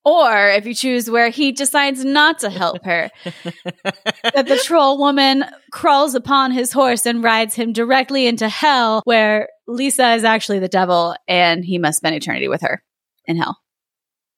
Or 0.06 0.50
if 0.50 0.66
you 0.66 0.74
choose 0.74 1.10
where 1.10 1.30
he 1.30 1.54
decides 1.54 2.04
not 2.04 2.40
to 2.40 2.50
help 2.50 2.84
her, 2.84 3.10
that 4.34 4.48
the 4.48 4.62
troll 4.64 4.98
woman 4.98 5.46
crawls 5.72 6.14
upon 6.14 6.52
his 6.52 6.74
horse 6.74 7.06
and 7.06 7.24
rides 7.24 7.56
him 7.56 7.72
directly 7.72 8.28
into 8.28 8.50
hell, 8.50 9.02
where 9.06 9.48
Lisa 9.68 10.14
is 10.14 10.26
actually 10.26 10.60
the 10.60 10.68
devil 10.68 11.16
and 11.28 11.64
he 11.64 11.78
must 11.78 11.98
spend 11.98 12.16
eternity 12.16 12.50
with 12.50 12.62
her 12.62 12.84
in 13.26 13.38
hell. 13.38 13.60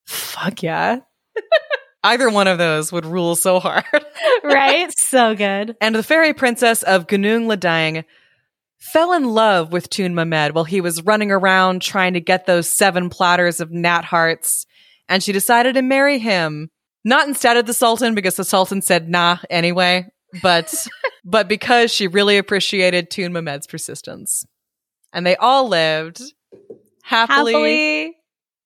Fuck 0.05 0.61
yeah. 0.61 0.99
Either 2.03 2.29
one 2.29 2.47
of 2.47 2.59
those 2.59 2.91
would 2.91 3.05
rule 3.05 3.35
so 3.35 3.59
hard. 3.59 3.83
right? 4.43 4.95
So 4.95 5.35
good. 5.35 5.75
And 5.81 5.95
the 5.95 6.03
fairy 6.03 6.33
princess 6.33 6.83
of 6.83 7.07
Gunung 7.07 7.47
Ledang 7.47 8.05
fell 8.77 9.13
in 9.13 9.23
love 9.23 9.71
with 9.71 9.89
Tun 9.89 10.13
Mamed 10.13 10.53
while 10.53 10.63
he 10.63 10.81
was 10.81 11.01
running 11.01 11.31
around 11.31 11.81
trying 11.81 12.13
to 12.13 12.21
get 12.21 12.45
those 12.45 12.69
seven 12.69 13.09
platters 13.09 13.59
of 13.59 13.71
gnat 13.71 14.05
hearts. 14.05 14.67
And 15.07 15.21
she 15.23 15.31
decided 15.31 15.75
to 15.75 15.81
marry 15.81 16.19
him. 16.19 16.69
Not 17.03 17.27
instead 17.27 17.57
of 17.57 17.65
the 17.67 17.73
Sultan 17.73 18.15
because 18.15 18.35
the 18.35 18.43
Sultan 18.43 18.81
said 18.81 19.07
nah 19.07 19.37
anyway, 19.49 20.07
but 20.41 20.73
but 21.25 21.47
because 21.47 21.93
she 21.93 22.07
really 22.07 22.37
appreciated 22.37 23.11
Tun 23.11 23.31
Mamed's 23.31 23.67
persistence. 23.67 24.43
And 25.13 25.25
they 25.25 25.35
all 25.35 25.67
lived 25.67 26.21
happily, 27.03 27.53
Happily 27.53 28.15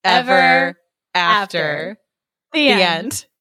ever 0.05 0.31
ever 0.31 0.75
after. 1.13 1.57
after. 1.59 1.97
The, 2.53 2.59
The 2.59 2.71
end. 2.71 2.81
end. 2.81 3.25